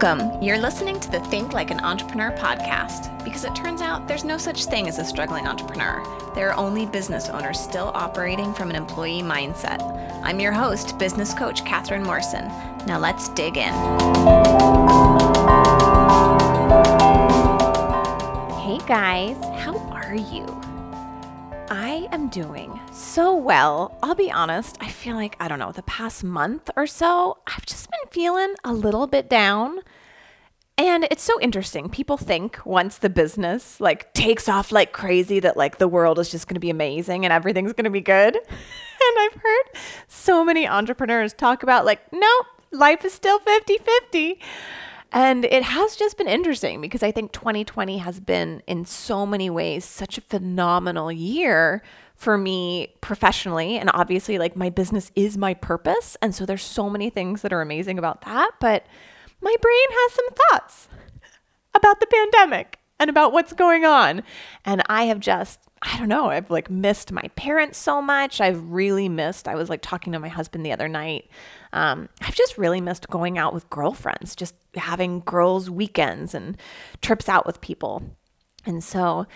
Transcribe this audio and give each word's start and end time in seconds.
Welcome. 0.00 0.40
You're 0.40 0.58
listening 0.58 1.00
to 1.00 1.10
the 1.10 1.18
Think 1.18 1.54
Like 1.54 1.72
an 1.72 1.80
Entrepreneur 1.80 2.30
podcast 2.30 3.24
because 3.24 3.44
it 3.44 3.52
turns 3.56 3.80
out 3.80 4.06
there's 4.06 4.22
no 4.22 4.38
such 4.38 4.66
thing 4.66 4.86
as 4.86 5.00
a 5.00 5.04
struggling 5.04 5.48
entrepreneur. 5.48 6.04
There 6.36 6.52
are 6.52 6.56
only 6.56 6.86
business 6.86 7.28
owners 7.28 7.58
still 7.58 7.90
operating 7.94 8.54
from 8.54 8.70
an 8.70 8.76
employee 8.76 9.22
mindset. 9.22 9.82
I'm 10.22 10.38
your 10.38 10.52
host, 10.52 10.96
business 11.00 11.34
coach 11.34 11.64
Catherine 11.64 12.04
Morrison. 12.04 12.46
Now 12.86 13.00
let's 13.00 13.28
dig 13.30 13.56
in. 13.56 13.72
Hey 18.54 18.78
guys, 18.86 19.36
how 19.60 19.76
are 19.90 20.14
you? 20.14 20.46
I 21.70 22.08
am 22.12 22.28
doing 22.28 22.78
so 22.92 23.34
well. 23.34 23.98
I'll 24.02 24.14
be 24.14 24.30
honest, 24.30 24.78
I 24.80 24.88
feel 24.88 25.16
like, 25.16 25.34
I 25.40 25.48
don't 25.48 25.58
know, 25.58 25.72
the 25.72 25.82
past 25.82 26.22
month 26.22 26.70
or 26.76 26.86
so, 26.86 27.38
I've 27.48 27.66
just 27.66 27.87
feeling 28.18 28.52
a 28.64 28.72
little 28.72 29.06
bit 29.06 29.30
down. 29.30 29.78
And 30.76 31.06
it's 31.08 31.22
so 31.22 31.40
interesting. 31.40 31.88
People 31.88 32.16
think 32.16 32.58
once 32.66 32.98
the 32.98 33.08
business 33.08 33.80
like 33.80 34.12
takes 34.12 34.48
off 34.48 34.72
like 34.72 34.92
crazy 34.92 35.38
that 35.38 35.56
like 35.56 35.78
the 35.78 35.86
world 35.86 36.18
is 36.18 36.28
just 36.28 36.48
going 36.48 36.56
to 36.56 36.60
be 36.60 36.68
amazing 36.68 37.24
and 37.24 37.32
everything's 37.32 37.72
going 37.74 37.84
to 37.84 37.90
be 37.90 38.00
good. 38.00 38.34
and 38.36 39.18
I've 39.20 39.34
heard 39.34 39.66
so 40.08 40.44
many 40.44 40.66
entrepreneurs 40.66 41.32
talk 41.32 41.62
about 41.62 41.84
like, 41.84 42.00
nope, 42.12 42.46
life 42.72 43.04
is 43.04 43.12
still 43.12 43.38
50-50. 43.38 44.38
And 45.12 45.44
it 45.44 45.62
has 45.62 45.94
just 45.94 46.18
been 46.18 46.26
interesting 46.26 46.80
because 46.80 47.04
I 47.04 47.12
think 47.12 47.30
2020 47.30 47.98
has 47.98 48.18
been, 48.18 48.64
in 48.66 48.84
so 48.84 49.26
many 49.26 49.48
ways, 49.48 49.84
such 49.84 50.18
a 50.18 50.22
phenomenal 50.22 51.12
year 51.12 51.84
for 52.18 52.36
me 52.36 52.94
professionally. 53.00 53.78
And 53.78 53.90
obviously, 53.94 54.38
like 54.38 54.56
my 54.56 54.68
business 54.68 55.10
is 55.16 55.38
my 55.38 55.54
purpose. 55.54 56.16
And 56.20 56.34
so 56.34 56.44
there's 56.44 56.62
so 56.62 56.90
many 56.90 57.08
things 57.08 57.40
that 57.40 57.52
are 57.52 57.62
amazing 57.62 57.98
about 57.98 58.20
that. 58.22 58.50
But 58.60 58.84
my 59.40 59.54
brain 59.60 59.86
has 59.90 60.12
some 60.12 60.26
thoughts 60.34 60.88
about 61.74 62.00
the 62.00 62.06
pandemic 62.06 62.78
and 63.00 63.08
about 63.08 63.32
what's 63.32 63.52
going 63.54 63.84
on. 63.84 64.22
And 64.64 64.82
I 64.86 65.04
have 65.04 65.20
just, 65.20 65.60
I 65.80 65.96
don't 65.96 66.08
know, 66.08 66.26
I've 66.26 66.50
like 66.50 66.68
missed 66.68 67.12
my 67.12 67.22
parents 67.36 67.78
so 67.78 68.02
much. 68.02 68.40
I've 68.40 68.60
really 68.62 69.08
missed, 69.08 69.48
I 69.48 69.54
was 69.54 69.70
like 69.70 69.80
talking 69.80 70.12
to 70.12 70.18
my 70.18 70.28
husband 70.28 70.66
the 70.66 70.72
other 70.72 70.88
night 70.88 71.30
um, 71.72 72.08
I've 72.20 72.34
just 72.34 72.58
really 72.58 72.80
missed 72.80 73.08
going 73.08 73.38
out 73.38 73.52
with 73.52 73.68
girlfriends, 73.70 74.34
just 74.34 74.54
having 74.74 75.20
girls' 75.20 75.68
weekends 75.68 76.34
and 76.34 76.56
trips 77.02 77.28
out 77.28 77.46
with 77.46 77.60
people. 77.60 78.02
And 78.64 78.82
so, 78.82 79.26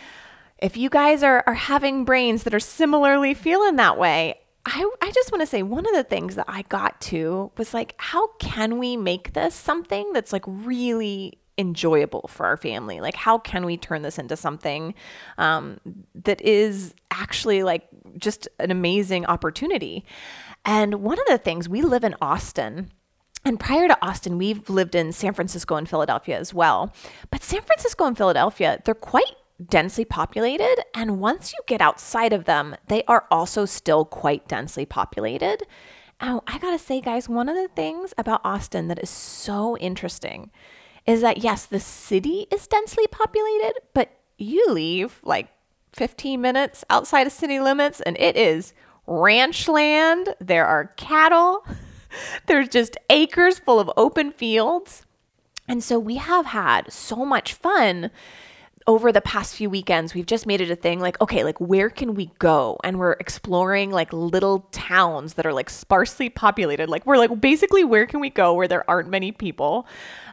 if 0.62 0.77
you 0.77 0.88
guys 0.88 1.22
are, 1.22 1.42
are 1.46 1.55
having 1.55 2.05
brains 2.05 2.44
that 2.44 2.55
are 2.55 2.60
similarly 2.60 3.34
feeling 3.34 3.77
that 3.77 3.98
way, 3.98 4.38
I, 4.64 4.88
I 5.02 5.10
just 5.10 5.32
want 5.32 5.42
to 5.42 5.46
say 5.46 5.62
one 5.64 5.86
of 5.86 5.92
the 5.92 6.05
things 6.05 6.36
that 6.36 6.44
I 6.46 6.62
got 6.62 7.00
to 7.02 7.50
was 7.58 7.74
like, 7.74 7.94
how 7.98 8.28
can 8.38 8.78
we 8.78 8.96
make 8.96 9.33
this 9.33 9.56
something 9.56 10.12
that's 10.12 10.33
like 10.33 10.44
really 10.46 11.38
enjoyable 11.58 12.28
for 12.28 12.46
our 12.46 12.56
family? 12.56 13.00
Like, 13.00 13.16
how 13.16 13.38
can 13.38 13.66
we 13.66 13.77
turn 13.77 14.02
this 14.02 14.18
into 14.18 14.36
something 14.36 14.94
um, 15.36 15.80
that 16.14 16.40
is 16.40 16.94
actually 17.10 17.64
like 17.64 17.88
just 18.16 18.48
an 18.60 18.70
amazing 18.70 19.27
opportunity? 19.27 20.05
And 20.64 20.96
one 21.02 21.18
of 21.18 21.27
the 21.27 21.38
things, 21.38 21.68
we 21.68 21.83
live 21.83 22.05
in 22.05 22.14
Austin. 22.22 22.92
And 23.44 23.58
prior 23.58 23.88
to 23.88 23.98
Austin, 24.00 24.38
we've 24.38 24.70
lived 24.70 24.94
in 24.94 25.10
San 25.10 25.34
Francisco 25.34 25.74
and 25.74 25.88
Philadelphia 25.88 26.38
as 26.38 26.55
well. 26.55 26.94
But 27.33 27.42
San 27.42 27.62
Francisco 27.62 28.05
and 28.05 28.16
Philadelphia, 28.16 28.80
they're 28.84 28.94
quite 28.94 29.34
densely 29.68 30.05
populated. 30.05 30.84
And 30.94 31.20
once 31.20 31.52
you 31.52 31.58
get 31.66 31.80
outside 31.80 32.32
of 32.32 32.44
them, 32.44 32.77
they 32.88 33.02
are 33.05 33.27
also 33.30 33.64
still 33.64 34.05
quite 34.05 34.48
densely 34.48 34.86
populated. 34.86 35.62
I 36.46 36.58
gotta 36.58 36.78
say, 36.78 37.00
guys, 37.00 37.28
one 37.28 37.48
of 37.48 37.56
the 37.56 37.68
things 37.68 38.14
about 38.17 38.42
Austin 38.45 38.89
that 38.89 39.02
is 39.02 39.11
so 39.11 39.77
interesting 39.78 40.50
is 41.05 41.20
that, 41.20 41.39
yes, 41.39 41.67
the 41.67 41.80
city 41.80 42.46
is 42.50 42.68
densely 42.68 43.06
populated, 43.08 43.74
but 43.92 44.11
you 44.39 44.64
leave 44.68 45.20
like 45.24 45.48
15 45.94 46.40
minutes 46.40 46.84
outside 46.89 47.27
of 47.27 47.33
city 47.33 47.58
limits 47.58 48.00
and 48.00 48.17
it 48.18 48.36
is 48.36 48.73
ranch 49.06 49.67
land, 49.67 50.34
there 50.40 50.64
are 50.64 50.92
cattle, 50.96 51.67
there's 52.46 52.68
just 52.68 52.96
acres 53.11 53.58
full 53.58 53.80
of 53.80 53.90
open 53.96 54.30
fields. 54.30 55.05
And 55.67 55.83
so 55.83 55.98
we 55.98 56.17
have 56.17 56.46
had 56.46 56.92
so 56.92 57.24
much 57.24 57.55
fun 57.55 58.11
over 58.86 59.12
the 59.12 59.20
past 59.20 59.54
few 59.54 59.70
weekends. 59.70 60.14
We've 60.14 60.26
just 60.26 60.46
made 60.46 60.60
it 60.60 60.70
a 60.70 60.76
thing 60.76 61.00
like, 61.00 61.20
okay, 61.20 61.44
like 61.44 61.60
where 61.60 61.90
can 61.90 62.14
we 62.14 62.30
go? 62.38 62.78
And 62.84 62.98
we're 62.98 63.12
exploring 63.12 63.90
like 63.90 64.12
little 64.12 64.68
towns 64.72 65.34
that 65.34 65.46
are 65.46 65.52
like 65.52 65.70
sparsely 65.70 66.28
populated. 66.28 66.88
Like 66.88 67.06
we're 67.06 67.18
like, 67.18 67.40
basically, 67.40 67.84
where 67.84 68.06
can 68.06 68.20
we 68.20 68.30
go 68.30 68.54
where 68.54 68.68
there 68.68 68.88
aren't 68.88 69.08
many 69.08 69.32
people? 69.32 69.86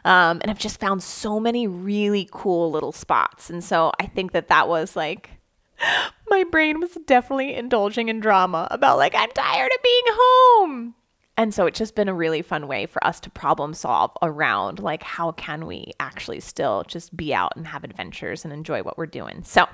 Um, 0.04 0.40
and 0.42 0.50
I've 0.50 0.58
just 0.58 0.80
found 0.80 1.02
so 1.02 1.38
many 1.38 1.66
really 1.66 2.28
cool 2.30 2.70
little 2.70 2.92
spots. 2.92 3.50
And 3.50 3.62
so 3.62 3.92
I 4.00 4.06
think 4.06 4.32
that 4.32 4.48
that 4.48 4.68
was 4.68 4.96
like, 4.96 5.30
my 6.28 6.44
brain 6.44 6.80
was 6.80 6.96
definitely 7.06 7.54
indulging 7.54 8.08
in 8.08 8.20
drama 8.20 8.68
about 8.70 8.98
like 8.98 9.14
I'm 9.14 9.30
tired 9.32 9.70
of 9.74 9.82
being 9.82 10.04
home. 10.08 10.94
And 11.40 11.54
so 11.54 11.64
it's 11.64 11.78
just 11.78 11.94
been 11.94 12.10
a 12.10 12.12
really 12.12 12.42
fun 12.42 12.68
way 12.68 12.84
for 12.84 13.02
us 13.02 13.18
to 13.20 13.30
problem 13.30 13.72
solve 13.72 14.12
around 14.20 14.78
like 14.78 15.02
how 15.02 15.32
can 15.32 15.64
we 15.64 15.92
actually 15.98 16.40
still 16.40 16.84
just 16.86 17.16
be 17.16 17.32
out 17.32 17.56
and 17.56 17.66
have 17.68 17.82
adventures 17.82 18.44
and 18.44 18.52
enjoy 18.52 18.82
what 18.82 18.98
we're 18.98 19.06
doing. 19.06 19.42
So, 19.42 19.66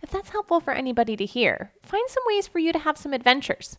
if 0.00 0.10
that's 0.10 0.30
helpful 0.30 0.60
for 0.60 0.72
anybody 0.72 1.16
to 1.16 1.26
hear, 1.26 1.72
find 1.82 2.08
some 2.08 2.22
ways 2.28 2.46
for 2.46 2.60
you 2.60 2.72
to 2.72 2.78
have 2.78 2.96
some 2.96 3.12
adventures. 3.12 3.78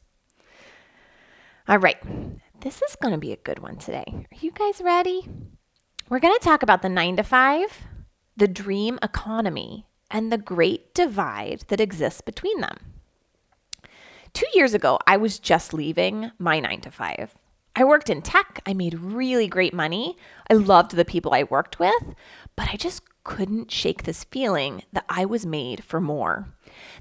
All 1.65 1.77
right. 1.77 1.95
This 2.59 2.81
is 2.81 2.97
going 2.97 3.13
to 3.13 3.17
be 3.17 3.31
a 3.31 3.37
good 3.37 3.59
one 3.59 3.77
today. 3.77 4.03
Are 4.09 4.37
you 4.41 4.51
guys 4.51 4.81
ready? 4.81 5.29
We're 6.09 6.19
going 6.19 6.37
to 6.37 6.43
talk 6.43 6.61
about 6.61 6.81
the 6.81 6.89
9 6.89 7.15
to 7.15 7.23
5, 7.23 7.83
the 8.35 8.49
dream 8.49 8.99
economy, 9.01 9.87
and 10.09 10.29
the 10.29 10.37
great 10.37 10.93
divide 10.93 11.63
that 11.69 11.79
exists 11.79 12.19
between 12.19 12.59
them. 12.59 13.00
Two 14.33 14.47
years 14.53 14.73
ago, 14.73 14.97
I 15.05 15.17
was 15.17 15.39
just 15.39 15.73
leaving 15.73 16.31
my 16.39 16.59
nine 16.59 16.81
to 16.81 16.91
five. 16.91 17.35
I 17.75 17.83
worked 17.83 18.09
in 18.09 18.21
tech, 18.21 18.61
I 18.65 18.73
made 18.73 18.99
really 18.99 19.47
great 19.47 19.73
money, 19.73 20.17
I 20.49 20.53
loved 20.55 20.91
the 20.95 21.05
people 21.05 21.33
I 21.33 21.43
worked 21.43 21.79
with, 21.79 22.15
but 22.55 22.69
I 22.69 22.75
just 22.75 23.03
couldn't 23.23 23.71
shake 23.71 24.03
this 24.03 24.25
feeling 24.25 24.83
that 24.91 25.05
I 25.07 25.25
was 25.25 25.45
made 25.45 25.83
for 25.83 26.01
more. 26.01 26.53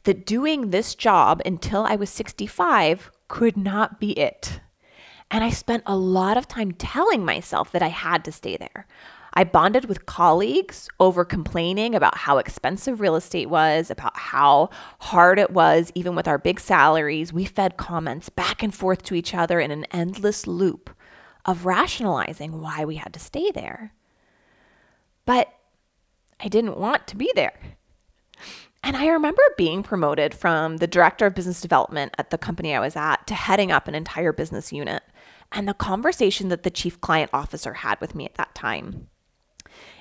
That 0.04 0.26
doing 0.26 0.70
this 0.70 0.94
job 0.94 1.42
until 1.44 1.82
I 1.84 1.96
was 1.96 2.10
65 2.10 3.10
could 3.26 3.56
not 3.56 3.98
be 3.98 4.12
it. 4.12 4.60
And 5.30 5.42
I 5.42 5.50
spent 5.50 5.84
a 5.86 5.97
lot 5.97 6.36
of 6.36 6.48
time 6.48 6.72
telling 6.72 7.24
myself 7.24 7.72
that 7.72 7.82
I 7.82 7.88
had 7.88 8.24
to 8.24 8.32
stay 8.32 8.56
there. 8.56 8.86
I 9.34 9.44
bonded 9.44 9.84
with 9.84 10.06
colleagues 10.06 10.88
over 10.98 11.24
complaining 11.24 11.94
about 11.94 12.16
how 12.16 12.38
expensive 12.38 13.00
real 13.00 13.14
estate 13.14 13.48
was, 13.48 13.91
about 13.91 14.16
how 14.16 14.70
hard 15.00 15.38
it 15.38 15.52
was, 15.52 15.92
even 15.94 16.14
with 16.14 16.26
our 16.26 16.38
big 16.38 16.58
salaries. 16.58 17.32
We 17.32 17.44
fed 17.44 17.76
comments 17.76 18.28
back 18.28 18.62
and 18.62 18.74
forth 18.74 19.02
to 19.04 19.14
each 19.14 19.34
other 19.34 19.60
in 19.60 19.70
an 19.70 19.84
endless 19.92 20.46
loop 20.46 20.91
of 21.44 21.64
rationalizing 21.64 22.60
why 22.60 22.84
we 22.84 22.96
had 22.96 23.14
to 23.14 23.20
stay 23.20 23.50
there. 23.50 23.92
But 25.24 25.52
I 26.41 26.48
didn't 26.48 26.78
want 26.78 27.06
to 27.08 27.16
be 27.16 27.30
there. 27.34 27.58
And 28.82 28.97
I 28.97 29.08
remember 29.08 29.42
being 29.56 29.82
promoted 29.82 30.34
from 30.34 30.78
the 30.78 30.86
director 30.86 31.26
of 31.26 31.34
business 31.34 31.60
development 31.60 32.14
at 32.18 32.30
the 32.30 32.38
company 32.38 32.74
I 32.74 32.80
was 32.80 32.97
at 32.97 33.26
to 33.26 33.34
heading 33.34 33.70
up 33.70 33.86
an 33.86 33.94
entire 33.94 34.32
business 34.32 34.72
unit. 34.72 35.02
And 35.52 35.68
the 35.68 35.74
conversation 35.74 36.48
that 36.48 36.62
the 36.62 36.70
chief 36.70 37.00
client 37.00 37.30
officer 37.32 37.74
had 37.74 38.00
with 38.00 38.14
me 38.14 38.24
at 38.24 38.36
that 38.36 38.54
time 38.54 39.09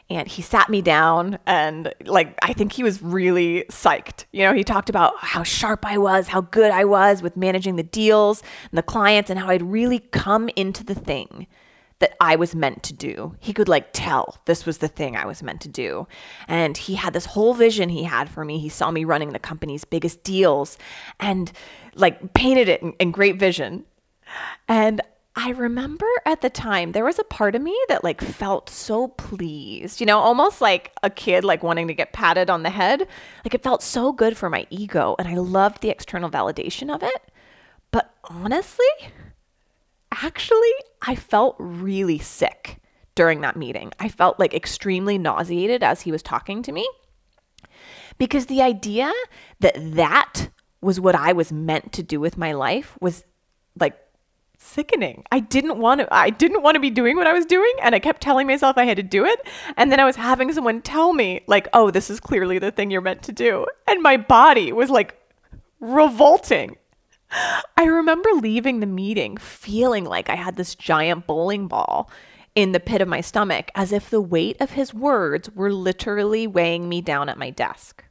and 0.09 0.27
he 0.27 0.41
sat 0.41 0.69
me 0.69 0.81
down 0.81 1.37
and 1.45 1.93
like 2.05 2.37
i 2.41 2.53
think 2.53 2.73
he 2.73 2.83
was 2.83 3.01
really 3.01 3.65
psyched. 3.69 4.25
You 4.31 4.43
know 4.43 4.53
he 4.53 4.63
talked 4.63 4.89
about 4.89 5.13
how 5.19 5.43
sharp 5.43 5.85
i 5.85 5.97
was 5.97 6.27
how 6.27 6.41
good 6.41 6.71
i 6.71 6.85
was 6.85 7.21
with 7.21 7.37
managing 7.37 7.75
the 7.75 7.83
deals 7.83 8.41
and 8.71 8.77
the 8.77 8.83
clients 8.83 9.29
and 9.29 9.39
how 9.39 9.49
i'd 9.49 9.61
really 9.61 9.99
come 9.99 10.49
into 10.55 10.83
the 10.83 10.95
thing 10.95 11.47
that 11.99 12.15
i 12.21 12.35
was 12.35 12.55
meant 12.55 12.81
to 12.83 12.93
do. 12.93 13.35
He 13.39 13.53
could 13.53 13.67
like 13.67 13.89
tell 13.93 14.37
this 14.45 14.65
was 14.65 14.79
the 14.79 14.87
thing 14.87 15.15
i 15.15 15.25
was 15.25 15.43
meant 15.43 15.61
to 15.61 15.69
do. 15.69 16.07
And 16.47 16.77
he 16.77 16.95
had 16.95 17.13
this 17.13 17.25
whole 17.25 17.53
vision 17.53 17.89
he 17.89 18.03
had 18.03 18.29
for 18.29 18.45
me. 18.45 18.59
He 18.59 18.69
saw 18.69 18.91
me 18.91 19.03
running 19.03 19.33
the 19.33 19.39
company's 19.39 19.85
biggest 19.85 20.23
deals 20.23 20.77
and 21.19 21.51
like 21.95 22.33
painted 22.33 22.69
it 22.69 22.81
in, 22.81 22.93
in 22.93 23.11
great 23.11 23.37
vision. 23.37 23.85
And 24.67 25.01
I 25.41 25.51
remember 25.51 26.05
at 26.25 26.41
the 26.41 26.49
time 26.49 26.91
there 26.91 27.05
was 27.05 27.17
a 27.17 27.23
part 27.23 27.55
of 27.55 27.61
me 27.61 27.73
that 27.87 28.03
like 28.03 28.19
felt 28.19 28.69
so 28.69 29.07
pleased, 29.07 30.01
you 30.01 30.05
know, 30.05 30.19
almost 30.19 30.59
like 30.59 30.91
a 31.01 31.09
kid 31.09 31.45
like 31.45 31.63
wanting 31.63 31.87
to 31.87 31.93
get 31.93 32.11
patted 32.11 32.49
on 32.49 32.63
the 32.63 32.69
head. 32.69 33.07
Like 33.45 33.53
it 33.53 33.63
felt 33.63 33.81
so 33.81 34.11
good 34.11 34.35
for 34.35 34.49
my 34.49 34.67
ego 34.69 35.15
and 35.17 35.29
I 35.29 35.35
loved 35.35 35.81
the 35.81 35.91
external 35.91 36.29
validation 36.29 36.93
of 36.93 37.03
it. 37.03 37.31
But 37.89 38.13
honestly, 38.25 38.85
actually, 40.11 40.73
I 41.01 41.15
felt 41.15 41.55
really 41.57 42.19
sick 42.19 42.81
during 43.15 43.39
that 43.39 43.55
meeting. 43.55 43.93
I 43.97 44.09
felt 44.09 44.41
like 44.41 44.53
extremely 44.53 45.17
nauseated 45.17 45.83
as 45.83 46.01
he 46.01 46.11
was 46.11 46.21
talking 46.21 46.61
to 46.63 46.73
me 46.73 46.85
because 48.17 48.47
the 48.47 48.61
idea 48.61 49.13
that 49.61 49.75
that 49.95 50.49
was 50.81 50.99
what 50.99 51.15
I 51.15 51.31
was 51.31 51.49
meant 51.49 51.93
to 51.93 52.03
do 52.03 52.19
with 52.19 52.37
my 52.37 52.51
life 52.51 52.97
was 52.99 53.23
like 53.79 53.97
sickening. 54.59 55.23
I 55.31 55.39
didn't 55.39 55.77
want 55.77 56.01
to 56.01 56.13
I 56.13 56.29
didn't 56.29 56.61
want 56.61 56.75
to 56.75 56.79
be 56.79 56.89
doing 56.89 57.15
what 57.15 57.27
I 57.27 57.33
was 57.33 57.45
doing 57.45 57.73
and 57.81 57.95
I 57.95 57.99
kept 57.99 58.21
telling 58.21 58.45
myself 58.45 58.77
I 58.77 58.83
had 58.83 58.97
to 58.97 59.03
do 59.03 59.25
it 59.25 59.47
and 59.77 59.91
then 59.91 59.99
I 59.99 60.05
was 60.05 60.17
having 60.17 60.51
someone 60.53 60.81
tell 60.81 61.13
me 61.13 61.41
like, 61.47 61.67
"Oh, 61.73 61.89
this 61.89 62.09
is 62.09 62.19
clearly 62.19 62.59
the 62.59 62.71
thing 62.71 62.91
you're 62.91 63.01
meant 63.01 63.23
to 63.23 63.31
do." 63.31 63.65
And 63.87 64.01
my 64.01 64.17
body 64.17 64.71
was 64.71 64.89
like 64.89 65.17
revolting. 65.79 66.75
I 67.77 67.85
remember 67.85 68.29
leaving 68.33 68.79
the 68.79 68.85
meeting 68.85 69.37
feeling 69.37 70.03
like 70.03 70.29
I 70.29 70.35
had 70.35 70.55
this 70.55 70.75
giant 70.75 71.25
bowling 71.25 71.67
ball 71.67 72.09
in 72.55 72.71
the 72.71 72.79
pit 72.79 73.01
of 73.01 73.07
my 73.07 73.21
stomach 73.21 73.71
as 73.75 73.91
if 73.91 74.09
the 74.09 74.21
weight 74.21 74.57
of 74.59 74.71
his 74.71 74.93
words 74.93 75.49
were 75.51 75.71
literally 75.71 76.47
weighing 76.47 76.89
me 76.89 77.01
down 77.01 77.29
at 77.29 77.37
my 77.37 77.49
desk. 77.49 78.03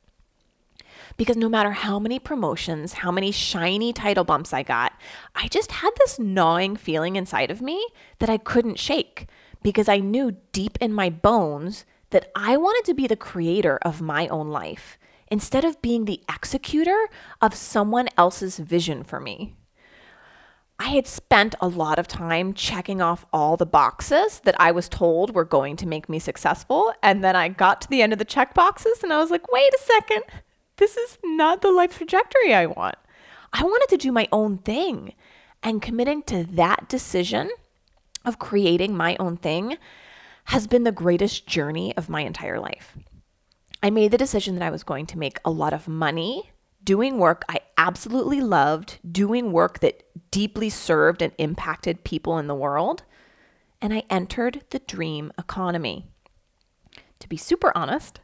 Because 1.19 1.37
no 1.37 1.49
matter 1.49 1.73
how 1.73 1.99
many 1.99 2.19
promotions, 2.19 2.94
how 2.94 3.11
many 3.11 3.32
shiny 3.32 3.93
title 3.93 4.25
bumps 4.25 4.55
I 4.55 4.62
got, 4.62 4.93
I 5.35 5.49
just 5.49 5.73
had 5.73 5.91
this 5.99 6.19
gnawing 6.19 6.76
feeling 6.76 7.17
inside 7.17 7.50
of 7.50 7.61
me 7.61 7.87
that 8.20 8.31
I 8.31 8.38
couldn't 8.38 8.79
shake 8.79 9.26
because 9.62 9.88
I 9.88 9.99
knew 9.99 10.37
deep 10.53 10.79
in 10.81 10.93
my 10.93 11.11
bones 11.11 11.85
that 12.11 12.31
I 12.35 12.56
wanted 12.56 12.85
to 12.87 12.94
be 12.94 13.06
the 13.06 13.17
creator 13.17 13.79
of 13.82 14.00
my 14.00 14.29
own 14.29 14.49
life 14.49 14.97
instead 15.31 15.65
of 15.65 15.82
being 15.82 16.05
the 16.05 16.23
executor 16.32 17.09
of 17.43 17.55
someone 17.55 18.09
else's 18.17 18.59
vision 18.59 19.03
for 19.03 19.20
me. 19.20 19.55
I 20.79 20.91
had 20.91 21.09
spent 21.09 21.56
a 21.61 21.67
lot 21.67 21.99
of 21.99 22.06
time 22.06 22.55
checking 22.55 23.03
off 23.03 23.26
all 23.32 23.56
the 23.56 23.67
boxes 23.67 24.41
that 24.44 24.55
I 24.61 24.70
was 24.70 24.88
told 24.88 25.35
were 25.35 25.44
going 25.44 25.75
to 25.79 25.88
make 25.88 26.09
me 26.09 26.20
successful. 26.20 26.94
And 27.03 27.25
then 27.25 27.35
I 27.35 27.49
got 27.49 27.81
to 27.81 27.88
the 27.88 28.00
end 28.00 28.12
of 28.12 28.20
the 28.20 28.25
check 28.25 28.55
boxes 28.55 29.03
and 29.03 29.12
I 29.12 29.19
was 29.19 29.32
like, 29.32 29.50
wait 29.53 29.75
a 29.75 29.79
second, 29.79 30.23
this 30.79 30.97
is 30.97 31.19
not 31.23 31.61
the 31.61 31.71
life 31.71 31.97
trajectory 31.99 32.55
I 32.55 32.67
want. 32.67 32.97
I 33.53 33.63
wanted 33.63 33.89
to 33.91 34.03
do 34.03 34.13
my 34.13 34.29
own 34.33 34.59
thing. 34.59 35.15
And 35.63 35.83
committing 35.83 36.23
to 36.25 36.45
that 36.45 36.89
decision 36.89 37.51
of 38.25 38.39
creating 38.39 38.97
my 38.97 39.17
own 39.19 39.37
thing 39.37 39.77
has 40.45 40.67
been 40.67 40.85
the 40.85 40.93
greatest 40.93 41.47
journey 41.47 41.97
of 41.97 42.09
my 42.09 42.23
entire 42.23 42.61
life. 42.61 42.97
I 43.83 43.91
made 43.91 44.13
the 44.13 44.19
decision 44.19 44.55
that 44.55 44.65
I 44.65 44.71
was 44.71 44.83
going 44.83 45.07
to 45.07 45.19
make 45.19 45.39
a 45.45 45.51
lot 45.51 45.73
of 45.73 45.89
money 45.89 46.51
doing 46.85 47.19
work 47.19 47.45
I 47.49 47.61
absolutely 47.77 48.41
loved, 48.41 48.99
doing 49.11 49.53
work 49.53 49.81
that 49.81 50.05
deeply 50.31 50.71
served 50.71 51.21
and 51.21 51.33
impacted 51.39 52.05
people 52.05 52.39
in 52.39 52.47
the 52.47 52.55
world. 52.55 53.03
And 53.83 53.93
I 53.93 54.05
entered 54.09 54.63
the 54.71 54.79
dream 54.79 55.33
economy. 55.39 56.07
To 57.19 57.29
be 57.29 57.37
super 57.37 57.73
honest, 57.77 58.21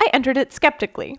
I 0.00 0.08
entered 0.12 0.36
it 0.36 0.52
skeptically 0.52 1.18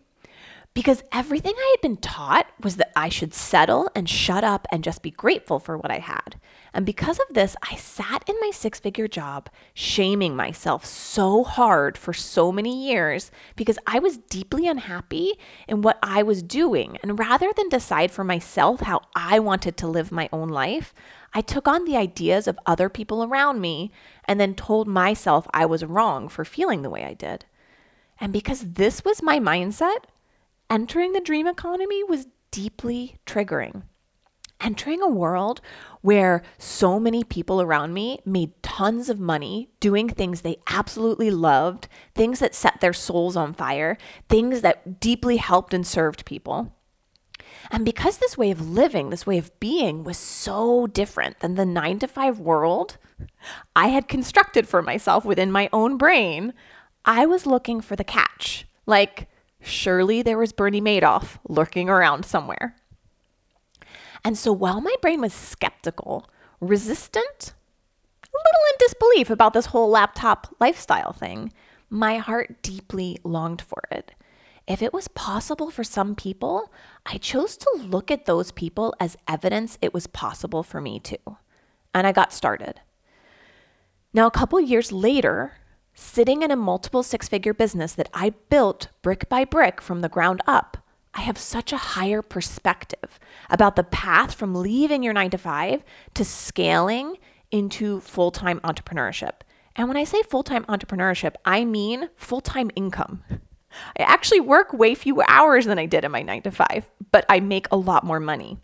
because 0.76 1.04
everything 1.14 1.54
I 1.58 1.76
had 1.76 1.82
been 1.82 1.98
taught 1.98 2.48
was 2.62 2.76
that 2.76 2.92
I 2.98 3.08
should 3.08 3.34
settle 3.34 3.90
and 3.96 4.10
shut 4.10 4.44
up 4.44 4.68
and 4.74 4.84
just 4.84 5.02
be 5.02 5.10
grateful 5.10 5.58
for 5.58 5.78
what 5.78 5.90
I 5.90 6.00
had. 6.00 6.36
And 6.74 6.86
because 6.86 7.18
of 7.18 7.34
this, 7.34 7.56
I 7.64 7.76
sat 7.76 8.28
in 8.28 8.36
my 8.42 8.52
six 8.52 8.78
figure 8.82 9.08
job, 9.08 9.50
shaming 9.74 10.36
myself 10.36 10.86
so 10.86 11.46
hard 11.46 11.98
for 11.98 12.12
so 12.12 12.52
many 12.52 12.90
years 12.90 13.32
because 13.56 13.80
I 13.88 14.00
was 14.00 14.18
deeply 14.18 14.68
unhappy 14.68 15.36
in 15.66 15.82
what 15.82 15.98
I 16.04 16.24
was 16.24 16.44
doing. 16.44 16.98
And 17.02 17.18
rather 17.18 17.54
than 17.56 17.70
decide 17.70 18.12
for 18.12 18.26
myself 18.26 18.82
how 18.82 19.00
I 19.16 19.40
wanted 19.40 19.78
to 19.78 19.88
live 19.88 20.12
my 20.12 20.28
own 20.34 20.50
life, 20.50 20.94
I 21.34 21.40
took 21.40 21.70
on 21.70 21.86
the 21.86 21.96
ideas 21.96 22.50
of 22.50 22.60
other 22.66 22.90
people 22.90 23.24
around 23.24 23.62
me 23.62 23.92
and 24.26 24.42
then 24.42 24.56
told 24.56 24.90
myself 24.90 25.48
I 25.54 25.66
was 25.66 25.86
wrong 25.86 26.28
for 26.28 26.44
feeling 26.44 26.82
the 26.82 26.90
way 26.90 27.06
I 27.06 27.14
did. 27.14 27.46
And 28.20 28.34
because 28.34 28.74
this 28.74 29.06
was 29.06 29.24
my 29.24 29.40
mindset, 29.40 30.04
entering 30.70 31.14
the 31.14 31.20
dream 31.20 31.48
economy 31.48 32.04
was 32.04 32.28
deeply 32.52 33.18
triggering. 33.26 33.84
Entering 34.62 35.02
a 35.02 35.10
world 35.10 35.60
where 36.02 36.42
so 36.58 37.00
many 37.00 37.24
people 37.24 37.62
around 37.62 37.94
me 37.94 38.20
made 38.26 38.62
tons 38.64 39.10
of 39.10 39.20
money 39.20 39.70
doing 39.80 40.08
things 40.08 40.42
they 40.42 40.58
absolutely 40.68 41.30
loved, 41.30 41.88
things 42.14 42.40
that 42.40 42.56
set 42.56 42.80
their 42.80 42.94
souls 42.94 43.36
on 43.36 43.54
fire, 43.54 43.98
things 44.30 44.62
that 44.62 45.00
deeply 45.00 45.38
helped 45.38 45.74
and 45.74 45.86
served 45.86 46.26
people. 46.26 46.74
And 47.70 47.84
because 47.84 48.18
this 48.18 48.38
way 48.38 48.52
of 48.52 48.70
living, 48.70 49.10
this 49.10 49.28
way 49.28 49.38
of 49.38 49.58
being 49.60 50.04
was 50.04 50.18
so 50.18 50.88
different 50.88 51.40
than 51.40 51.56
the 51.56 51.66
nine 51.66 52.00
to 52.00 52.08
five 52.08 52.40
world 52.40 52.98
I 53.76 53.88
had 53.90 54.08
constructed 54.08 54.68
for 54.68 54.82
myself 54.82 55.26
within 55.26 55.52
my 55.52 55.70
own 55.72 55.98
brain, 55.98 56.54
I 57.04 57.26
was 57.26 57.46
looking 57.46 57.82
for 57.82 57.96
the 57.96 58.04
catch. 58.04 58.68
Like, 58.86 59.30
surely 59.66 60.22
there 60.22 60.38
was 60.38 60.54
Bernie 60.54 60.82
Madoff 60.82 61.38
lurking 61.48 61.90
around 61.90 62.26
somewhere. 62.26 62.76
And 64.24 64.38
so 64.38 64.52
while 64.52 64.82
my 64.82 64.96
brain 65.02 65.22
was 65.22 65.34
skeptical, 65.34 66.30
resistant, 66.60 67.54
a 68.24 68.38
little 68.38 68.66
in 68.72 68.78
disbelief 68.80 69.30
about 69.30 69.54
this 69.54 69.68
whole 69.68 69.90
laptop 69.90 70.56
lifestyle 70.60 71.14
thing, 71.14 71.54
my 71.90 72.18
heart 72.18 72.62
deeply 72.62 73.18
longed 73.24 73.62
for 73.62 73.84
it. 73.92 74.14
If 74.68 74.82
it 74.82 74.94
was 74.94 75.08
possible 75.10 75.70
for 75.70 75.84
some 75.84 76.16
people, 76.16 76.74
I 77.06 77.18
chose 77.18 77.56
to 77.58 77.72
look 77.78 78.10
at 78.10 78.26
those 78.26 78.52
people 78.52 78.96
as 79.00 79.18
evidence 79.28 79.78
it 79.82 79.94
was 79.94 80.08
possible 80.08 80.64
for 80.64 80.82
me 80.82 81.00
too. 81.00 81.38
And 81.94 82.08
I 82.08 82.12
got 82.12 82.34
started. 82.34 82.82
Now, 84.12 84.26
a 84.28 84.32
couple 84.32 84.60
years 84.60 84.92
later, 84.92 85.54
sitting 85.96 86.44
in 86.44 86.52
a 86.52 86.56
multiple 86.56 87.02
six 87.02 87.28
figure 87.28 87.54
business 87.54 87.94
that 87.94 88.10
I 88.14 88.32
built 88.50 88.90
brick 89.02 89.28
by 89.30 89.46
brick 89.46 89.82
from 89.82 90.02
the 90.02 90.10
ground 90.10 90.42
up, 90.46 90.78
I 91.14 91.22
have 91.22 91.38
such 91.38 91.72
a 91.72 91.78
higher 91.78 92.22
perspective 92.22 93.20
about 93.50 93.78
the 93.78 93.84
path 93.84 94.34
from 94.34 94.54
leaving 94.54 95.02
your 95.02 95.14
nine 95.14 95.32
to 95.32 95.38
five 95.38 95.84
to 96.14 96.26
scaling 96.26 97.18
into 97.50 98.02
full 98.02 98.32
time 98.32 98.60
entrepreneurship. 98.60 99.42
And 99.78 99.88
when 99.88 99.98
I 99.98 100.04
say 100.04 100.22
full 100.24 100.44
time 100.44 100.66
entrepreneurship, 100.66 101.36
I 101.46 101.64
mean 101.64 102.10
full 102.18 102.42
time 102.42 102.70
income. 102.76 103.24
I 103.98 104.04
actually 104.04 104.42
work 104.42 104.74
way 104.74 104.96
fewer 104.96 105.26
hours 105.28 105.66
than 105.66 105.80
I 105.80 105.86
did 105.86 106.04
in 106.04 106.12
my 106.12 106.22
nine 106.22 106.42
to 106.44 106.52
five, 106.52 106.90
but 107.12 107.26
I 107.30 107.40
make 107.40 107.68
a 107.72 107.78
lot 107.78 108.04
more 108.04 108.20
money. 108.20 108.58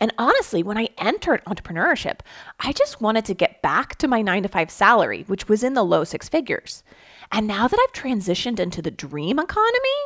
And 0.00 0.12
honestly, 0.16 0.62
when 0.62 0.78
I 0.78 0.88
entered 0.96 1.44
entrepreneurship, 1.44 2.20
I 2.58 2.72
just 2.72 3.02
wanted 3.02 3.26
to 3.26 3.34
get 3.34 3.60
back 3.60 3.96
to 3.98 4.08
my 4.08 4.22
nine 4.22 4.42
to 4.42 4.48
five 4.48 4.70
salary, 4.70 5.24
which 5.28 5.48
was 5.48 5.62
in 5.62 5.74
the 5.74 5.84
low 5.84 6.04
six 6.04 6.28
figures. 6.28 6.82
And 7.30 7.46
now 7.46 7.68
that 7.68 7.78
I've 7.78 8.02
transitioned 8.02 8.58
into 8.58 8.80
the 8.80 8.90
dream 8.90 9.38
economy, 9.38 10.00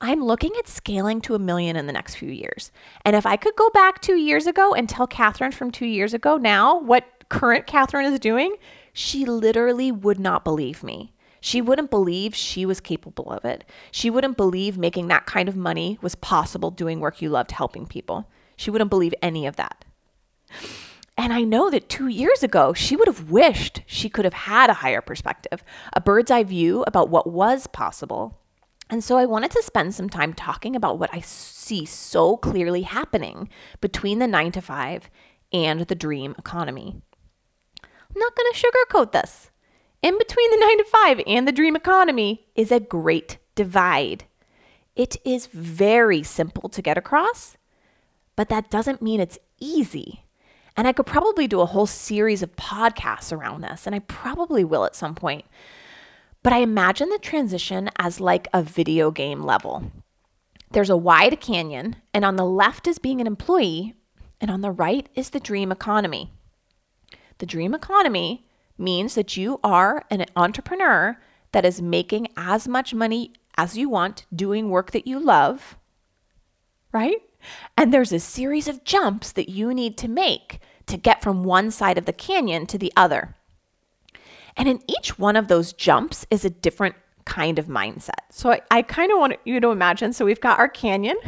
I'm 0.00 0.24
looking 0.24 0.52
at 0.58 0.68
scaling 0.68 1.20
to 1.22 1.34
a 1.34 1.40
million 1.40 1.76
in 1.76 1.86
the 1.86 1.92
next 1.92 2.16
few 2.16 2.30
years. 2.30 2.70
And 3.04 3.16
if 3.16 3.26
I 3.26 3.36
could 3.36 3.56
go 3.56 3.70
back 3.70 4.00
two 4.00 4.16
years 4.16 4.46
ago 4.46 4.74
and 4.74 4.88
tell 4.88 5.06
Catherine 5.06 5.52
from 5.52 5.70
two 5.70 5.86
years 5.86 6.14
ago 6.14 6.36
now 6.36 6.78
what 6.78 7.04
current 7.28 7.66
Catherine 7.66 8.06
is 8.06 8.18
doing, 8.20 8.56
she 8.92 9.24
literally 9.24 9.92
would 9.92 10.18
not 10.18 10.44
believe 10.44 10.82
me. 10.82 11.12
She 11.40 11.60
wouldn't 11.60 11.90
believe 11.90 12.34
she 12.34 12.66
was 12.66 12.80
capable 12.80 13.30
of 13.30 13.44
it. 13.44 13.64
She 13.92 14.10
wouldn't 14.10 14.36
believe 14.36 14.76
making 14.76 15.08
that 15.08 15.26
kind 15.26 15.48
of 15.48 15.56
money 15.56 15.98
was 16.00 16.16
possible 16.16 16.70
doing 16.70 16.98
work 16.98 17.22
you 17.22 17.28
loved 17.28 17.52
helping 17.52 17.86
people. 17.86 18.28
She 18.58 18.70
wouldn't 18.70 18.90
believe 18.90 19.14
any 19.22 19.46
of 19.46 19.56
that. 19.56 19.84
And 21.16 21.32
I 21.32 21.42
know 21.42 21.70
that 21.70 21.88
two 21.88 22.08
years 22.08 22.42
ago, 22.42 22.74
she 22.74 22.96
would 22.96 23.06
have 23.06 23.30
wished 23.30 23.82
she 23.86 24.10
could 24.10 24.24
have 24.24 24.34
had 24.34 24.68
a 24.68 24.74
higher 24.74 25.00
perspective, 25.00 25.62
a 25.92 26.00
bird's 26.00 26.30
eye 26.30 26.42
view 26.42 26.82
about 26.86 27.08
what 27.08 27.30
was 27.30 27.68
possible. 27.68 28.38
And 28.90 29.04
so 29.04 29.16
I 29.16 29.26
wanted 29.26 29.52
to 29.52 29.62
spend 29.62 29.94
some 29.94 30.10
time 30.10 30.34
talking 30.34 30.74
about 30.74 30.98
what 30.98 31.10
I 31.12 31.20
see 31.20 31.86
so 31.86 32.36
clearly 32.36 32.82
happening 32.82 33.48
between 33.80 34.18
the 34.18 34.26
nine 34.26 34.50
to 34.52 34.60
five 34.60 35.08
and 35.52 35.82
the 35.82 35.94
dream 35.94 36.34
economy. 36.36 37.00
I'm 37.84 38.20
not 38.20 38.34
going 38.34 38.52
to 38.52 38.58
sugarcoat 38.58 39.12
this. 39.12 39.50
In 40.02 40.18
between 40.18 40.50
the 40.50 40.66
nine 40.66 40.78
to 40.78 40.84
five 40.84 41.20
and 41.28 41.46
the 41.46 41.52
dream 41.52 41.76
economy 41.76 42.46
is 42.56 42.72
a 42.72 42.80
great 42.80 43.38
divide. 43.54 44.24
It 44.96 45.16
is 45.24 45.46
very 45.46 46.24
simple 46.24 46.68
to 46.70 46.82
get 46.82 46.98
across, 46.98 47.56
but 48.38 48.50
that 48.50 48.70
doesn't 48.70 49.02
mean 49.02 49.18
it's 49.18 49.40
easy. 49.58 50.22
And 50.76 50.86
I 50.86 50.92
could 50.92 51.06
probably 51.06 51.48
do 51.48 51.60
a 51.60 51.66
whole 51.66 51.88
series 51.88 52.40
of 52.40 52.54
podcasts 52.54 53.36
around 53.36 53.62
this, 53.62 53.84
and 53.84 53.96
I 53.96 53.98
probably 53.98 54.62
will 54.62 54.84
at 54.84 54.94
some 54.94 55.16
point. 55.16 55.44
But 56.44 56.52
I 56.52 56.58
imagine 56.58 57.08
the 57.08 57.18
transition 57.18 57.90
as 57.96 58.20
like 58.20 58.46
a 58.54 58.62
video 58.62 59.10
game 59.10 59.42
level. 59.42 59.90
There's 60.70 60.88
a 60.88 60.96
wide 60.96 61.40
canyon, 61.40 61.96
and 62.14 62.24
on 62.24 62.36
the 62.36 62.44
left 62.44 62.86
is 62.86 63.00
being 63.00 63.20
an 63.20 63.26
employee, 63.26 63.94
and 64.40 64.52
on 64.52 64.60
the 64.60 64.70
right 64.70 65.08
is 65.16 65.30
the 65.30 65.40
dream 65.40 65.72
economy. 65.72 66.30
The 67.38 67.46
dream 67.46 67.74
economy 67.74 68.46
means 68.78 69.16
that 69.16 69.36
you 69.36 69.58
are 69.64 70.04
an 70.12 70.26
entrepreneur 70.36 71.18
that 71.50 71.64
is 71.64 71.82
making 71.82 72.28
as 72.36 72.68
much 72.68 72.94
money 72.94 73.32
as 73.56 73.76
you 73.76 73.88
want 73.88 74.26
doing 74.32 74.70
work 74.70 74.92
that 74.92 75.08
you 75.08 75.18
love, 75.18 75.76
right? 76.92 77.20
And 77.76 77.92
there's 77.92 78.12
a 78.12 78.20
series 78.20 78.68
of 78.68 78.84
jumps 78.84 79.32
that 79.32 79.48
you 79.48 79.72
need 79.72 79.96
to 79.98 80.08
make 80.08 80.60
to 80.86 80.96
get 80.96 81.22
from 81.22 81.44
one 81.44 81.70
side 81.70 81.98
of 81.98 82.06
the 82.06 82.12
canyon 82.12 82.66
to 82.66 82.78
the 82.78 82.92
other. 82.96 83.36
And 84.56 84.68
in 84.68 84.80
each 84.88 85.18
one 85.18 85.36
of 85.36 85.48
those 85.48 85.72
jumps 85.72 86.26
is 86.30 86.44
a 86.44 86.50
different 86.50 86.96
kind 87.24 87.58
of 87.58 87.66
mindset. 87.66 88.24
So 88.30 88.50
I, 88.50 88.60
I 88.70 88.82
kind 88.82 89.12
of 89.12 89.18
want 89.18 89.36
you 89.44 89.60
to 89.60 89.68
imagine 89.68 90.12
so 90.12 90.24
we've 90.24 90.40
got 90.40 90.58
our 90.58 90.68
canyon. 90.68 91.16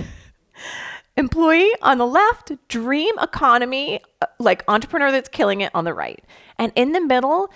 employee 1.16 1.70
on 1.82 1.98
the 1.98 2.06
left, 2.06 2.52
dream 2.68 3.12
economy, 3.20 4.00
uh, 4.22 4.26
like 4.38 4.64
entrepreneur 4.68 5.12
that's 5.12 5.28
killing 5.28 5.60
it 5.60 5.70
on 5.74 5.84
the 5.84 5.94
right. 5.94 6.24
And 6.58 6.72
in 6.74 6.92
the 6.92 7.00
middle, 7.00 7.50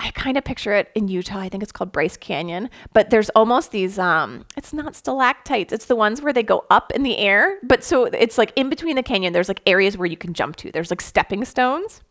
I 0.00 0.10
kind 0.12 0.36
of 0.36 0.44
picture 0.44 0.72
it 0.72 0.90
in 0.94 1.08
Utah. 1.08 1.38
I 1.38 1.48
think 1.48 1.62
it's 1.62 1.72
called 1.72 1.90
Bryce 1.90 2.16
Canyon, 2.16 2.70
but 2.92 3.10
there's 3.10 3.30
almost 3.30 3.72
these 3.72 3.98
um 3.98 4.44
it's 4.56 4.72
not 4.72 4.94
stalactites. 4.94 5.72
It's 5.72 5.86
the 5.86 5.96
ones 5.96 6.22
where 6.22 6.32
they 6.32 6.42
go 6.42 6.64
up 6.70 6.92
in 6.92 7.02
the 7.02 7.18
air, 7.18 7.58
but 7.62 7.82
so 7.82 8.04
it's 8.04 8.38
like 8.38 8.52
in 8.56 8.68
between 8.68 8.96
the 8.96 9.02
canyon 9.02 9.32
there's 9.32 9.48
like 9.48 9.60
areas 9.66 9.98
where 9.98 10.06
you 10.06 10.16
can 10.16 10.34
jump 10.34 10.56
to. 10.56 10.70
There's 10.70 10.90
like 10.90 11.00
stepping 11.00 11.44
stones. 11.44 12.02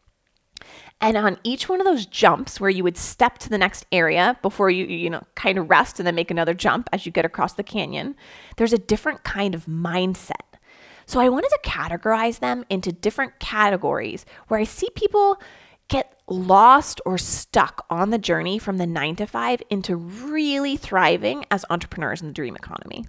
And 1.00 1.16
on 1.16 1.38
each 1.44 1.70
one 1.70 1.80
of 1.80 1.86
those 1.86 2.08
jumps 2.08 2.60
where 2.60 2.72
you 2.72 2.84
would 2.84 2.98
step 2.98 3.38
to 3.40 3.50
the 3.50 3.58
next 3.58 3.86
area 3.92 4.38
before 4.42 4.72
you, 4.72 4.86
you 4.86 5.10
know, 5.12 5.24
kind 5.36 5.60
of 5.60 5.70
rest 5.70 6.00
and 6.00 6.08
then 6.08 6.16
make 6.16 6.32
another 6.32 6.56
jump 6.56 6.90
as 6.92 7.06
you 7.06 7.12
get 7.12 7.24
across 7.24 7.54
the 7.54 7.64
canyon, 7.64 8.16
there's 8.58 8.74
a 8.74 8.80
different 8.80 9.24
kind 9.24 9.54
of 9.54 9.66
mindset. 9.68 10.58
So 11.06 11.20
I 11.20 11.30
wanted 11.30 11.50
to 11.50 11.60
categorize 11.64 12.40
them 12.40 12.66
into 12.70 12.92
different 12.92 13.40
categories 13.40 14.26
where 14.48 14.60
I 14.60 14.64
see 14.64 14.90
people 14.96 15.40
get 15.88 16.20
lost 16.28 17.00
or 17.06 17.18
stuck 17.18 17.86
on 17.90 18.10
the 18.10 18.18
journey 18.18 18.60
from 18.60 18.78
the 18.78 18.88
nine 18.88 19.16
to 19.16 19.26
five 19.26 19.62
into 19.70 19.96
really 19.96 20.76
thriving 20.78 21.46
as 21.50 21.66
entrepreneurs 21.70 22.22
in 22.22 22.28
the 22.28 22.34
dream 22.34 22.56
economy. 22.56 23.06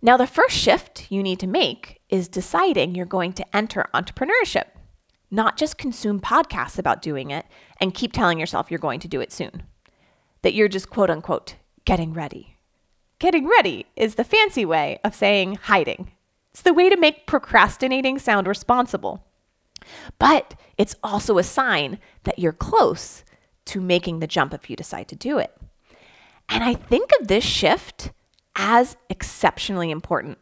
Now, 0.00 0.16
the 0.16 0.26
first 0.26 0.56
shift 0.56 1.10
you 1.10 1.22
need 1.22 1.40
to 1.40 1.46
make 1.46 2.00
is 2.08 2.28
deciding 2.28 2.94
you're 2.94 3.06
going 3.06 3.32
to 3.34 3.56
enter 3.56 3.86
entrepreneurship 3.94 4.66
not 5.34 5.56
just 5.56 5.76
consume 5.76 6.20
podcasts 6.20 6.78
about 6.78 7.02
doing 7.02 7.30
it 7.30 7.44
and 7.80 7.92
keep 7.92 8.12
telling 8.12 8.38
yourself 8.38 8.70
you're 8.70 8.78
going 8.78 9.00
to 9.00 9.08
do 9.08 9.20
it 9.20 9.32
soon. 9.32 9.64
That 10.42 10.54
you're 10.54 10.68
just 10.68 10.90
quote 10.90 11.10
unquote 11.10 11.56
getting 11.84 12.12
ready. 12.12 12.56
Getting 13.18 13.48
ready 13.48 13.86
is 13.96 14.14
the 14.14 14.24
fancy 14.24 14.64
way 14.64 15.00
of 15.02 15.14
saying 15.14 15.56
hiding. 15.62 16.12
It's 16.52 16.62
the 16.62 16.72
way 16.72 16.88
to 16.88 16.96
make 16.96 17.26
procrastinating 17.26 18.18
sound 18.18 18.46
responsible. 18.46 19.24
But 20.18 20.54
it's 20.78 20.96
also 21.02 21.38
a 21.38 21.42
sign 21.42 21.98
that 22.24 22.38
you're 22.38 22.52
close 22.52 23.24
to 23.66 23.80
making 23.80 24.20
the 24.20 24.26
jump 24.26 24.52
if 24.52 24.68
you 24.68 24.76
decide 24.76 25.08
to 25.08 25.16
do 25.16 25.38
it. 25.38 25.56
And 26.48 26.62
I 26.62 26.74
think 26.74 27.10
of 27.20 27.28
this 27.28 27.44
shift 27.44 28.12
as 28.56 28.96
exceptionally 29.08 29.90
important 29.90 30.38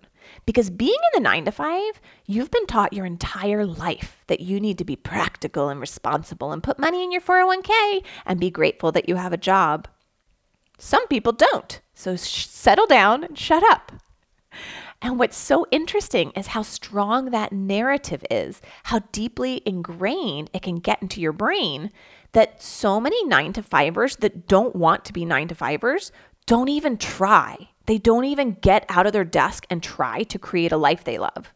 because 0.46 0.70
being 0.70 0.90
in 0.92 1.22
the 1.22 1.28
nine 1.28 1.44
to 1.44 1.52
five, 1.52 2.00
you've 2.26 2.50
been 2.50 2.66
taught 2.66 2.92
your 2.92 3.06
entire 3.06 3.64
life 3.64 4.22
that 4.26 4.40
you 4.40 4.61
need 4.61 4.78
to 4.78 4.84
be 4.84 4.96
practical 4.96 5.68
and 5.68 5.80
responsible 5.80 6.52
and 6.52 6.62
put 6.62 6.78
money 6.78 7.02
in 7.02 7.12
your 7.12 7.20
401k 7.20 8.04
and 8.26 8.40
be 8.40 8.50
grateful 8.50 8.92
that 8.92 9.08
you 9.08 9.16
have 9.16 9.32
a 9.32 9.38
job. 9.38 9.88
Some 10.78 11.06
people 11.08 11.32
don't. 11.32 11.80
So 11.94 12.16
sh- 12.16 12.46
settle 12.46 12.87
down 12.87 13.25
and 13.25 13.38
shut 13.38 13.62
up. 13.70 13.92
And 15.02 15.18
what's 15.18 15.37
so 15.37 15.66
interesting 15.73 16.30
is 16.37 16.47
how 16.47 16.62
strong 16.62 17.30
that 17.30 17.52
narrative 17.52 18.25
is, 18.30 18.62
how 18.85 19.00
deeply 19.11 19.61
ingrained 19.66 20.49
it 20.54 20.62
can 20.62 20.76
get 20.76 21.02
into 21.02 21.21
your 21.21 21.32
brain 21.32 21.90
that 22.32 22.62
so 22.62 23.00
many 23.00 23.23
nine 23.26 23.52
to 23.54 23.62
fivers 23.62 24.16
that 24.16 24.47
don't 24.47 24.76
want 24.76 25.04
to 25.04 25.12
be 25.12 25.25
nine 25.25 25.49
to 25.49 25.56
fivers 25.56 26.12
don't 26.47 26.68
even 26.68 26.97
try. 26.97 27.68
They 27.87 27.99
don't 27.99 28.25
even 28.25 28.56
get 28.62 28.87
out 28.88 29.06
of 29.06 29.12
their 29.12 29.25
desk 29.25 29.66
and 29.68 29.82
try 29.82 30.23
to 30.23 30.38
create 30.38 30.73
a 30.73 30.76
life 30.76 31.02
they 31.02 31.18
love. 31.18 31.52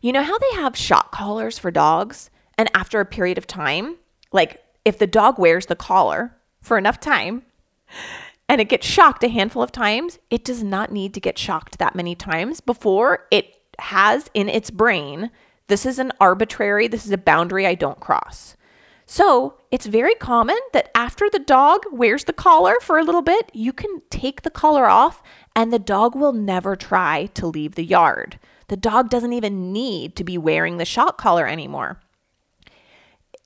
You 0.00 0.12
know 0.12 0.22
how 0.22 0.38
they 0.38 0.52
have 0.54 0.76
shock 0.76 1.10
collars 1.10 1.58
for 1.58 1.70
dogs? 1.70 2.30
And 2.56 2.70
after 2.72 3.00
a 3.00 3.04
period 3.04 3.36
of 3.36 3.46
time, 3.46 3.96
like 4.32 4.62
if 4.84 4.98
the 4.98 5.06
dog 5.06 5.38
wears 5.38 5.66
the 5.66 5.76
collar 5.76 6.36
for 6.60 6.78
enough 6.78 7.00
time 7.00 7.42
and 8.52 8.60
it 8.60 8.68
gets 8.68 8.86
shocked 8.86 9.24
a 9.24 9.28
handful 9.28 9.62
of 9.62 9.72
times, 9.72 10.18
it 10.28 10.44
does 10.44 10.62
not 10.62 10.92
need 10.92 11.14
to 11.14 11.20
get 11.20 11.38
shocked 11.38 11.78
that 11.78 11.94
many 11.94 12.14
times 12.14 12.60
before 12.60 13.26
it 13.30 13.56
has 13.78 14.30
in 14.34 14.46
its 14.50 14.70
brain 14.70 15.30
this 15.68 15.86
is 15.86 15.98
an 15.98 16.12
arbitrary, 16.20 16.86
this 16.86 17.06
is 17.06 17.12
a 17.12 17.16
boundary 17.16 17.66
I 17.66 17.74
don't 17.74 17.98
cross. 17.98 18.58
So 19.06 19.56
it's 19.70 19.86
very 19.86 20.14
common 20.16 20.58
that 20.74 20.90
after 20.94 21.30
the 21.30 21.38
dog 21.38 21.84
wears 21.90 22.24
the 22.24 22.34
collar 22.34 22.74
for 22.82 22.98
a 22.98 23.04
little 23.04 23.22
bit, 23.22 23.50
you 23.54 23.72
can 23.72 24.02
take 24.10 24.42
the 24.42 24.50
collar 24.50 24.84
off 24.84 25.22
and 25.56 25.72
the 25.72 25.78
dog 25.78 26.14
will 26.14 26.34
never 26.34 26.76
try 26.76 27.30
to 27.32 27.46
leave 27.46 27.74
the 27.74 27.86
yard. 27.86 28.38
The 28.68 28.76
dog 28.76 29.08
doesn't 29.08 29.32
even 29.32 29.72
need 29.72 30.14
to 30.16 30.24
be 30.24 30.36
wearing 30.36 30.76
the 30.76 30.84
shock 30.84 31.16
collar 31.16 31.46
anymore. 31.46 32.00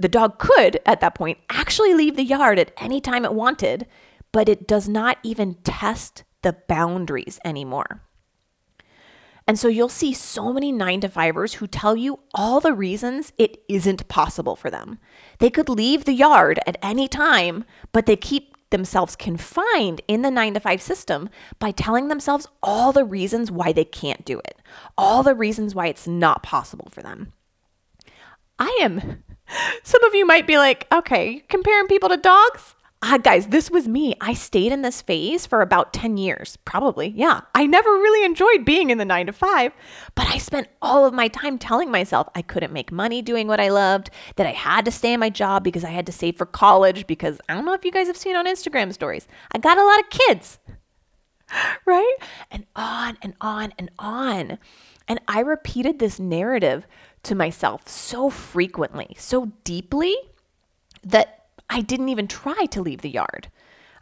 The 0.01 0.09
dog 0.09 0.41
could, 0.41 0.81
at 0.85 1.01
that 1.01 1.15
point, 1.15 1.39
actually 1.49 1.95
leave 1.95 2.17
the 2.17 2.25
yard 2.25 2.59
at 2.59 2.73
any 2.79 3.01
time 3.01 3.25
it 3.25 3.35
wanted, 3.35 3.87
but 4.37 4.51
it 4.51 4.69
does 4.69 4.87
not 4.87 5.17
even 5.23 5.55
test 5.65 6.23
the 6.43 6.55
boundaries 6.69 7.41
anymore. 7.43 8.03
And 9.47 9.59
so 9.59 9.67
you'll 9.67 9.89
see 9.89 10.13
so 10.13 10.53
many 10.53 10.71
nine 10.71 11.01
to 11.01 11.09
fivers 11.09 11.55
who 11.55 11.67
tell 11.67 11.97
you 11.97 12.19
all 12.35 12.61
the 12.61 12.75
reasons 12.75 13.33
it 13.39 13.63
isn't 13.67 14.09
possible 14.09 14.55
for 14.55 14.69
them. 14.69 14.99
They 15.39 15.49
could 15.49 15.71
leave 15.71 16.05
the 16.05 16.13
yard 16.13 16.61
at 16.67 16.77
any 16.83 17.09
time, 17.09 17.65
but 17.93 18.05
they 18.05 18.15
keep 18.15 18.55
themselves 18.69 19.17
confined 19.17 20.03
in 20.07 20.21
the 20.21 20.31
nine 20.31 20.53
to 20.53 20.61
five 20.61 20.83
system 20.83 21.31
by 21.59 21.71
telling 21.71 22.09
themselves 22.09 22.47
all 22.63 22.93
the 22.93 23.07
reasons 23.07 23.51
why 23.51 23.73
they 23.73 23.87
can't 23.87 24.27
do 24.27 24.39
it, 24.41 24.61
all 24.99 25.23
the 25.23 25.35
reasons 25.35 25.75
why 25.75 25.87
it's 25.87 26.07
not 26.07 26.43
possible 26.43 26.89
for 26.91 27.01
them. 27.01 27.33
I 28.59 28.79
am. 28.83 29.23
Some 29.83 30.05
of 30.05 30.15
you 30.15 30.27
might 30.27 30.47
be 30.47 30.59
like, 30.59 30.87
okay, 30.93 31.43
comparing 31.49 31.87
people 31.87 32.11
to 32.11 32.19
dogs? 32.19 32.75
Ah, 33.09 33.19
guys, 33.19 33.47
this 33.49 33.71
was 33.71 33.87
me. 33.87 34.15
I 34.21 34.35
stayed 34.35 34.73
in 34.73 34.83
this 34.83 35.01
phase 35.01 35.47
for 35.47 35.61
about 35.61 35.93
10 35.93 36.17
years, 36.17 36.59
probably. 36.65 37.09
Yeah. 37.09 37.43
I 37.55 37.65
never 37.67 37.89
really 37.89 38.25
enjoyed 38.25 38.65
being 38.65 38.91
in 38.91 38.99
the 38.99 39.05
nine 39.05 39.27
to 39.27 39.33
five, 39.33 39.73
but 40.17 40.27
I 40.27 40.39
spent 40.39 40.69
all 40.83 41.07
of 41.07 41.15
my 41.15 41.29
time 41.29 41.57
telling 41.57 41.91
myself 41.91 42.29
I 42.35 42.43
couldn't 42.43 42.73
make 42.73 42.91
money 42.91 43.23
doing 43.23 43.47
what 43.47 43.61
I 43.61 43.69
loved, 43.69 44.11
that 44.35 44.47
I 44.47 44.53
had 44.53 44.85
to 44.87 44.91
stay 44.91 45.13
in 45.13 45.21
my 45.21 45.31
job 45.31 45.63
because 45.63 45.85
I 45.85 45.91
had 45.91 46.07
to 46.07 46.13
save 46.13 46.37
for 46.37 46.47
college. 46.47 47.07
Because 47.07 47.41
I 47.49 47.55
don't 47.55 47.65
know 47.65 47.75
if 47.75 47.85
you 47.85 47.93
guys 47.93 48.09
have 48.09 48.17
seen 48.17 48.35
on 48.35 48.47
Instagram 48.47 48.93
stories, 48.93 49.29
I 49.53 49.59
got 49.59 49.79
a 49.79 49.85
lot 49.85 50.01
of 50.01 50.11
kids, 50.11 50.59
right? 51.85 52.17
And 52.51 52.67
on 52.75 53.19
and 53.23 53.35
on 53.41 53.73
and 53.79 53.91
on. 54.01 54.59
And 55.07 55.21
I 55.29 55.41
repeated 55.41 56.01
this 56.01 56.19
narrative 56.19 56.87
to 57.23 57.37
myself 57.37 57.89
so 57.89 58.31
frequently, 58.31 59.15
so 59.17 59.53
deeply 59.63 60.17
that 61.05 61.36
I 61.69 61.81
didn't 61.81 62.09
even 62.09 62.29
try 62.29 62.67
to 62.67 62.83
leave 62.83 63.03
the 63.03 63.11
yard. 63.11 63.51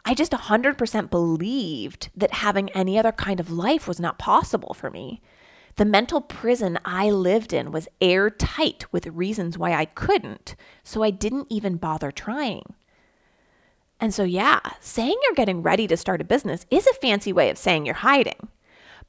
I 0.05 0.13
just 0.13 0.31
100% 0.31 1.09
believed 1.09 2.09
that 2.15 2.33
having 2.35 2.69
any 2.69 2.97
other 2.97 3.11
kind 3.11 3.39
of 3.39 3.51
life 3.51 3.87
was 3.87 3.99
not 3.99 4.19
possible 4.19 4.73
for 4.73 4.91
me. 4.91 5.21
The 5.77 5.85
mental 5.85 6.21
prison 6.21 6.79
I 6.85 7.09
lived 7.09 7.51
in 7.51 7.71
was 7.71 7.89
airtight 7.99 8.85
with 8.91 9.07
reasons 9.07 9.57
why 9.57 9.73
I 9.73 9.85
couldn't, 9.85 10.55
so 10.83 11.03
I 11.03 11.09
didn't 11.09 11.47
even 11.49 11.77
bother 11.77 12.11
trying. 12.11 12.75
And 13.99 14.13
so, 14.13 14.23
yeah, 14.23 14.59
saying 14.79 15.17
you're 15.23 15.35
getting 15.35 15.61
ready 15.61 15.87
to 15.87 15.97
start 15.97 16.21
a 16.21 16.25
business 16.25 16.65
is 16.69 16.87
a 16.87 16.93
fancy 16.93 17.33
way 17.33 17.49
of 17.49 17.57
saying 17.57 17.85
you're 17.85 17.95
hiding, 17.95 18.49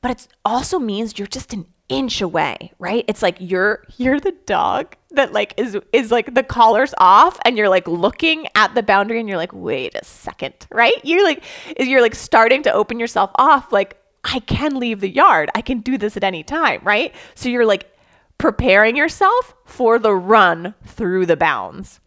but 0.01 0.11
it 0.11 0.29
also 0.45 0.79
means 0.79 1.19
you're 1.19 1.27
just 1.27 1.53
an 1.53 1.67
inch 1.89 2.21
away, 2.21 2.73
right? 2.79 3.05
It's 3.09 3.23
like 3.23 3.37
you're 3.39 3.85
you're 3.97 4.21
the 4.21 4.35
dog 4.47 4.97
that 5.11 5.33
like 5.33 5.55
is 5.57 5.79
is 5.93 6.11
like 6.11 6.35
the 6.35 6.43
collar's 6.43 6.95
off 6.99 7.39
and 7.45 7.57
you're 7.57 7.69
like 7.69 7.87
looking 7.87 8.47
at 8.55 8.75
the 8.75 8.83
boundary 8.83 9.21
and 9.21 9.29
you're 9.29 9.39
like, 9.39 9.53
"Wait 9.53 9.95
a 9.95 10.05
second, 10.05 10.55
right? 10.71 10.95
You're 11.05 11.25
like 11.25 11.45
you're 11.79 12.03
like 12.03 12.15
starting 12.15 12.63
to 12.65 12.73
open 12.73 12.99
yourself 12.99 13.31
off 13.37 13.73
like 13.73 13.99
I 14.25 14.41
can 14.41 14.79
leave 14.79 15.01
the 15.01 15.09
yard. 15.09 15.51
I 15.55 15.61
can 15.61 15.81
do 15.81 15.97
this 15.97 16.17
at 16.17 16.25
any 16.25 16.43
time, 16.43 16.81
right? 16.83 17.15
So 17.35 17.49
you're 17.49 17.67
like 17.67 17.97
preparing 18.39 18.97
yourself 18.97 19.55
for 19.65 19.99
the 19.99 20.15
run 20.15 20.75
through 20.85 21.27
the 21.27 21.37
bounds. 21.37 22.01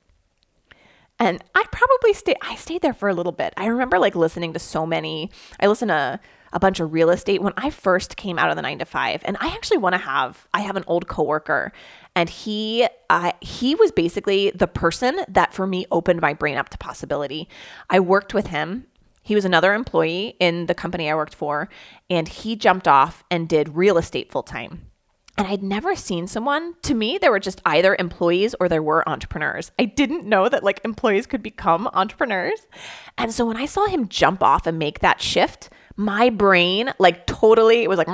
And 1.17 1.43
I 1.55 1.65
probably 1.71 2.13
stayed 2.13 2.37
I 2.41 2.55
stayed 2.55 2.81
there 2.81 2.93
for 2.93 3.09
a 3.09 3.13
little 3.13 3.31
bit. 3.31 3.53
I 3.57 3.67
remember 3.67 3.99
like 3.99 4.15
listening 4.15 4.53
to 4.53 4.59
so 4.59 4.85
many 4.85 5.31
I 5.59 5.67
listened 5.67 5.89
to 5.89 6.19
a 6.53 6.59
bunch 6.59 6.79
of 6.79 6.93
real 6.93 7.09
estate 7.09 7.41
when 7.41 7.53
I 7.57 7.69
first 7.69 8.17
came 8.17 8.39
out 8.39 8.49
of 8.49 8.55
the 8.55 8.61
nine 8.61 8.79
to 8.79 8.85
five. 8.85 9.21
And 9.25 9.37
I 9.39 9.47
actually 9.47 9.77
want 9.77 9.93
to 9.93 9.99
have, 9.99 10.47
I 10.53 10.61
have 10.61 10.75
an 10.75 10.83
old 10.87 11.07
coworker 11.07 11.71
and 12.15 12.29
he, 12.29 12.87
uh, 13.09 13.31
he 13.41 13.75
was 13.75 13.91
basically 13.91 14.51
the 14.51 14.67
person 14.67 15.21
that 15.27 15.53
for 15.53 15.67
me 15.67 15.85
opened 15.91 16.21
my 16.21 16.33
brain 16.33 16.57
up 16.57 16.69
to 16.69 16.77
possibility. 16.77 17.47
I 17.89 17.99
worked 17.99 18.33
with 18.33 18.47
him. 18.47 18.87
He 19.21 19.35
was 19.35 19.45
another 19.45 19.73
employee 19.73 20.35
in 20.39 20.65
the 20.65 20.73
company 20.73 21.09
I 21.09 21.15
worked 21.15 21.35
for, 21.35 21.69
and 22.09 22.27
he 22.27 22.55
jumped 22.55 22.87
off 22.87 23.23
and 23.29 23.47
did 23.47 23.75
real 23.75 23.99
estate 23.99 24.31
full 24.31 24.41
time. 24.41 24.89
And 25.37 25.47
I'd 25.47 25.63
never 25.63 25.95
seen 25.95 26.27
someone, 26.27 26.73
to 26.81 26.93
me, 26.93 27.17
there 27.17 27.31
were 27.31 27.39
just 27.39 27.61
either 27.63 27.95
employees 27.97 28.55
or 28.59 28.67
there 28.67 28.83
were 28.83 29.07
entrepreneurs. 29.07 29.71
I 29.79 29.85
didn't 29.85 30.25
know 30.25 30.49
that 30.49 30.63
like 30.63 30.81
employees 30.83 31.27
could 31.27 31.41
become 31.41 31.89
entrepreneurs. 31.93 32.67
And 33.17 33.33
so 33.33 33.45
when 33.45 33.55
I 33.55 33.65
saw 33.65 33.85
him 33.85 34.09
jump 34.09 34.43
off 34.43 34.67
and 34.67 34.77
make 34.77 34.99
that 34.99 35.21
shift, 35.21 35.69
my 35.99 36.29
brain 36.29 36.93
like 36.97 37.27
totally 37.27 37.83
it 37.83 37.89
was 37.89 37.97
like 37.97 38.07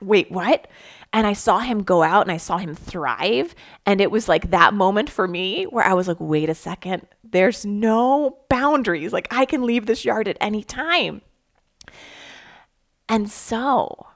wait 0.00 0.30
what? 0.30 0.68
And 1.12 1.26
i 1.26 1.32
saw 1.32 1.58
him 1.58 1.82
go 1.82 2.02
out 2.02 2.22
and 2.22 2.32
i 2.32 2.36
saw 2.36 2.56
him 2.56 2.74
thrive. 2.74 3.54
And 3.84 4.00
it 4.00 4.10
was 4.10 4.28
like 4.28 4.50
that 4.50 4.72
moment 4.74 5.10
for 5.10 5.26
me 5.26 5.64
where 5.64 5.84
i 5.84 5.92
was 5.92 6.06
like 6.06 6.20
wait 6.20 6.48
a 6.48 6.54
second. 6.54 7.06
There's 7.24 7.66
no 7.66 8.38
boundaries. 8.48 9.12
Like 9.12 9.26
i 9.30 9.44
can 9.44 9.64
leave 9.64 9.86
this 9.86 10.04
yard 10.04 10.28
at 10.28 10.38
any 10.40 10.62
time. 10.62 11.22
And 13.08 13.28
so 13.28 14.06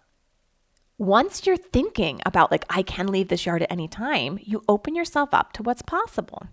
once 0.98 1.46
you're 1.46 1.56
thinking 1.56 2.22
about, 2.24 2.50
like, 2.50 2.64
I 2.70 2.82
can 2.82 3.08
leave 3.08 3.28
this 3.28 3.44
yard 3.44 3.62
at 3.62 3.70
any 3.70 3.88
time, 3.88 4.38
you 4.42 4.62
open 4.66 4.94
yourself 4.94 5.34
up 5.34 5.52
to 5.54 5.62
what's 5.62 5.82
possible. 5.82 6.46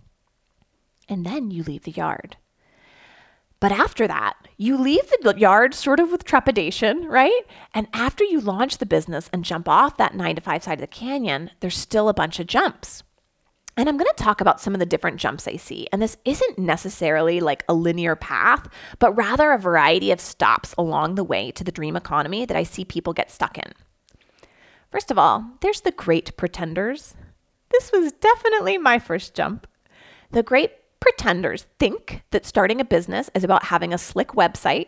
And 1.07 1.25
then 1.25 1.51
you 1.51 1.63
leave 1.63 1.83
the 1.83 1.91
yard. 1.91 2.35
But 3.63 3.71
after 3.71 4.09
that, 4.09 4.33
you 4.57 4.75
leave 4.75 5.09
the 5.21 5.33
yard 5.37 5.73
sort 5.73 6.01
of 6.01 6.11
with 6.11 6.25
trepidation, 6.25 7.05
right? 7.05 7.43
And 7.73 7.87
after 7.93 8.25
you 8.25 8.41
launch 8.41 8.77
the 8.77 8.85
business 8.85 9.29
and 9.31 9.45
jump 9.45 9.69
off 9.69 9.95
that 9.95 10.15
nine 10.15 10.35
to 10.35 10.41
five 10.41 10.65
side 10.65 10.73
of 10.73 10.81
the 10.81 10.87
canyon, 10.87 11.49
there's 11.61 11.77
still 11.77 12.09
a 12.09 12.13
bunch 12.13 12.41
of 12.41 12.47
jumps. 12.47 13.03
And 13.77 13.87
I'm 13.87 13.95
going 13.95 14.11
to 14.13 14.21
talk 14.21 14.41
about 14.41 14.59
some 14.59 14.73
of 14.73 14.81
the 14.81 14.85
different 14.85 15.15
jumps 15.15 15.47
I 15.47 15.55
see. 15.55 15.87
And 15.93 16.01
this 16.01 16.17
isn't 16.25 16.59
necessarily 16.59 17.39
like 17.39 17.63
a 17.69 17.73
linear 17.73 18.17
path, 18.17 18.67
but 18.99 19.15
rather 19.15 19.53
a 19.53 19.57
variety 19.57 20.11
of 20.11 20.19
stops 20.19 20.75
along 20.77 21.15
the 21.15 21.23
way 21.23 21.49
to 21.51 21.63
the 21.63 21.71
dream 21.71 21.95
economy 21.95 22.45
that 22.45 22.57
I 22.57 22.63
see 22.63 22.83
people 22.83 23.13
get 23.13 23.31
stuck 23.31 23.57
in. 23.57 23.71
First 24.91 25.09
of 25.09 25.17
all, 25.17 25.51
there's 25.61 25.79
the 25.79 25.91
great 25.91 26.35
pretenders. 26.35 27.15
This 27.71 27.93
was 27.93 28.11
definitely 28.11 28.77
my 28.77 28.99
first 28.99 29.33
jump. 29.33 29.67
The 30.31 30.43
great 30.43 30.73
pretenders 31.03 31.65
think 31.79 32.23
that 32.31 32.45
starting 32.45 32.79
a 32.79 32.85
business 32.85 33.29
is 33.35 33.43
about 33.43 33.65
having 33.65 33.93
a 33.93 33.97
slick 33.97 34.29
website 34.29 34.87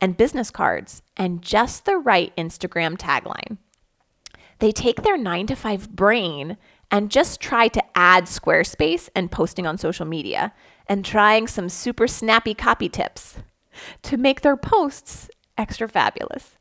and 0.00 0.16
business 0.16 0.52
cards 0.52 1.02
and 1.16 1.42
just 1.42 1.84
the 1.84 1.96
right 1.96 2.32
Instagram 2.36 2.96
tagline. 2.96 3.58
They 4.60 4.70
take 4.70 5.02
their 5.02 5.16
nine 5.16 5.48
to 5.48 5.56
five 5.56 5.90
brain 5.90 6.58
and 6.92 7.10
just 7.10 7.40
try 7.40 7.66
to 7.66 7.82
add 7.96 8.26
Squarespace 8.26 9.08
and 9.16 9.32
posting 9.32 9.66
on 9.66 9.78
social 9.78 10.06
media 10.06 10.54
and 10.86 11.04
trying 11.04 11.48
some 11.48 11.68
super 11.68 12.06
snappy 12.06 12.54
copy 12.54 12.88
tips 12.88 13.38
to 14.02 14.16
make 14.16 14.42
their 14.42 14.56
posts 14.56 15.28
extra 15.56 15.88
fabulous. 15.88 16.56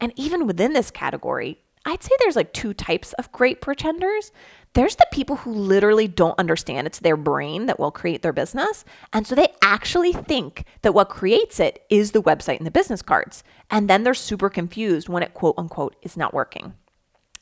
And 0.00 0.12
even 0.16 0.44
within 0.44 0.72
this 0.72 0.90
category, 0.90 1.62
I'd 1.84 2.02
say 2.02 2.10
there's 2.18 2.36
like 2.36 2.52
two 2.52 2.74
types 2.74 3.12
of 3.12 3.30
great 3.30 3.60
pretenders. 3.60 4.32
There's 4.74 4.96
the 4.96 5.06
people 5.12 5.36
who 5.36 5.52
literally 5.52 6.08
don't 6.08 6.38
understand 6.38 6.86
it's 6.86 6.98
their 6.98 7.16
brain 7.16 7.66
that 7.66 7.78
will 7.78 7.92
create 7.92 8.22
their 8.22 8.32
business. 8.32 8.84
And 9.12 9.26
so 9.26 9.34
they 9.34 9.48
actually 9.62 10.12
think 10.12 10.64
that 10.82 10.94
what 10.94 11.08
creates 11.08 11.60
it 11.60 11.84
is 11.88 12.10
the 12.10 12.22
website 12.22 12.58
and 12.58 12.66
the 12.66 12.72
business 12.72 13.00
cards. 13.00 13.44
And 13.70 13.88
then 13.88 14.02
they're 14.02 14.14
super 14.14 14.50
confused 14.50 15.08
when 15.08 15.22
it 15.22 15.32
quote 15.32 15.54
unquote 15.56 15.94
is 16.02 16.16
not 16.16 16.34
working. 16.34 16.74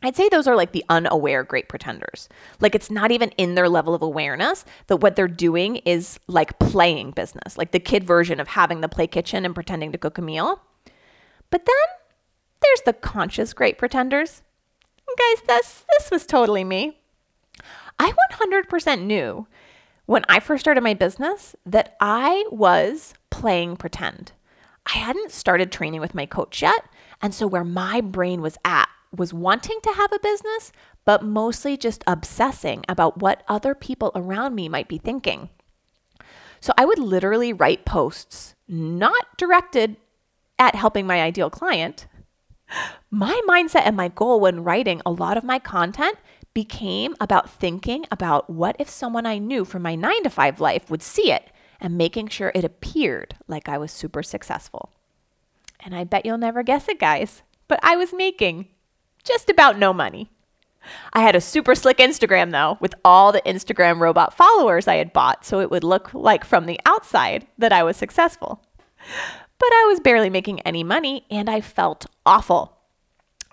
I'd 0.03 0.17
say 0.17 0.29
those 0.29 0.49
are 0.49 0.57
like 0.57 0.73
the 0.73 0.85
unaware 0.89 1.45
great 1.45 1.69
pretenders. 1.69 2.29
Like 2.61 2.75
it's 2.75 2.91
not 2.91 3.13
even 3.13 3.31
in 3.31 3.55
their 3.55 3.69
level 3.69 3.95
of 3.95 4.03
awareness 4.03 4.65
that 4.89 4.97
what 4.97 5.17
they're 5.17 5.29
doing 5.29 5.77
is 5.77 6.19
like 6.27 6.59
playing 6.59 7.13
business, 7.13 7.57
like 7.57 7.71
the 7.71 7.81
kid 7.81 8.05
version 8.05 8.41
of 8.41 8.49
having 8.49 8.81
the 8.81 8.89
play 8.89 9.07
kitchen 9.07 9.45
and 9.45 9.55
pretending 9.55 9.93
to 9.93 9.99
cook 9.99 10.19
a 10.19 10.23
meal. 10.23 10.61
But 11.51 11.67
then 11.67 11.75
there's 12.61 12.83
the 12.85 12.93
conscious 12.93 13.53
great 13.53 13.79
pretenders. 13.79 14.43
Guys, 15.07 15.43
this 15.47 15.85
this 15.99 16.11
was 16.11 16.27
totally 16.27 16.65
me. 16.65 17.02
I 17.99 18.13
100% 18.33 19.03
knew 19.03 19.47
when 20.07 20.25
I 20.29 20.41
first 20.41 20.63
started 20.63 20.83
my 20.83 20.95
business 20.95 21.55
that 21.65 21.97
I 22.01 22.45
was 22.51 23.15
playing 23.31 23.77
pretend. 23.77 24.33
I 24.87 24.99
hadn't 24.99 25.31
started 25.31 25.71
training 25.71 26.01
with 26.01 26.15
my 26.15 26.27
coach 26.27 26.63
yet, 26.63 26.85
and 27.21 27.35
so 27.35 27.47
where 27.47 27.65
my 27.65 28.01
brain 28.01 28.43
was 28.43 28.59
at 28.65 28.89
was 29.17 29.35
wanting 29.35 29.79
to 29.83 29.93
have 29.93 30.13
a 30.13 30.19
business, 30.19 30.73
but 31.05 31.23
mostly 31.25 31.77
just 31.77 32.03
obsessing 32.07 32.85
about 32.89 33.19
what 33.19 33.43
other 33.47 33.75
people 33.75 34.11
around 34.15 34.55
me 34.55 34.69
might 34.69 34.89
be 34.89 34.99
thinking. 34.99 35.51
So 36.61 36.73
I 36.79 36.85
would 36.85 36.99
literally 36.99 37.53
write 37.53 37.85
posts 37.85 38.55
not 38.69 39.37
directed 39.37 39.97
at 40.59 40.75
helping 40.75 41.07
my 41.07 41.21
ideal 41.21 41.51
client. 41.51 42.07
My 43.11 43.39
mindset 43.49 43.83
and 43.85 43.97
my 43.97 44.09
goal 44.09 44.41
when 44.41 44.65
writing 44.65 45.03
a 45.05 45.11
lot 45.11 45.37
of 45.37 45.45
my 45.45 45.59
content 45.59 46.17
became 46.55 47.15
about 47.21 47.51
thinking 47.51 48.05
about 48.11 48.51
what 48.51 48.77
if 48.79 48.89
someone 48.89 49.27
I 49.27 49.39
knew 49.39 49.65
from 49.65 49.83
my 49.83 49.95
nine 49.95 50.23
to 50.25 50.31
five 50.31 50.61
life 50.61 50.91
would 50.91 51.03
see 51.03 51.33
it 51.33 51.51
and 51.81 51.99
making 51.99 52.29
sure 52.29 52.53
it 52.55 52.65
appeared 52.65 53.37
like 53.49 53.69
I 53.69 53.79
was 53.79 53.91
super 53.91 54.23
successful. 54.23 54.93
And 55.81 55.95
I 55.95 56.05
bet 56.05 56.25
you'll 56.25 56.39
never 56.39 56.63
guess 56.63 56.89
it, 56.89 57.01
guys, 57.01 57.43
but 57.69 57.81
I 57.83 57.97
was 57.97 58.13
making 58.13 58.69
just 59.25 59.51
about 59.51 59.79
no 59.79 59.93
money. 59.93 60.31
I 61.13 61.21
had 61.21 61.37
a 61.37 61.41
super 61.41 61.75
slick 61.75 61.99
Instagram 61.99 62.51
though, 62.51 62.77
with 62.81 62.95
all 63.05 63.33
the 63.33 63.43
Instagram 63.43 64.01
robot 64.01 64.35
followers 64.35 64.89
I 64.89 64.97
had 64.97 65.13
bought, 65.13 65.45
so 65.45 65.61
it 65.61 65.71
would 65.71 65.85
look 65.85 66.13
like 66.13 66.45
from 66.45 66.67
the 66.67 66.81
outside 66.87 67.47
that 67.59 67.73
I 67.73 67.83
was 67.83 67.97
successful. 67.97 68.63
But 69.59 69.73
I 69.73 69.87
was 69.89 70.01
barely 70.01 70.31
making 70.31 70.61
any 70.61 70.83
money 70.83 71.25
and 71.31 71.49
I 71.49 71.61
felt 71.61 72.07
awful. 72.27 72.79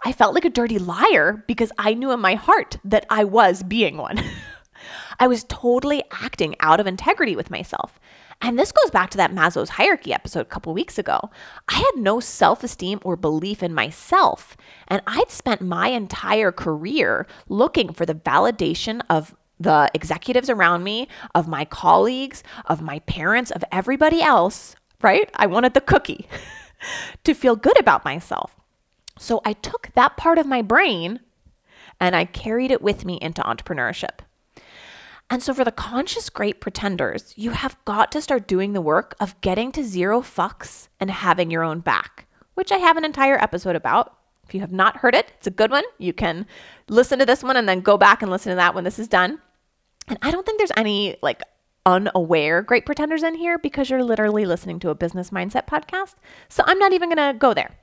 I 0.04 0.12
felt 0.12 0.34
like 0.34 0.46
a 0.46 0.50
dirty 0.50 0.80
liar 0.80 1.44
because 1.48 1.72
I 1.78 1.94
knew 1.94 2.12
in 2.12 2.20
my 2.20 2.36
heart 2.36 2.78
that 2.84 3.06
I 3.10 3.24
was 3.24 3.64
being 3.64 3.98
one. 3.98 4.22
I 5.20 5.28
was 5.28 5.44
totally 5.44 6.04
acting 6.12 6.56
out 6.62 6.80
of 6.80 6.88
integrity 6.88 7.36
with 7.36 7.52
myself. 7.52 8.00
And 8.42 8.58
this 8.58 8.72
goes 8.72 8.90
back 8.90 9.10
to 9.12 9.18
that 9.18 9.34
Maslow's 9.34 9.72
hierarchy 9.72 10.14
episode 10.14 10.42
a 10.42 10.46
couple 10.46 10.74
weeks 10.74 10.98
ago. 10.98 11.30
I 11.68 11.76
had 11.76 12.02
no 12.02 12.22
self 12.22 12.64
esteem 12.64 13.00
or 13.04 13.18
belief 13.18 13.62
in 13.62 13.74
myself. 13.74 14.56
And 14.88 15.02
I'd 15.06 15.30
spent 15.30 15.62
my 15.62 15.90
entire 15.90 16.54
career 16.54 17.28
looking 17.50 17.92
for 17.92 18.06
the 18.06 18.16
validation 18.16 19.02
of 19.10 19.36
the 19.60 19.92
executives 19.94 20.50
around 20.50 20.86
me, 20.86 21.10
of 21.36 21.50
my 21.50 21.66
colleagues, 21.66 22.44
of 22.66 22.82
my 22.82 23.00
parents, 23.00 23.52
of 23.52 23.64
everybody 23.74 24.22
else, 24.22 24.78
right? 25.02 25.30
I 25.36 25.48
wanted 25.48 25.74
the 25.74 25.82
cookie 25.82 26.28
to 27.26 27.34
feel 27.34 27.58
good 27.58 27.78
about 27.78 28.06
myself. 28.06 28.59
So 29.20 29.42
I 29.44 29.54
took 29.54 29.90
that 29.94 30.18
part 30.18 30.38
of 30.38 30.48
my 30.48 30.62
brain 30.62 31.20
and 32.00 32.16
I 32.16 32.26
carried 32.26 32.72
it 32.72 32.82
with 32.82 33.06
me 33.06 33.20
into 33.22 33.42
entrepreneurship. 33.42 34.20
And 35.30 35.44
so, 35.44 35.54
for 35.54 35.64
the 35.64 35.72
conscious 35.72 36.30
great 36.30 36.60
pretenders, 36.60 37.34
you 37.36 37.52
have 37.52 37.78
got 37.86 38.12
to 38.14 38.22
start 38.22 38.48
doing 38.48 38.74
the 38.74 38.82
work 38.82 39.16
of 39.20 39.40
getting 39.42 39.72
to 39.74 39.84
zero 39.84 40.22
fucks 40.22 40.88
and 41.00 41.12
having 41.12 41.52
your 41.52 41.64
own 41.64 41.82
back, 41.82 42.26
which 42.56 42.72
I 42.72 42.78
have 42.78 42.98
an 42.98 43.06
entire 43.06 43.38
episode 43.38 43.76
about. 43.76 44.16
If 44.48 44.56
you 44.56 44.62
have 44.62 44.72
not 44.72 44.98
heard 44.98 45.14
it, 45.14 45.32
it's 45.38 45.46
a 45.46 45.52
good 45.52 45.70
one. 45.70 45.84
You 46.00 46.14
can 46.14 46.48
listen 46.88 47.20
to 47.20 47.26
this 47.26 47.44
one 47.44 47.58
and 47.58 47.70
then 47.70 47.82
go 47.82 47.96
back 47.96 48.24
and 48.24 48.32
listen 48.32 48.50
to 48.50 48.56
that 48.56 48.74
when 48.74 48.86
this 48.86 48.98
is 48.98 49.08
done. 49.08 49.40
And 50.08 50.18
I 50.24 50.32
don't 50.32 50.44
think 50.44 50.58
there's 50.58 50.72
any 50.76 51.18
like 51.22 51.44
unaware 51.86 52.64
great 52.64 52.88
pretenders 52.88 53.22
in 53.22 53.36
here 53.36 53.60
because 53.60 53.92
you're 53.92 54.04
literally 54.04 54.46
listening 54.46 54.80
to 54.80 54.90
a 54.90 54.96
business 54.96 55.30
mindset 55.30 55.68
podcast. 55.68 56.16
So 56.48 56.64
I'm 56.66 56.80
not 56.80 56.94
even 56.94 57.10
going 57.10 57.34
to 57.34 57.38
go 57.38 57.54
there. 57.54 57.78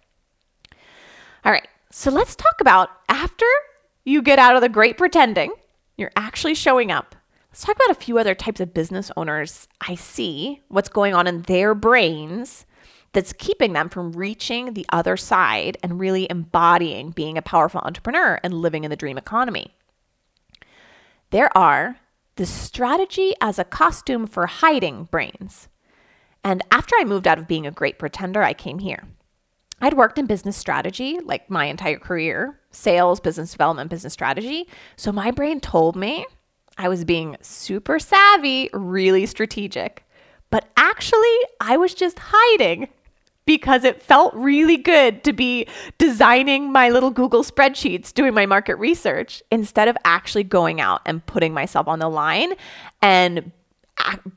All 1.47 1.53
right. 1.53 1.69
So 1.91 2.11
let's 2.11 2.35
talk 2.35 2.61
about 2.61 2.91
after 3.09 3.47
you 4.05 4.21
get 4.21 4.41
out 4.41 4.57
of 4.57 4.63
the 4.63 4.69
great 4.69 4.99
pretending, 4.99 5.53
you're 5.97 6.13
actually 6.17 6.55
showing 6.55 6.91
up 6.91 7.15
Let's 7.57 7.65
talk 7.65 7.77
about 7.77 7.97
a 7.97 8.05
few 8.05 8.19
other 8.19 8.35
types 8.35 8.61
of 8.61 8.75
business 8.75 9.11
owners 9.17 9.67
I 9.81 9.95
see, 9.95 10.61
what's 10.69 10.91
going 10.91 11.15
on 11.15 11.27
in 11.27 11.41
their 11.43 11.75
brains 11.75 12.67
that's 13.15 13.33
keeping 13.33 13.73
them 13.73 13.89
from 13.89 14.13
reaching 14.13 14.75
the 14.75 14.85
other 14.93 15.17
side 15.17 15.79
and 15.83 15.99
really 15.99 16.27
embodying 16.29 17.13
being 17.13 17.39
a 17.39 17.43
powerful 17.43 17.81
entrepreneur 17.83 18.39
and 18.43 18.53
living 18.53 18.85
in 18.85 18.91
the 18.91 18.97
dream 18.97 19.17
economy. 19.17 19.75
There 21.31 21.57
are 21.57 21.97
the 22.35 22.45
strategy 22.45 23.33
as 23.41 23.59
a 23.59 23.65
costume 23.65 24.27
for 24.27 24.45
hiding 24.47 25.05
brains. 25.05 25.69
And 26.45 26.63
after 26.71 26.95
I 26.99 27.05
moved 27.05 27.27
out 27.27 27.39
of 27.39 27.49
being 27.49 27.67
a 27.67 27.71
great 27.71 27.99
pretender, 27.99 28.43
I 28.43 28.53
came 28.53 28.81
here. 28.81 29.05
I'd 29.81 29.95
worked 29.95 30.19
in 30.19 30.27
business 30.27 30.57
strategy 30.57 31.19
like 31.23 31.51
my 31.51 31.67
entire 31.67 31.99
career 31.99 32.59
sales, 32.71 33.21
business 33.21 33.53
development, 33.53 33.91
business 33.91 34.13
strategy. 34.13 34.69
So 34.97 35.13
my 35.13 35.31
brain 35.31 35.61
told 35.61 35.97
me 35.97 36.27
I 36.79 36.89
was 36.89 37.05
being 37.05 37.37
super 37.41 37.99
savvy, 37.99 38.69
really 38.73 39.27
strategic. 39.27 40.05
But 40.51 40.69
actually, 40.77 41.37
I 41.61 41.77
was 41.77 41.95
just 41.95 42.19
hiding 42.21 42.89
because 43.47 43.85
it 43.85 44.03
felt 44.03 44.35
really 44.35 44.77
good 44.77 45.25
to 45.25 45.33
be 45.33 45.67
designing 45.99 46.73
my 46.73 46.91
little 46.91 47.11
Google 47.11 47.45
spreadsheets, 47.45 48.13
doing 48.13 48.35
my 48.35 48.45
market 48.45 48.75
research, 48.77 49.43
instead 49.51 49.89
of 49.89 49.97
actually 50.05 50.45
going 50.45 50.81
out 50.81 51.01
and 51.07 51.25
putting 51.27 51.55
myself 51.55 51.87
on 51.87 52.01
the 52.01 52.09
line 52.09 52.55
and 53.01 53.53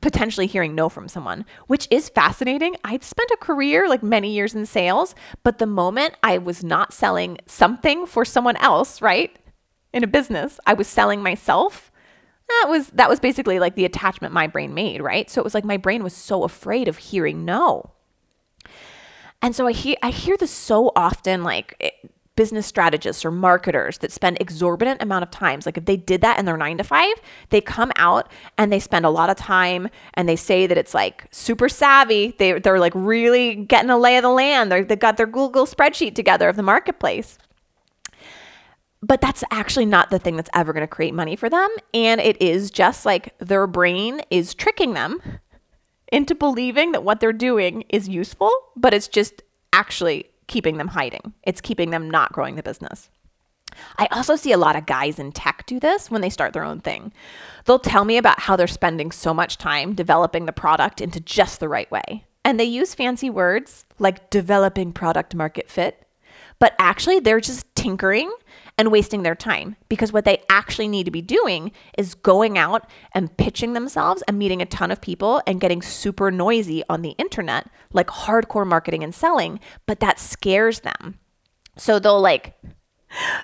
potentially 0.00 0.46
hearing 0.46 0.74
no 0.74 0.88
from 0.88 1.08
someone, 1.08 1.44
which 1.66 1.86
is 1.90 2.08
fascinating. 2.08 2.76
I'd 2.84 3.04
spent 3.04 3.30
a 3.30 3.36
career, 3.36 3.88
like 3.88 4.02
many 4.02 4.32
years 4.32 4.54
in 4.54 4.66
sales, 4.66 5.14
but 5.42 5.58
the 5.58 5.66
moment 5.66 6.14
I 6.22 6.38
was 6.38 6.64
not 6.64 6.92
selling 6.92 7.38
something 7.46 8.06
for 8.06 8.24
someone 8.24 8.56
else, 8.56 9.02
right, 9.02 9.36
in 9.92 10.04
a 10.04 10.08
business, 10.08 10.58
I 10.66 10.74
was 10.74 10.88
selling 10.88 11.22
myself 11.22 11.90
that 12.50 12.66
was 12.68 12.88
that 12.88 13.08
was 13.08 13.20
basically 13.20 13.58
like 13.58 13.74
the 13.76 13.84
attachment 13.84 14.34
my 14.34 14.46
brain 14.46 14.74
made, 14.74 15.00
right? 15.00 15.30
So 15.30 15.40
it 15.40 15.44
was 15.44 15.54
like 15.54 15.64
my 15.64 15.76
brain 15.76 16.02
was 16.02 16.14
so 16.14 16.42
afraid 16.42 16.88
of 16.88 16.98
hearing 16.98 17.44
no. 17.44 17.92
And 19.40 19.54
so 19.54 19.66
I 19.66 19.72
hear 19.72 19.96
I 20.02 20.10
hear 20.10 20.36
this 20.36 20.50
so 20.50 20.92
often 20.96 21.44
like 21.44 21.76
it, 21.80 21.94
business 22.40 22.66
strategists 22.66 23.22
or 23.22 23.30
marketers 23.30 23.98
that 23.98 24.10
spend 24.10 24.38
exorbitant 24.40 25.02
amount 25.02 25.22
of 25.22 25.30
times 25.30 25.66
like 25.66 25.76
if 25.76 25.84
they 25.84 25.98
did 25.98 26.22
that 26.22 26.38
in 26.38 26.46
their 26.46 26.56
9 26.56 26.78
to 26.78 26.84
5 26.84 27.14
they 27.50 27.60
come 27.60 27.92
out 27.96 28.32
and 28.56 28.72
they 28.72 28.80
spend 28.80 29.04
a 29.04 29.10
lot 29.10 29.28
of 29.28 29.36
time 29.36 29.90
and 30.14 30.26
they 30.26 30.36
say 30.36 30.66
that 30.66 30.78
it's 30.78 30.94
like 30.94 31.26
super 31.30 31.68
savvy. 31.68 32.34
They, 32.38 32.58
they're 32.58 32.78
like 32.78 32.94
really 32.94 33.56
getting 33.56 33.90
a 33.90 33.98
lay 33.98 34.16
of 34.16 34.22
the 34.22 34.30
land. 34.30 34.72
They're, 34.72 34.84
they 34.84 34.96
got 34.96 35.18
their 35.18 35.26
google 35.26 35.66
spreadsheet 35.66 36.14
together 36.14 36.48
of 36.48 36.56
the 36.56 36.62
marketplace. 36.62 37.36
But 39.02 39.20
that's 39.20 39.44
actually 39.50 39.86
not 39.86 40.08
the 40.10 40.18
thing 40.18 40.36
that's 40.36 40.50
ever 40.54 40.72
going 40.72 40.82
to 40.82 40.88
create 40.88 41.12
money 41.12 41.36
for 41.36 41.50
them. 41.50 41.68
And 41.92 42.22
it 42.22 42.40
is 42.40 42.70
just 42.70 43.04
like 43.06 43.34
their 43.38 43.66
brain 43.66 44.22
is 44.30 44.54
tricking 44.54 44.94
them 44.94 45.20
into 46.10 46.34
believing 46.34 46.92
that 46.92 47.04
what 47.04 47.20
they're 47.20 47.32
doing 47.32 47.84
is 47.88 48.08
useful, 48.08 48.50
but 48.76 48.92
it's 48.92 49.08
just 49.08 49.42
actually 49.72 50.30
keeping 50.50 50.76
them 50.76 50.88
hiding. 50.88 51.32
It's 51.44 51.60
keeping 51.60 51.90
them 51.90 52.10
not 52.10 52.32
growing 52.32 52.56
the 52.56 52.62
business. 52.62 53.08
I 53.98 54.08
also 54.10 54.34
see 54.34 54.50
a 54.50 54.58
lot 54.58 54.74
of 54.74 54.84
guys 54.84 55.20
in 55.20 55.30
tech 55.30 55.64
do 55.64 55.78
this 55.78 56.10
when 56.10 56.22
they 56.22 56.28
start 56.28 56.52
their 56.52 56.64
own 56.64 56.80
thing. 56.80 57.12
They'll 57.64 57.78
tell 57.78 58.04
me 58.04 58.16
about 58.16 58.40
how 58.40 58.56
they're 58.56 58.66
spending 58.66 59.12
so 59.12 59.32
much 59.32 59.58
time 59.58 59.94
developing 59.94 60.46
the 60.46 60.52
product 60.52 61.00
into 61.00 61.20
just 61.20 61.60
the 61.60 61.68
right 61.68 61.88
way. 61.90 62.24
And 62.44 62.58
they 62.58 62.64
use 62.64 62.96
fancy 62.96 63.30
words 63.30 63.86
like 64.00 64.28
developing 64.28 64.92
product 64.92 65.36
market 65.36 65.70
fit, 65.70 66.04
but 66.58 66.74
actually 66.80 67.20
they're 67.20 67.40
just 67.40 67.72
tinkering 67.76 68.32
and 68.80 68.90
wasting 68.90 69.22
their 69.22 69.34
time 69.34 69.76
because 69.90 70.10
what 70.10 70.24
they 70.24 70.42
actually 70.48 70.88
need 70.88 71.04
to 71.04 71.10
be 71.10 71.20
doing 71.20 71.70
is 71.98 72.14
going 72.14 72.56
out 72.56 72.88
and 73.12 73.36
pitching 73.36 73.74
themselves 73.74 74.22
and 74.26 74.38
meeting 74.38 74.62
a 74.62 74.66
ton 74.66 74.90
of 74.90 75.02
people 75.02 75.42
and 75.46 75.60
getting 75.60 75.82
super 75.82 76.30
noisy 76.30 76.82
on 76.88 77.02
the 77.02 77.10
internet, 77.18 77.68
like 77.92 78.06
hardcore 78.06 78.66
marketing 78.66 79.04
and 79.04 79.14
selling, 79.14 79.60
but 79.84 80.00
that 80.00 80.18
scares 80.18 80.80
them. 80.80 81.18
So 81.76 81.98
they'll 81.98 82.22
like 82.22 82.54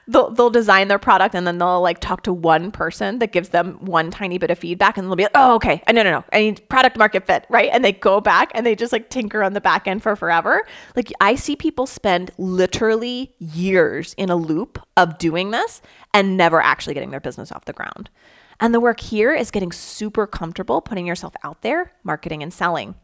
they'll, 0.09 0.31
they'll 0.31 0.50
design 0.50 0.88
their 0.88 0.98
product 0.98 1.35
and 1.35 1.46
then 1.46 1.59
they'll 1.59 1.81
like 1.81 2.00
talk 2.00 2.22
to 2.22 2.33
one 2.33 2.70
person 2.70 3.18
that 3.18 3.33
gives 3.33 3.50
them 3.50 3.85
one 3.85 4.11
tiny 4.11 4.38
bit 4.38 4.50
of 4.50 4.59
feedback 4.59 4.96
and 4.96 5.07
they'll 5.07 5.16
be 5.16 5.24
like, 5.24 5.33
oh, 5.35 5.55
okay. 5.57 5.83
Uh, 5.87 5.92
no, 5.92 6.02
no, 6.02 6.11
no. 6.11 6.24
I 6.33 6.40
need 6.40 6.68
product 6.68 6.96
market 6.96 7.26
fit, 7.26 7.46
right? 7.48 7.70
And 7.72 7.85
they 7.85 7.92
go 7.92 8.20
back 8.20 8.50
and 8.55 8.64
they 8.64 8.74
just 8.74 8.92
like 8.92 9.11
tinker 9.11 9.42
on 9.42 9.52
the 9.52 9.61
back 9.61 9.87
end 9.87 10.02
for 10.02 10.16
forever. 10.16 10.66
Like 10.94 11.12
I 11.20 11.35
see 11.35 11.57
people 11.57 11.87
spend 11.87 12.31
literally 12.38 13.35
years 13.38 14.14
in 14.14 14.31
a 14.31 14.37
loop 14.37 14.79
of 14.96 15.18
doing 15.18 15.50
this 15.50 15.83
and 16.14 16.37
never 16.37 16.61
actually 16.61 16.94
getting 16.94 17.11
their 17.11 17.20
business 17.20 17.52
off 17.52 17.64
the 17.64 17.72
ground. 17.72 18.11
And 18.59 18.72
the 18.72 18.81
work 18.81 19.00
here 19.00 19.35
is 19.35 19.50
getting 19.50 19.72
super 19.72 20.26
comfortable 20.26 20.81
putting 20.81 21.07
yourself 21.07 21.35
out 21.44 21.62
there, 21.62 21.92
marketing 22.02 22.42
and 22.42 22.52
selling. 22.52 22.94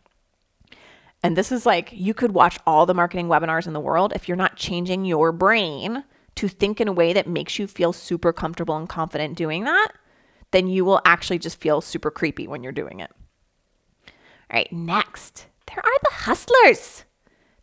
And 1.22 1.36
this 1.36 1.52
is 1.52 1.64
like, 1.64 1.90
you 1.92 2.14
could 2.14 2.32
watch 2.32 2.58
all 2.66 2.84
the 2.84 2.94
marketing 2.94 3.28
webinars 3.28 3.66
in 3.66 3.74
the 3.74 3.80
world. 3.80 4.12
If 4.14 4.26
you're 4.26 4.36
not 4.36 4.56
changing 4.56 5.04
your 5.04 5.30
brain 5.30 6.04
to 6.42 6.48
think 6.48 6.80
in 6.80 6.88
a 6.88 6.92
way 6.92 7.12
that 7.12 7.28
makes 7.28 7.56
you 7.60 7.68
feel 7.68 7.92
super 7.92 8.32
comfortable 8.32 8.76
and 8.76 8.88
confident 8.88 9.36
doing 9.36 9.62
that, 9.62 9.92
then 10.50 10.66
you 10.66 10.84
will 10.84 11.00
actually 11.04 11.38
just 11.38 11.60
feel 11.60 11.80
super 11.80 12.10
creepy 12.10 12.48
when 12.48 12.64
you're 12.64 12.72
doing 12.72 12.98
it. 12.98 13.12
All 14.08 14.54
right, 14.54 14.72
next, 14.72 15.46
there 15.68 15.78
are 15.78 15.98
the 16.02 16.14
hustlers. 16.24 17.04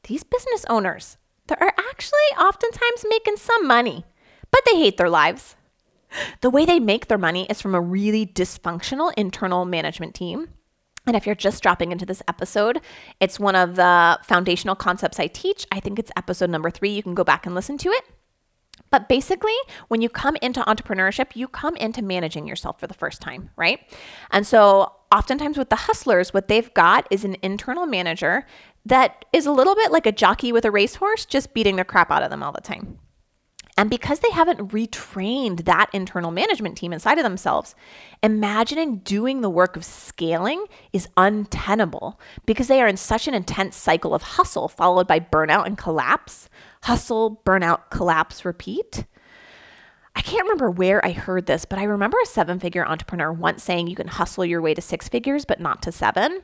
These 0.04 0.24
business 0.24 0.64
owners, 0.70 1.18
they 1.48 1.56
are 1.60 1.74
actually 1.78 2.30
oftentimes 2.40 3.06
making 3.10 3.36
some 3.36 3.68
money, 3.68 4.06
but 4.50 4.62
they 4.66 4.78
hate 4.78 4.96
their 4.96 5.10
lives. 5.10 5.58
The 6.40 6.50
way 6.50 6.64
they 6.64 6.80
make 6.80 7.08
their 7.08 7.18
money 7.18 7.48
is 7.50 7.62
from 7.62 7.76
a 7.76 7.82
really 7.82 8.26
dysfunctional 8.26 9.12
internal 9.18 9.66
management 9.66 10.16
team. 10.16 10.52
And 11.06 11.18
if 11.18 11.26
you're 11.26 11.36
just 11.36 11.62
dropping 11.62 11.92
into 11.92 12.06
this 12.06 12.24
episode, 12.30 12.80
it's 13.20 13.42
one 13.42 13.58
of 13.58 13.76
the 13.76 14.20
foundational 14.24 14.78
concepts 14.78 15.20
I 15.20 15.28
teach. 15.28 15.68
I 15.70 15.82
think 15.82 16.00
it's 16.00 16.12
episode 16.16 16.50
number 16.50 16.70
three. 16.72 16.92
You 16.92 17.04
can 17.04 17.14
go 17.14 17.26
back 17.26 17.46
and 17.46 17.54
listen 17.54 17.78
to 17.80 17.90
it. 17.90 18.06
But 18.90 19.08
basically, 19.10 19.56
when 19.88 20.02
you 20.02 20.10
come 20.10 20.36
into 20.42 20.62
entrepreneurship, 20.62 21.36
you 21.36 21.48
come 21.48 21.76
into 21.76 22.02
managing 22.02 22.48
yourself 22.48 22.80
for 22.80 22.88
the 22.88 22.94
first 22.94 23.22
time, 23.22 23.52
right? 23.56 23.80
And 24.32 24.46
so, 24.46 24.94
oftentimes 25.12 25.58
with 25.58 25.70
the 25.70 25.76
hustlers, 25.76 26.34
what 26.34 26.48
they've 26.48 26.74
got 26.74 27.08
is 27.12 27.24
an 27.24 27.38
internal 27.42 27.86
manager 27.86 28.46
that 28.86 29.26
is 29.34 29.46
a 29.46 29.52
little 29.52 29.76
bit 29.76 29.92
like 29.92 30.06
a 30.06 30.12
jockey 30.12 30.52
with 30.52 30.66
a 30.66 30.72
racehorse, 30.72 31.26
just 31.26 31.54
beating 31.54 31.76
the 31.76 31.84
crap 31.84 32.12
out 32.12 32.24
of 32.24 32.30
them 32.30 32.44
all 32.44 32.52
the 32.52 32.62
time. 32.62 33.00
And 33.80 33.90
because 33.90 34.20
they 34.20 34.32
haven't 34.32 34.74
retrained 34.74 35.64
that 35.64 35.90
internal 35.94 36.32
management 36.32 36.78
team 36.78 36.92
inside 36.92 37.18
of 37.18 37.24
themselves, 37.24 37.76
imagining 38.22 38.98
doing 38.98 39.40
the 39.40 39.50
work 39.50 39.78
of 39.78 39.86
scaling 39.86 40.66
is 40.92 41.08
untenable 41.16 42.20
because 42.46 42.68
they 42.68 42.82
are 42.82 42.90
in 42.90 42.98
such 42.98 43.26
an 43.26 43.34
intense 43.34 43.78
cycle 43.78 44.14
of 44.14 44.22
hustle 44.22 44.68
followed 44.68 45.08
by 45.08 45.22
burnout 45.22 45.66
and 45.66 45.78
collapse 45.78 46.50
hustle, 46.84 47.42
burnout, 47.46 47.90
collapse, 47.90 48.46
repeat. 48.46 49.06
I 50.16 50.22
can't 50.22 50.44
remember 50.44 50.70
where 50.70 51.06
I 51.06 51.12
heard 51.12 51.46
this, 51.46 51.66
but 51.66 51.80
I 51.80 51.84
remember 51.84 52.18
a 52.22 52.26
seven 52.26 52.60
figure 52.60 52.86
entrepreneur 52.86 53.32
once 53.32 53.64
saying 53.64 53.88
you 53.88 53.96
can 53.96 54.08
hustle 54.08 54.44
your 54.44 54.62
way 54.62 54.74
to 54.74 54.82
six 54.82 55.08
figures, 55.08 55.46
but 55.46 55.60
not 55.60 55.82
to 55.84 55.92
seven. 55.92 56.42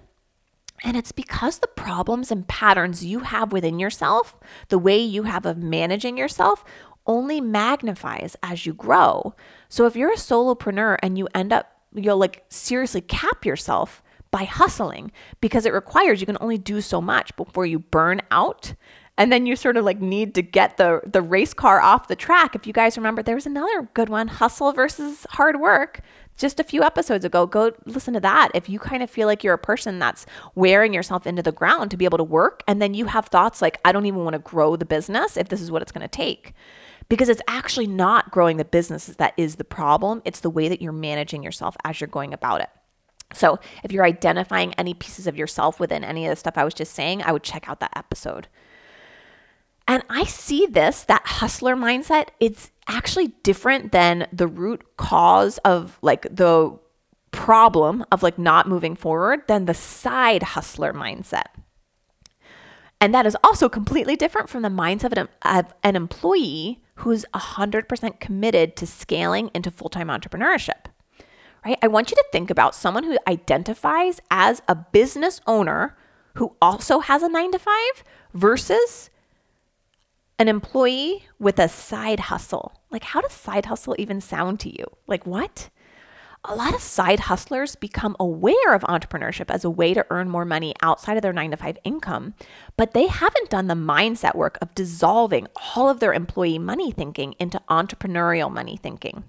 And 0.84 0.96
it's 0.96 1.12
because 1.12 1.60
the 1.60 1.68
problems 1.68 2.32
and 2.32 2.48
patterns 2.48 3.04
you 3.04 3.20
have 3.20 3.52
within 3.52 3.80
yourself, 3.80 4.36
the 4.70 4.78
way 4.78 4.98
you 4.98 5.24
have 5.24 5.46
of 5.46 5.58
managing 5.58 6.18
yourself, 6.18 6.64
only 7.08 7.40
magnifies 7.40 8.36
as 8.44 8.66
you 8.66 8.74
grow. 8.74 9.36
So 9.70 9.86
if 9.86 9.96
you're 9.96 10.14
a 10.14 10.18
solopreneur 10.18 10.98
and 11.02 11.18
you 11.18 11.28
end 11.34 11.54
up, 11.54 11.72
you'll 11.94 12.18
like 12.18 12.44
seriously 12.50 13.02
cap 13.02 13.46
yourself 13.46 14.02
by 14.32 14.44
hustling 14.44 15.12
because 15.40 15.66
it 15.66 15.74
requires 15.74 16.20
you 16.20 16.26
can 16.26 16.38
only 16.42 16.58
do 16.58 16.82
so 16.82 17.00
much 17.00 17.36
before 17.36 17.66
you 17.66 17.80
burn 17.80 18.22
out 18.32 18.74
and 19.18 19.32
then 19.32 19.46
you 19.46 19.56
sort 19.56 19.78
of 19.78 19.86
like 19.86 20.02
need 20.02 20.36
to 20.36 20.42
get 20.42 20.78
the 20.78 21.02
the 21.06 21.22
race 21.22 21.54
car 21.54 21.80
off 21.80 22.08
the 22.08 22.16
track. 22.16 22.56
If 22.56 22.68
you 22.68 22.74
guys 22.74 22.98
remember, 22.98 23.24
there 23.24 23.36
was 23.36 23.46
another 23.46 23.90
good 23.94 24.10
one, 24.10 24.28
hustle 24.28 24.74
versus 24.74 25.26
hard 25.32 25.60
work. 25.60 26.02
Just 26.38 26.60
a 26.60 26.66
few 26.66 26.84
episodes 26.84 27.24
ago, 27.24 27.46
go 27.46 27.72
listen 27.86 28.14
to 28.14 28.20
that. 28.20 28.50
If 28.54 28.68
you 28.68 28.78
kind 28.78 29.02
of 29.02 29.10
feel 29.10 29.26
like 29.26 29.42
you're 29.42 29.54
a 29.54 29.58
person 29.58 30.00
that's 30.00 30.26
wearing 30.54 30.94
yourself 30.94 31.26
into 31.26 31.42
the 31.42 31.54
ground 31.54 31.92
to 31.92 31.98
be 31.98 32.04
able 32.04 32.18
to 32.18 32.26
work, 32.26 32.62
and 32.68 32.82
then 32.82 32.94
you 32.94 33.06
have 33.06 33.28
thoughts 33.28 33.62
like, 33.62 33.80
I 33.86 33.94
don't 33.94 34.06
even 34.06 34.26
want 34.26 34.34
to 34.34 34.40
grow 34.40 34.76
the 34.76 34.86
business 34.86 35.38
if 35.38 35.48
this 35.48 35.62
is 35.62 35.72
what 35.72 35.82
it's 35.82 35.94
going 35.94 36.02
to 36.02 36.10
take. 36.10 36.54
Because 37.08 37.30
it's 37.30 37.42
actually 37.48 37.88
not 37.88 38.32
growing 38.32 38.58
the 38.58 38.66
business 38.66 39.06
that 39.06 39.34
is 39.38 39.56
the 39.56 39.64
problem. 39.64 40.22
It's 40.26 40.42
the 40.42 40.50
way 40.50 40.68
that 40.68 40.82
you're 40.82 40.92
managing 40.92 41.42
yourself 41.42 41.78
as 41.86 42.02
you're 42.02 42.08
going 42.10 42.34
about 42.34 42.60
it. 42.62 42.70
So, 43.34 43.60
if 43.84 43.92
you're 43.92 44.06
identifying 44.06 44.74
any 44.74 44.94
pieces 44.94 45.28
of 45.28 45.38
yourself 45.38 45.80
within 45.80 46.04
any 46.04 46.26
of 46.26 46.32
the 46.32 46.36
stuff 46.36 46.58
I 46.58 46.66
was 46.66 46.74
just 46.74 46.94
saying, 46.94 47.22
I 47.24 47.32
would 47.32 47.44
check 47.44 47.70
out 47.70 47.80
that 47.80 47.96
episode. 47.96 48.48
And 49.88 50.04
I 50.10 50.24
see 50.24 50.66
this, 50.66 51.04
that 51.04 51.26
hustler 51.26 51.76
mindset, 51.76 52.30
it's 52.40 52.72
actually 52.88 53.28
different 53.44 53.92
than 53.92 54.28
the 54.34 54.48
root 54.48 54.84
cause 54.98 55.58
of 55.60 55.98
like 56.02 56.24
the 56.24 56.78
problem 57.32 58.06
of 58.12 58.24
like 58.24 58.40
not 58.40 58.68
moving 58.68 58.96
forward 58.96 59.42
than 59.48 59.66
the 59.66 59.74
side 59.74 60.42
hustler 60.42 60.94
mindset. 60.94 61.48
And 63.02 63.14
that 63.14 63.26
is 63.26 63.38
also 63.44 63.70
completely 63.70 64.16
different 64.16 64.50
from 64.50 64.62
the 64.62 64.70
mindset 64.70 65.12
of 65.12 65.18
an, 65.18 65.30
of 65.44 65.74
an 65.84 65.96
employee 65.96 66.82
who's 66.96 67.26
100% 67.34 68.20
committed 68.20 68.76
to 68.78 68.88
scaling 68.88 69.52
into 69.54 69.70
full 69.70 69.90
time 69.90 70.08
entrepreneurship. 70.08 70.86
Right? 71.66 71.78
I 71.82 71.88
want 71.88 72.10
you 72.10 72.16
to 72.16 72.26
think 72.32 72.50
about 72.50 72.76
someone 72.76 73.04
who 73.04 73.18
identifies 73.28 74.22
as 74.32 74.62
a 74.68 74.76
business 74.76 75.42
owner 75.46 75.98
who 76.36 76.56
also 76.62 77.00
has 77.00 77.22
a 77.22 77.30
nine 77.30 77.52
to 77.52 77.60
five 77.60 78.04
versus 78.34 79.10
an 80.38 80.48
employee 80.48 81.26
with 81.40 81.60
a 81.60 81.70
side 81.70 82.22
hustle. 82.22 82.74
Like, 82.92 83.04
how 83.04 83.22
does 83.22 83.32
side 83.32 83.68
hustle 83.68 83.96
even 83.98 84.22
sound 84.22 84.60
to 84.62 84.70
you? 84.70 84.86
Like, 85.08 85.26
what? 85.26 85.70
A 86.48 86.56
lot 86.56 86.76
of 86.76 86.82
side 86.82 87.22
hustlers 87.22 87.76
become 87.76 88.16
aware 88.20 88.76
of 88.76 88.84
entrepreneurship 88.84 89.50
as 89.50 89.66
a 89.66 89.70
way 89.70 89.96
to 89.96 90.06
earn 90.12 90.30
more 90.30 90.46
money 90.46 90.76
outside 90.82 91.18
of 91.18 91.24
their 91.24 91.34
nine 91.34 91.52
to 91.52 91.58
five 91.58 91.78
income, 91.84 92.36
but 92.78 92.94
they 92.94 93.08
haven't 93.08 93.50
done 93.50 93.68
the 93.68 93.74
mindset 93.74 94.36
work 94.36 94.60
of 94.62 94.76
dissolving 94.76 95.48
all 95.76 95.90
of 95.90 96.00
their 96.00 96.14
employee 96.14 96.60
money 96.60 96.92
thinking 96.92 97.34
into 97.40 97.62
entrepreneurial 97.68 98.52
money 98.52 98.78
thinking. 98.78 99.24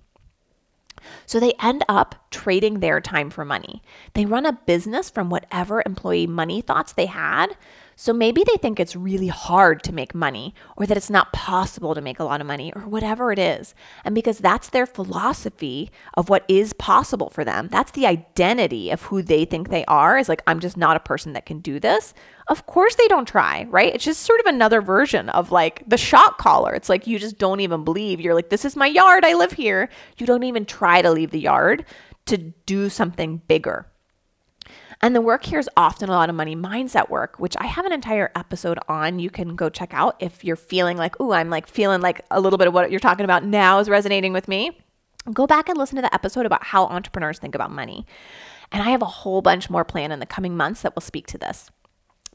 So 1.25 1.41
they 1.41 1.55
end 1.61 1.85
up 1.89 2.17
trading 2.31 2.81
their 2.81 3.01
time 3.01 3.31
for 3.31 3.45
money. 3.45 3.83
They 4.15 4.27
run 4.27 4.45
a 4.45 4.53
business 4.53 5.09
from 5.09 5.31
whatever 5.31 5.83
employee 5.87 6.27
money 6.27 6.61
thoughts 6.61 6.93
they 6.93 7.07
had 7.07 7.57
so 7.99 8.13
maybe 8.13 8.45
they 8.45 8.59
think 8.59 8.79
it's 8.79 8.95
really 8.95 9.29
hard 9.29 9.83
to 9.85 9.93
make 9.93 10.15
money 10.15 10.55
or 10.77 10.85
that 10.85 10.99
it's 10.99 11.09
not 11.09 11.33
possible 11.33 11.95
to 11.95 12.03
make 12.03 12.21
a 12.21 12.25
lot 12.25 12.43
of 12.43 12.47
money 12.47 12.71
or 12.77 12.83
whatever 12.83 13.33
it 13.33 13.39
is. 13.39 13.75
And 14.05 14.15
because 14.15 14.39
that's 14.39 14.69
their 14.69 14.85
philosophy 14.85 15.91
of 16.13 16.29
what 16.29 16.45
is 16.47 16.75
possible 16.75 17.31
for 17.31 17.43
them, 17.43 17.69
that's 17.69 17.93
the 17.93 18.07
identity 18.07 18.91
of 18.91 19.05
who 19.05 19.23
they 19.23 19.47
think 19.47 19.71
they 19.71 19.87
are 19.87 20.19
is 20.19 20.29
like, 20.29 20.43
I'm 20.47 20.61
just 20.61 20.77
not 20.77 20.99
a 20.99 21.01
person 21.01 21.33
that 21.33 21.47
can 21.47 21.61
do 21.61 21.81
this. 21.81 22.13
Of 22.49 22.67
course 22.67 22.97
they 22.97 23.09
don't 23.09 23.27
try, 23.27 23.67
right? 23.71 23.95
It's 23.95 24.05
just 24.05 24.21
sort 24.21 24.41
of 24.41 24.47
another 24.47 24.83
version 24.83 25.31
of 25.31 25.51
like 25.51 25.83
the 25.89 25.97
shot 25.97 26.37
caller. 26.37 26.75
It's 26.75 26.91
like 26.91 27.07
you 27.07 27.19
just 27.19 27.39
don't 27.39 27.61
even 27.61 27.83
believe. 27.83 28.21
You're 28.21 28.35
like, 28.35 28.51
this 28.51 28.67
is 28.67 28.77
my 28.77 28.87
yard. 28.87 29.25
I 29.25 29.33
live 29.33 29.53
here. 29.53 29.89
You 30.19 30.27
don't 30.27 30.45
even 30.45 30.67
try 30.67 31.01
to 31.01 31.11
leave 31.11 31.31
the 31.31 31.41
yard 31.41 31.87
to 32.27 32.37
do 32.37 32.91
something 32.91 33.39
bigger. 33.49 33.87
And 35.03 35.15
the 35.15 35.21
work 35.21 35.45
here 35.45 35.59
is 35.59 35.69
often 35.77 36.09
a 36.09 36.13
lot 36.13 36.31
of 36.31 36.35
money 36.35 36.57
mindset 36.57 37.11
work, 37.11 37.39
which 37.39 37.55
I 37.59 37.67
have 37.67 37.85
an 37.85 37.93
entire 37.93 38.33
episode 38.35 38.79
on. 38.89 39.19
You 39.19 39.31
can 39.31 39.55
go 39.55 39.69
check 39.69 39.93
out 39.93 40.17
if 40.21 40.43
you're 40.45 40.57
feeling 40.57 40.97
like, 40.97 41.17
oh, 41.21 41.33
I'm 41.33 41.51
like 41.51 41.67
feeling 41.67 42.01
like 42.01 42.23
a 42.31 42.41
little 42.41 42.59
bit 42.59 42.67
of 42.67 42.75
what 42.75 42.91
you're 42.91 43.01
talking 43.01 43.25
about 43.25 43.45
now 43.45 43.79
is 43.79 43.91
resonating 43.91 44.33
with 44.33 44.49
me. 44.49 44.79
Go 45.33 45.47
back 45.47 45.69
and 45.69 45.77
listen 45.77 45.97
to 45.97 46.03
the 46.03 46.15
episode 46.15 46.47
about 46.47 46.65
how 46.65 46.87
entrepreneurs 46.87 47.39
think 47.39 47.55
about 47.55 47.71
money. 47.71 48.07
And 48.73 48.83
I 48.83 48.91
have 48.91 49.03
a 49.03 49.07
whole 49.07 49.43
bunch 49.43 49.69
more 49.69 49.85
planned 49.85 50.13
in 50.13 50.19
the 50.21 50.27
coming 50.27 50.57
months 50.57 50.83
that 50.83 50.95
will 50.95 51.03
speak 51.03 51.27
to 51.29 51.39
this. 51.39 51.71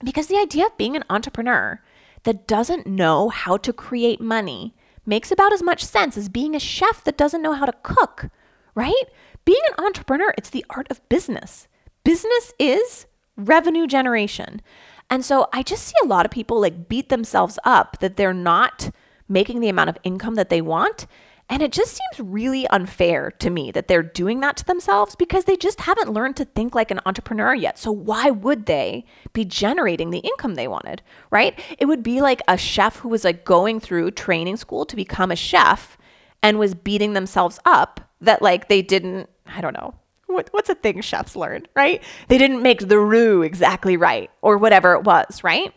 Because 0.04 0.28
the 0.28 0.38
idea 0.38 0.66
of 0.66 0.78
being 0.78 0.96
an 0.96 1.04
entrepreneur 1.10 1.82
that 2.24 2.48
doesn't 2.48 2.88
know 2.88 3.30
how 3.30 3.58
to 3.58 3.74
create 3.74 4.22
money 4.22 4.76
makes 5.06 5.32
about 5.32 5.54
as 5.54 5.64
much 5.64 5.84
sense 5.84 6.18
as 6.18 6.30
being 6.30 6.56
a 6.56 6.60
chef 6.60 7.04
that 7.04 7.18
doesn't 7.18 7.42
know 7.42 7.54
how 7.54 7.66
to 7.66 7.74
cook, 7.84 8.30
right? 8.76 9.04
Being 9.46 9.62
an 9.70 9.84
entrepreneur, 9.84 10.34
it's 10.38 10.50
the 10.50 10.66
art 10.70 10.88
of 10.92 11.08
business. 11.10 11.68
Business 12.04 12.54
is 12.58 13.06
revenue 13.38 13.88
generation. 13.88 14.62
And 15.10 15.26
so 15.26 15.48
I 15.54 15.62
just 15.62 15.84
see 15.84 15.96
a 16.04 16.08
lot 16.08 16.26
of 16.26 16.32
people 16.32 16.62
like 16.62 16.88
beat 16.88 17.10
themselves 17.10 17.60
up 17.64 18.00
that 18.00 18.18
they're 18.18 18.34
not 18.34 18.90
making 19.28 19.60
the 19.60 19.70
amount 19.70 19.90
of 19.90 19.98
income 20.04 20.36
that 20.36 20.50
they 20.50 20.62
want. 20.62 21.06
And 21.50 21.62
it 21.62 21.74
just 21.74 21.92
seems 21.92 22.30
really 22.30 22.66
unfair 22.68 23.30
to 23.30 23.50
me 23.50 23.72
that 23.72 23.90
they're 23.90 24.02
doing 24.02 24.40
that 24.40 24.56
to 24.58 24.66
themselves 24.66 25.18
because 25.18 25.44
they 25.44 25.58
just 25.58 25.82
haven't 25.82 26.14
learned 26.14 26.38
to 26.38 26.46
think 26.46 26.74
like 26.74 26.92
an 26.92 27.02
entrepreneur 27.06 27.54
yet. 27.54 27.78
So 27.78 27.92
why 27.92 28.30
would 28.30 28.68
they 28.68 29.04
be 29.34 29.44
generating 29.44 30.12
the 30.12 30.20
income 30.20 30.56
they 30.56 30.70
wanted, 30.70 31.02
right? 31.30 31.60
It 31.78 31.88
would 31.88 32.04
be 32.04 32.22
like 32.22 32.42
a 32.48 32.58
chef 32.58 32.98
who 32.98 33.10
was 33.10 33.26
like 33.26 33.44
going 33.44 33.82
through 33.82 34.12
training 34.12 34.56
school 34.56 34.86
to 34.86 34.96
become 34.96 35.30
a 35.30 35.36
chef 35.36 35.98
and 36.42 36.58
was 36.58 36.74
beating 36.74 37.14
themselves 37.14 37.60
up 37.66 38.00
that 38.22 38.42
like 38.42 38.70
they 38.70 38.82
didn't, 38.82 39.30
I 39.46 39.60
don't 39.60 39.74
know, 39.74 39.94
what, 40.34 40.50
what's 40.52 40.70
a 40.70 40.76
thing 40.76 41.02
chefs 41.02 41.36
learn, 41.36 41.68
right? 41.76 42.04
They 42.28 42.38
didn't 42.38 42.62
make 42.62 42.88
the 42.88 43.00
roux 43.00 43.42
exactly 43.42 43.98
right 43.98 44.30
or 44.42 44.58
whatever 44.58 44.94
it 44.94 45.04
was, 45.04 45.44
right? 45.44 45.74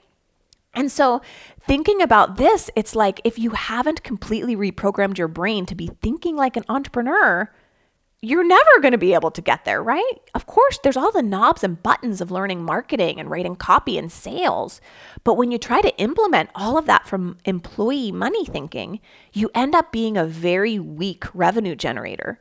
And 0.74 0.90
so, 0.90 1.22
thinking 1.66 2.02
about 2.02 2.36
this, 2.36 2.70
it's 2.74 2.96
like 2.96 3.20
if 3.24 3.38
you 3.38 3.50
haven't 3.50 4.02
completely 4.02 4.56
reprogrammed 4.56 5.18
your 5.18 5.28
brain 5.28 5.66
to 5.66 5.74
be 5.74 5.90
thinking 6.02 6.36
like 6.36 6.56
an 6.56 6.64
entrepreneur, 6.68 7.48
you're 8.24 8.46
never 8.46 8.80
going 8.80 8.92
to 8.92 8.98
be 8.98 9.12
able 9.12 9.30
to 9.30 9.42
get 9.42 9.64
there, 9.64 9.82
right? 9.82 10.12
Of 10.34 10.46
course, 10.46 10.78
there's 10.82 10.96
all 10.96 11.12
the 11.12 11.22
knobs 11.22 11.62
and 11.62 11.82
buttons 11.82 12.20
of 12.20 12.30
learning 12.30 12.64
marketing 12.64 13.20
and 13.20 13.30
writing 13.30 13.54
copy 13.54 13.98
and 13.98 14.10
sales. 14.10 14.80
But 15.24 15.34
when 15.34 15.50
you 15.50 15.58
try 15.58 15.82
to 15.82 15.96
implement 15.98 16.50
all 16.54 16.78
of 16.78 16.86
that 16.86 17.06
from 17.06 17.36
employee 17.44 18.12
money 18.12 18.46
thinking, 18.46 19.00
you 19.32 19.50
end 19.54 19.74
up 19.74 19.92
being 19.92 20.16
a 20.16 20.24
very 20.24 20.78
weak 20.78 21.24
revenue 21.34 21.76
generator 21.76 22.40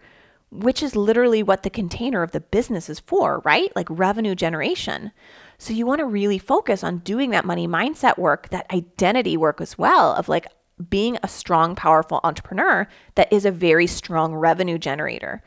which 0.53 0.83
is 0.83 0.95
literally 0.95 1.41
what 1.41 1.63
the 1.63 1.69
container 1.69 2.21
of 2.21 2.31
the 2.31 2.39
business 2.39 2.89
is 2.89 2.99
for, 2.99 3.41
right? 3.43 3.75
Like 3.75 3.87
revenue 3.89 4.35
generation. 4.35 5.11
So 5.57 5.73
you 5.73 5.85
want 5.85 5.99
to 5.99 6.05
really 6.05 6.37
focus 6.37 6.83
on 6.83 6.99
doing 6.99 7.31
that 7.31 7.45
money 7.45 7.67
mindset 7.67 8.17
work, 8.17 8.49
that 8.49 8.71
identity 8.71 9.35
work 9.35 9.59
as 9.59 9.77
well, 9.77 10.13
of 10.13 10.29
like 10.29 10.47
being 10.89 11.17
a 11.23 11.27
strong, 11.27 11.75
powerful 11.75 12.19
entrepreneur 12.23 12.87
that 13.15 13.31
is 13.31 13.45
a 13.45 13.51
very 13.51 13.87
strong 13.87 14.35
revenue 14.35 14.77
generator, 14.77 15.43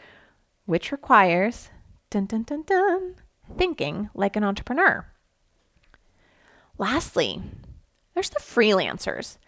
which 0.64 0.92
requires 0.92 1.71
dun 2.11 2.27
dun 2.27 2.42
dun 2.42 2.62
dun 2.62 3.14
thinking 3.57 4.11
like 4.14 4.37
an 4.37 4.45
entrepreneur. 4.45 5.07
Lastly, 6.79 7.42
there's 8.14 8.31
the 8.31 8.40
freelancers. 8.40 9.38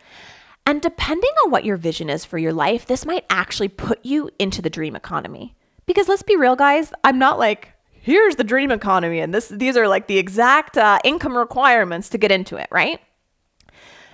And 0.69 0.83
depending 0.83 1.31
on 1.47 1.51
what 1.51 1.65
your 1.65 1.79
vision 1.79 2.11
is 2.11 2.27
for 2.27 2.37
your 2.37 2.53
life, 2.53 2.85
this 2.85 3.07
might 3.07 3.25
actually 3.31 3.69
put 3.69 4.05
you 4.05 4.29
into 4.39 4.61
the 4.61 4.69
dream 4.69 4.95
economy. 4.95 5.57
Because 5.87 6.09
let's 6.09 6.23
be 6.23 6.37
real, 6.37 6.57
guys, 6.57 6.93
I'm 7.03 7.19
not 7.19 7.39
like, 7.39 7.73
here's 7.91 8.37
the 8.37 8.45
dream 8.45 8.71
economy, 8.71 9.21
and 9.21 9.33
this 9.33 9.49
these 9.49 9.79
are 9.79 9.89
like 9.89 10.09
the 10.09 10.19
exact 10.19 10.77
uh, 10.77 10.99
income 11.05 11.35
requirements 11.39 12.11
to 12.11 12.19
get 12.19 12.31
into 12.31 12.57
it, 12.57 12.69
right? 12.71 13.01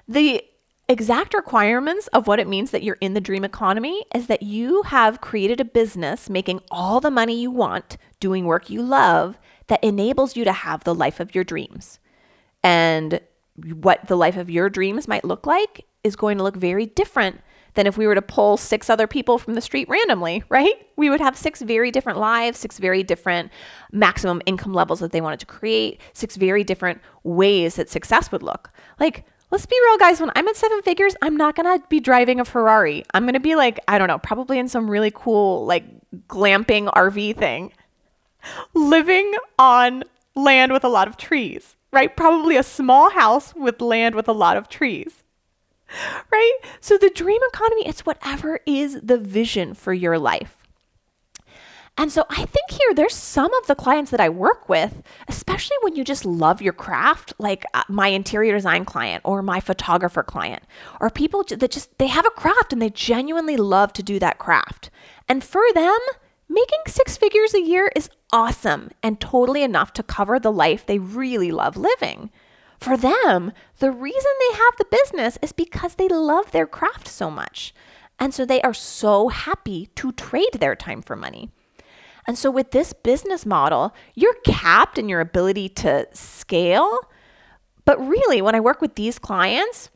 The 0.07 0.45
exact 0.89 1.35
requirements 1.35 2.07
of 2.13 2.29
what 2.29 2.39
it 2.39 2.47
means 2.47 2.71
that 2.71 2.85
you're 2.85 2.99
in 3.01 3.15
the 3.15 3.21
dream 3.21 3.43
economy 3.43 4.05
is 4.15 4.29
that 4.29 4.45
you 4.45 4.83
have 4.83 5.21
created 5.21 5.61
a 5.61 5.65
business 5.65 6.31
making 6.31 6.61
all 6.71 7.01
the 7.01 7.11
money 7.11 7.37
you 7.37 7.51
want, 7.51 7.97
doing 8.21 8.45
work 8.45 8.71
you 8.71 8.81
love 8.81 9.41
that 9.67 9.83
enables 9.83 10.37
you 10.37 10.45
to 10.45 10.53
have 10.53 10.85
the 10.85 10.95
life 10.95 11.19
of 11.19 11.35
your 11.35 11.43
dreams. 11.43 11.99
And 12.63 13.21
what 13.57 14.07
the 14.07 14.17
life 14.17 14.37
of 14.37 14.49
your 14.49 14.71
dreams 14.71 15.09
might 15.09 15.25
look 15.25 15.49
like 15.49 15.85
is 16.05 16.15
going 16.15 16.39
to 16.39 16.45
look 16.45 16.57
very 16.57 16.87
different 16.87 17.41
than 17.75 17.87
if 17.87 17.99
we 17.99 18.07
were 18.07 18.15
to 18.15 18.23
pull 18.23 18.57
six 18.57 18.89
other 18.89 19.07
people 19.07 19.37
from 19.39 19.55
the 19.55 19.61
street 19.61 19.89
randomly, 19.89 20.45
right? 20.49 20.75
We 20.97 21.11
would 21.11 21.21
have 21.21 21.37
six 21.37 21.61
very 21.61 21.91
different 21.91 22.19
lives, 22.19 22.59
six 22.59 22.79
very 22.79 23.03
different 23.03 23.51
maximum 23.93 24.41
income 24.47 24.73
levels 24.73 25.01
that 25.01 25.13
they 25.13 25.21
wanted 25.21 25.41
to 25.41 25.47
create, 25.47 26.01
six 26.13 26.37
very 26.37 26.65
different 26.65 27.01
ways 27.25 27.75
that 27.77 27.91
success 27.91 28.31
would 28.31 28.43
look. 28.43 28.71
Like, 29.01 29.25
let's 29.51 29.67
be 29.67 29.77
real, 29.83 29.99
guys. 29.99 30.21
When 30.21 30.31
I'm 30.37 30.47
at 30.47 30.57
seven 30.57 30.83
figures, 30.83 31.17
I'm 31.21 31.37
not 31.37 31.57
gonna 31.57 31.81
be 31.89 32.01
driving 32.01 32.39
a 32.39 32.45
Ferrari. 32.45 33.05
I'm 33.13 33.27
gonna 33.27 33.41
be 33.41 33.57
like, 33.57 33.81
I 33.89 33.99
don't 33.99 34.09
know, 34.09 34.19
probably 34.19 34.59
in 34.59 34.69
some 34.69 34.89
really 34.89 35.11
cool, 35.13 35.67
like, 35.67 35.85
glamping 36.29 36.93
RV 36.93 37.37
thing, 37.37 37.73
living 38.73 39.35
on 39.59 40.05
land 40.37 40.73
with 40.73 40.85
a 40.85 40.89
lot 40.89 41.09
of 41.09 41.17
trees, 41.17 41.77
right? 41.93 42.17
Probably 42.17 42.57
a 42.57 42.63
small 42.63 43.11
house 43.11 43.53
with 43.57 43.81
land 43.81 44.15
with 44.15 44.29
a 44.29 44.33
lot 44.33 44.57
of 44.57 44.69
trees 44.69 45.24
right? 46.33 46.59
So 46.81 46.99
the 46.99 47.11
dream 47.11 47.41
economy, 47.53 47.87
it's 47.87 48.07
whatever 48.07 48.61
is 48.67 49.01
the 49.03 49.19
vision 49.19 49.75
for 49.75 49.93
your 49.93 50.19
life. 50.19 50.65
And 51.97 52.11
so 52.11 52.25
I 52.29 52.45
think 52.45 52.71
here 52.71 52.93
there's 52.93 53.15
some 53.15 53.55
of 53.55 53.69
the 53.69 53.77
clients 53.77 54.11
that 54.11 54.21
I 54.21 54.29
work 54.29 54.69
with, 54.69 55.01
especially 55.29 55.77
when 55.83 55.95
you 55.95 56.03
just 56.03 56.25
love 56.25 56.61
your 56.61 56.73
craft, 56.73 57.33
like 57.39 57.65
uh, 57.73 57.85
my 57.89 58.09
interior 58.09 58.53
design 58.53 58.85
client 58.85 59.23
or 59.25 59.43
my 59.43 59.61
photographer 59.61 60.25
client, 60.25 60.65
or 61.01 61.09
people 61.09 61.45
that 61.45 61.71
just 61.71 61.97
they 61.99 62.09
have 62.09 62.27
a 62.27 62.31
craft 62.31 62.73
and 62.73 62.83
they 62.83 62.91
genuinely 62.91 63.57
love 63.57 63.93
to 63.93 64.03
do 64.03 64.19
that 64.19 64.39
craft. 64.39 64.91
And 65.29 65.45
for 65.45 65.63
them, 65.73 65.97
making 66.49 66.81
six 66.89 67.17
figures 67.17 67.55
a 67.55 67.63
year 67.63 67.93
is 67.95 68.11
awesome 68.33 68.91
and 69.01 69.21
totally 69.21 69.63
enough 69.63 69.93
to 69.93 70.03
cover 70.03 70.41
the 70.41 70.53
life 70.53 70.85
they 70.85 70.99
really 70.99 71.53
love 71.53 71.77
living. 71.77 72.31
For 72.79 72.97
them, 72.97 73.53
the 73.79 73.91
reason 73.91 74.31
they 74.39 74.57
have 74.57 74.77
the 74.79 74.87
business 74.91 75.39
is 75.43 75.53
because 75.53 75.95
they 75.95 76.09
love 76.09 76.51
their 76.53 76.67
craft 76.67 77.09
so 77.09 77.31
much. 77.31 77.75
And 78.19 78.33
so 78.33 78.45
they 78.45 78.63
are 78.63 78.75
so 78.75 79.29
happy 79.29 79.87
to 79.97 80.13
trade 80.13 80.55
their 80.55 80.77
time 80.77 81.03
for 81.03 81.17
money. 81.17 81.51
And 82.27 82.39
so 82.39 82.51
with 82.51 82.71
this 82.71 82.93
business 82.93 83.45
model, 83.45 83.95
you're 84.15 84.37
capped 84.47 84.99
in 84.99 85.09
your 85.09 85.21
ability 85.21 85.69
to 85.71 86.07
scale. 86.13 87.01
But 87.85 88.01
really, 88.01 88.41
when 88.41 88.55
I 88.55 88.61
work 88.61 88.81
with 88.81 88.95
these 88.95 89.19
clients, 89.19 89.91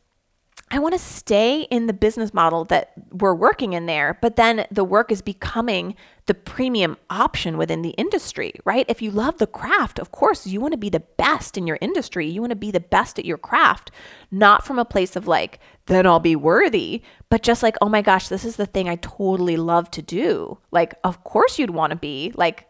I 0.71 0.77
want 0.79 0.93
to 0.93 0.99
stay 0.99 1.61
in 1.63 1.87
the 1.87 1.93
business 1.93 2.33
model 2.33 2.65
that 2.65 2.91
we're 3.11 3.33
working 3.33 3.73
in 3.73 3.87
there, 3.87 4.19
but 4.21 4.35
then 4.35 4.67
the 4.69 4.83
work 4.83 5.11
is 5.11 5.23
becoming 5.23 5.95
the 6.29 6.35
premium 6.35 6.95
option 7.09 7.57
within 7.57 7.81
the 7.81 7.89
industry, 7.89 8.53
right? 8.63 8.85
If 8.87 9.01
you 9.01 9.09
love 9.09 9.39
the 9.39 9.47
craft, 9.47 9.97
of 9.97 10.11
course, 10.11 10.45
you 10.45 10.61
want 10.61 10.73
to 10.73 10.77
be 10.77 10.91
the 10.91 10.99
best 10.99 11.57
in 11.57 11.65
your 11.65 11.79
industry. 11.81 12.29
You 12.29 12.39
want 12.39 12.51
to 12.51 12.55
be 12.55 12.69
the 12.69 12.79
best 12.79 13.17
at 13.17 13.25
your 13.25 13.39
craft, 13.39 13.89
not 14.29 14.63
from 14.63 14.77
a 14.77 14.85
place 14.85 15.15
of 15.15 15.25
like, 15.25 15.59
then 15.87 16.05
I'll 16.05 16.19
be 16.19 16.35
worthy, 16.35 17.01
but 17.29 17.41
just 17.41 17.63
like, 17.63 17.77
oh 17.81 17.89
my 17.89 18.03
gosh, 18.03 18.27
this 18.27 18.45
is 18.45 18.57
the 18.57 18.67
thing 18.67 18.87
I 18.87 18.97
totally 18.97 19.57
love 19.57 19.89
to 19.89 20.03
do. 20.03 20.59
Like, 20.69 20.93
of 21.03 21.23
course, 21.23 21.57
you'd 21.57 21.71
want 21.71 21.93
to 21.93 21.97
be 21.97 22.31
like, 22.35 22.67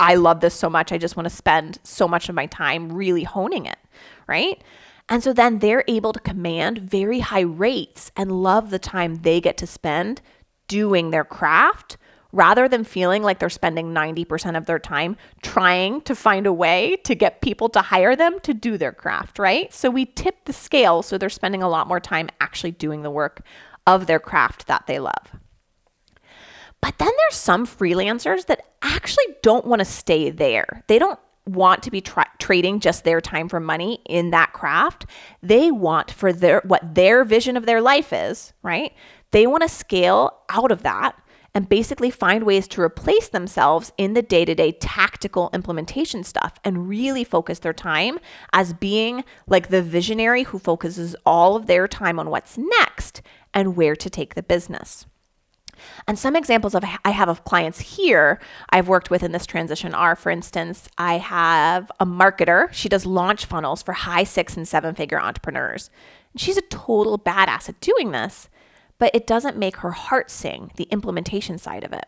I 0.00 0.16
love 0.16 0.40
this 0.40 0.54
so 0.54 0.68
much. 0.68 0.90
I 0.90 0.98
just 0.98 1.16
want 1.16 1.28
to 1.28 1.34
spend 1.34 1.78
so 1.84 2.08
much 2.08 2.28
of 2.28 2.34
my 2.34 2.46
time 2.46 2.92
really 2.92 3.22
honing 3.22 3.66
it, 3.66 3.78
right? 4.26 4.60
And 5.08 5.22
so 5.22 5.32
then 5.32 5.60
they're 5.60 5.84
able 5.86 6.12
to 6.12 6.18
command 6.18 6.78
very 6.78 7.20
high 7.20 7.42
rates 7.42 8.10
and 8.16 8.42
love 8.42 8.70
the 8.70 8.80
time 8.80 9.22
they 9.22 9.40
get 9.40 9.56
to 9.58 9.66
spend 9.68 10.22
doing 10.66 11.10
their 11.10 11.24
craft 11.24 11.98
rather 12.36 12.68
than 12.68 12.84
feeling 12.84 13.22
like 13.22 13.38
they're 13.38 13.48
spending 13.48 13.94
90% 13.94 14.58
of 14.58 14.66
their 14.66 14.78
time 14.78 15.16
trying 15.42 16.02
to 16.02 16.14
find 16.14 16.46
a 16.46 16.52
way 16.52 16.96
to 17.04 17.14
get 17.14 17.40
people 17.40 17.70
to 17.70 17.80
hire 17.80 18.14
them 18.14 18.38
to 18.40 18.52
do 18.52 18.76
their 18.76 18.92
craft, 18.92 19.38
right? 19.38 19.72
So 19.72 19.88
we 19.88 20.04
tip 20.04 20.44
the 20.44 20.52
scale 20.52 21.02
so 21.02 21.16
they're 21.16 21.30
spending 21.30 21.62
a 21.62 21.68
lot 21.68 21.88
more 21.88 21.98
time 21.98 22.28
actually 22.40 22.72
doing 22.72 23.02
the 23.02 23.10
work 23.10 23.40
of 23.86 24.06
their 24.06 24.20
craft 24.20 24.66
that 24.66 24.86
they 24.86 24.98
love. 24.98 25.32
But 26.82 26.98
then 26.98 27.10
there's 27.16 27.36
some 27.36 27.66
freelancers 27.66 28.46
that 28.46 28.66
actually 28.82 29.24
don't 29.42 29.66
want 29.66 29.80
to 29.80 29.86
stay 29.86 30.28
there. 30.28 30.84
They 30.88 30.98
don't 30.98 31.18
want 31.46 31.82
to 31.84 31.90
be 31.90 32.02
tra- 32.02 32.30
trading 32.38 32.80
just 32.80 33.04
their 33.04 33.20
time 33.20 33.48
for 33.48 33.60
money 33.60 34.00
in 34.04 34.30
that 34.30 34.52
craft. 34.52 35.06
They 35.42 35.70
want 35.70 36.10
for 36.10 36.32
their 36.34 36.60
what 36.64 36.94
their 36.94 37.24
vision 37.24 37.56
of 37.56 37.64
their 37.64 37.80
life 37.80 38.12
is, 38.12 38.52
right? 38.62 38.92
They 39.30 39.46
want 39.46 39.62
to 39.62 39.68
scale 39.68 40.32
out 40.50 40.70
of 40.70 40.82
that 40.82 41.18
and 41.56 41.70
basically 41.70 42.10
find 42.10 42.44
ways 42.44 42.68
to 42.68 42.82
replace 42.82 43.28
themselves 43.28 43.90
in 43.96 44.12
the 44.12 44.20
day-to-day 44.20 44.72
tactical 44.72 45.48
implementation 45.54 46.22
stuff 46.22 46.60
and 46.62 46.86
really 46.86 47.24
focus 47.24 47.60
their 47.60 47.72
time 47.72 48.18
as 48.52 48.74
being 48.74 49.24
like 49.46 49.68
the 49.68 49.80
visionary 49.80 50.42
who 50.42 50.58
focuses 50.58 51.16
all 51.24 51.56
of 51.56 51.66
their 51.66 51.88
time 51.88 52.18
on 52.18 52.28
what's 52.28 52.58
next 52.58 53.22
and 53.54 53.74
where 53.74 53.96
to 53.96 54.10
take 54.10 54.34
the 54.34 54.42
business. 54.42 55.06
And 56.06 56.18
some 56.18 56.36
examples 56.36 56.74
of 56.74 56.84
I 57.06 57.10
have 57.10 57.30
of 57.30 57.44
clients 57.44 57.80
here 57.80 58.38
I've 58.68 58.88
worked 58.88 59.08
with 59.08 59.22
in 59.22 59.32
this 59.32 59.46
transition 59.46 59.94
are, 59.94 60.14
for 60.14 60.28
instance, 60.28 60.90
I 60.98 61.16
have 61.16 61.90
a 61.98 62.04
marketer. 62.04 62.70
She 62.70 62.90
does 62.90 63.06
launch 63.06 63.46
funnels 63.46 63.82
for 63.82 63.94
high 63.94 64.24
six 64.24 64.58
and 64.58 64.68
seven 64.68 64.94
figure 64.94 65.18
entrepreneurs. 65.18 65.88
And 66.34 66.40
she's 66.40 66.58
a 66.58 66.62
total 66.62 67.18
badass 67.18 67.70
at 67.70 67.80
doing 67.80 68.10
this, 68.10 68.50
but 68.98 69.14
it 69.14 69.26
doesn't 69.26 69.56
make 69.56 69.78
her 69.78 69.92
heart 69.92 70.30
sing, 70.30 70.72
the 70.76 70.84
implementation 70.84 71.58
side 71.58 71.84
of 71.84 71.92
it. 71.92 72.06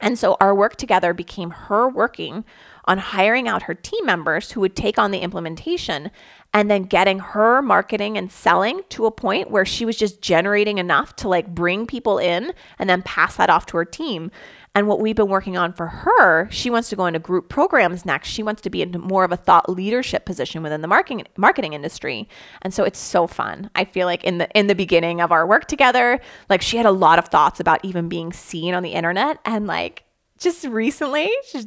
And 0.00 0.18
so 0.18 0.36
our 0.40 0.54
work 0.54 0.76
together 0.76 1.12
became 1.12 1.50
her 1.50 1.88
working 1.88 2.44
on 2.86 2.98
hiring 2.98 3.46
out 3.46 3.64
her 3.64 3.74
team 3.74 4.04
members 4.06 4.50
who 4.50 4.60
would 4.60 4.74
take 4.74 4.98
on 4.98 5.10
the 5.10 5.18
implementation 5.18 6.10
and 6.54 6.70
then 6.70 6.84
getting 6.84 7.18
her 7.18 7.60
marketing 7.60 8.16
and 8.16 8.32
selling 8.32 8.80
to 8.88 9.06
a 9.06 9.10
point 9.10 9.50
where 9.50 9.66
she 9.66 9.84
was 9.84 9.96
just 9.96 10.22
generating 10.22 10.78
enough 10.78 11.14
to 11.16 11.28
like 11.28 11.54
bring 11.54 11.86
people 11.86 12.18
in 12.18 12.52
and 12.78 12.88
then 12.88 13.02
pass 13.02 13.36
that 13.36 13.50
off 13.50 13.66
to 13.66 13.76
her 13.76 13.84
team. 13.84 14.30
And 14.74 14.86
what 14.86 15.00
we've 15.00 15.16
been 15.16 15.28
working 15.28 15.56
on 15.56 15.72
for 15.72 15.88
her, 15.88 16.48
she 16.50 16.70
wants 16.70 16.88
to 16.90 16.96
go 16.96 17.06
into 17.06 17.18
group 17.18 17.48
programs 17.48 18.04
next. 18.04 18.28
She 18.28 18.42
wants 18.42 18.62
to 18.62 18.70
be 18.70 18.82
in 18.82 18.92
more 18.92 19.24
of 19.24 19.32
a 19.32 19.36
thought 19.36 19.68
leadership 19.68 20.24
position 20.24 20.62
within 20.62 20.80
the 20.80 20.86
marketing 20.86 21.26
marketing 21.36 21.72
industry. 21.72 22.28
And 22.62 22.72
so 22.72 22.84
it's 22.84 22.98
so 22.98 23.26
fun. 23.26 23.70
I 23.74 23.84
feel 23.84 24.06
like 24.06 24.22
in 24.22 24.38
the 24.38 24.48
in 24.56 24.68
the 24.68 24.76
beginning 24.76 25.20
of 25.20 25.32
our 25.32 25.44
work 25.44 25.66
together, 25.66 26.20
like 26.48 26.62
she 26.62 26.76
had 26.76 26.86
a 26.86 26.92
lot 26.92 27.18
of 27.18 27.26
thoughts 27.26 27.58
about 27.58 27.84
even 27.84 28.08
being 28.08 28.32
seen 28.32 28.74
on 28.74 28.84
the 28.84 28.92
internet 28.92 29.38
and 29.44 29.66
like 29.66 30.04
just 30.38 30.64
recently 30.64 31.30
she 31.46 31.62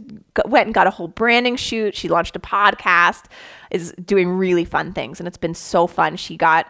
went 0.46 0.66
and 0.66 0.74
got 0.74 0.88
a 0.88 0.90
whole 0.90 1.08
branding 1.08 1.56
shoot 1.56 1.96
she 1.96 2.10
launched 2.10 2.36
a 2.36 2.40
podcast 2.40 3.26
is 3.70 3.94
doing 4.04 4.28
really 4.28 4.66
fun 4.66 4.92
things 4.92 5.20
and 5.20 5.28
it's 5.28 5.38
been 5.38 5.54
so 5.54 5.86
fun 5.86 6.16
she 6.16 6.36
got 6.36 6.66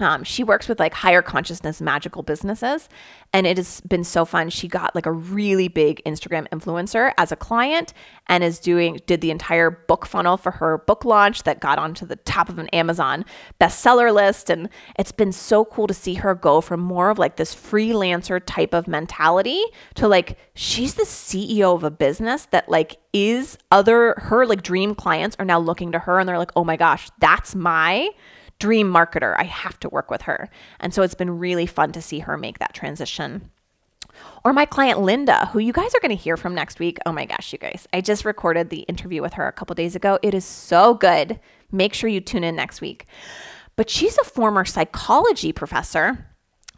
um, 0.00 0.22
she 0.22 0.44
works 0.44 0.68
with 0.68 0.78
like 0.78 0.94
higher 0.94 1.22
consciousness 1.22 1.80
magical 1.80 2.22
businesses 2.22 2.88
and 3.32 3.46
it 3.46 3.56
has 3.56 3.80
been 3.82 4.04
so 4.04 4.24
fun. 4.24 4.48
She 4.48 4.68
got 4.68 4.94
like 4.94 5.06
a 5.06 5.12
really 5.12 5.68
big 5.68 6.02
instagram 6.04 6.48
influencer 6.48 7.12
as 7.18 7.32
a 7.32 7.36
client 7.36 7.92
and 8.26 8.44
is 8.44 8.58
doing 8.58 9.00
did 9.06 9.20
the 9.20 9.30
entire 9.30 9.70
book 9.70 10.06
funnel 10.06 10.36
for 10.36 10.52
her 10.52 10.78
book 10.78 11.04
launch 11.04 11.42
that 11.42 11.60
got 11.60 11.78
onto 11.78 12.06
the 12.06 12.16
top 12.16 12.48
of 12.48 12.58
an 12.58 12.68
amazon 12.68 13.24
bestseller 13.60 14.14
list. 14.14 14.50
And 14.50 14.68
it's 14.98 15.12
been 15.12 15.32
so 15.32 15.64
cool 15.64 15.86
to 15.88 15.94
see 15.94 16.14
her 16.14 16.34
go 16.34 16.60
from 16.60 16.80
more 16.80 17.10
of 17.10 17.18
like 17.18 17.36
this 17.36 17.54
freelancer 17.54 18.40
type 18.44 18.72
of 18.72 18.86
mentality 18.86 19.62
to 19.94 20.06
like 20.06 20.38
she's 20.54 20.94
the 20.94 21.02
ceo 21.02 21.74
of 21.74 21.84
a 21.84 21.90
business 21.90 22.46
that 22.46 22.68
like 22.68 22.98
is 23.12 23.58
other 23.72 24.14
her 24.18 24.46
like 24.46 24.62
dream 24.62 24.94
clients 24.94 25.36
are 25.38 25.44
now 25.44 25.58
looking 25.58 25.92
to 25.92 25.98
her 25.98 26.18
and 26.18 26.28
they're 26.28 26.38
like 26.38 26.52
oh 26.56 26.64
my 26.64 26.76
gosh 26.76 27.10
that's 27.18 27.54
my 27.54 28.10
dream 28.58 28.92
marketer. 28.92 29.34
I 29.38 29.44
have 29.44 29.78
to 29.80 29.88
work 29.88 30.10
with 30.10 30.22
her. 30.22 30.48
And 30.80 30.92
so 30.92 31.02
it's 31.02 31.14
been 31.14 31.38
really 31.38 31.66
fun 31.66 31.92
to 31.92 32.02
see 32.02 32.20
her 32.20 32.36
make 32.36 32.58
that 32.58 32.74
transition. 32.74 33.50
Or 34.44 34.52
my 34.52 34.64
client 34.64 35.00
Linda, 35.00 35.46
who 35.46 35.58
you 35.58 35.72
guys 35.72 35.94
are 35.94 36.00
going 36.00 36.16
to 36.16 36.22
hear 36.22 36.36
from 36.36 36.54
next 36.54 36.78
week. 36.78 36.98
Oh 37.06 37.12
my 37.12 37.24
gosh, 37.24 37.52
you 37.52 37.58
guys. 37.58 37.86
I 37.92 38.00
just 38.00 38.24
recorded 38.24 38.70
the 38.70 38.80
interview 38.80 39.22
with 39.22 39.34
her 39.34 39.46
a 39.46 39.52
couple 39.52 39.74
days 39.74 39.94
ago. 39.94 40.18
It 40.22 40.34
is 40.34 40.44
so 40.44 40.94
good. 40.94 41.38
Make 41.70 41.94
sure 41.94 42.10
you 42.10 42.20
tune 42.20 42.44
in 42.44 42.56
next 42.56 42.80
week. 42.80 43.06
But 43.76 43.90
she's 43.90 44.18
a 44.18 44.24
former 44.24 44.64
psychology 44.64 45.52
professor 45.52 46.26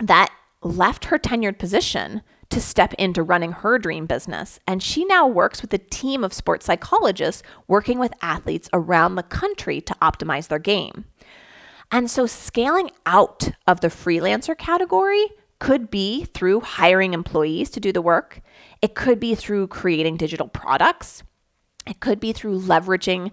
that 0.00 0.30
left 0.62 1.06
her 1.06 1.18
tenured 1.18 1.58
position 1.58 2.22
to 2.50 2.60
step 2.60 2.92
into 2.94 3.22
running 3.22 3.52
her 3.52 3.78
dream 3.78 4.06
business. 4.06 4.58
And 4.66 4.82
she 4.82 5.04
now 5.04 5.26
works 5.26 5.62
with 5.62 5.72
a 5.72 5.78
team 5.78 6.24
of 6.24 6.32
sports 6.32 6.66
psychologists 6.66 7.42
working 7.68 7.98
with 7.98 8.12
athletes 8.20 8.68
around 8.72 9.14
the 9.14 9.22
country 9.22 9.80
to 9.82 9.94
optimize 10.02 10.48
their 10.48 10.58
game. 10.58 11.04
And 11.92 12.10
so 12.10 12.26
scaling 12.26 12.90
out 13.04 13.50
of 13.66 13.80
the 13.80 13.88
freelancer 13.88 14.56
category 14.56 15.26
could 15.58 15.90
be 15.90 16.24
through 16.24 16.60
hiring 16.60 17.12
employees 17.12 17.70
to 17.70 17.80
do 17.80 17.92
the 17.92 18.02
work. 18.02 18.40
It 18.80 18.94
could 18.94 19.20
be 19.20 19.34
through 19.34 19.68
creating 19.68 20.16
digital 20.16 20.48
products. 20.48 21.22
It 21.86 22.00
could 22.00 22.20
be 22.20 22.32
through 22.32 22.60
leveraging 22.60 23.32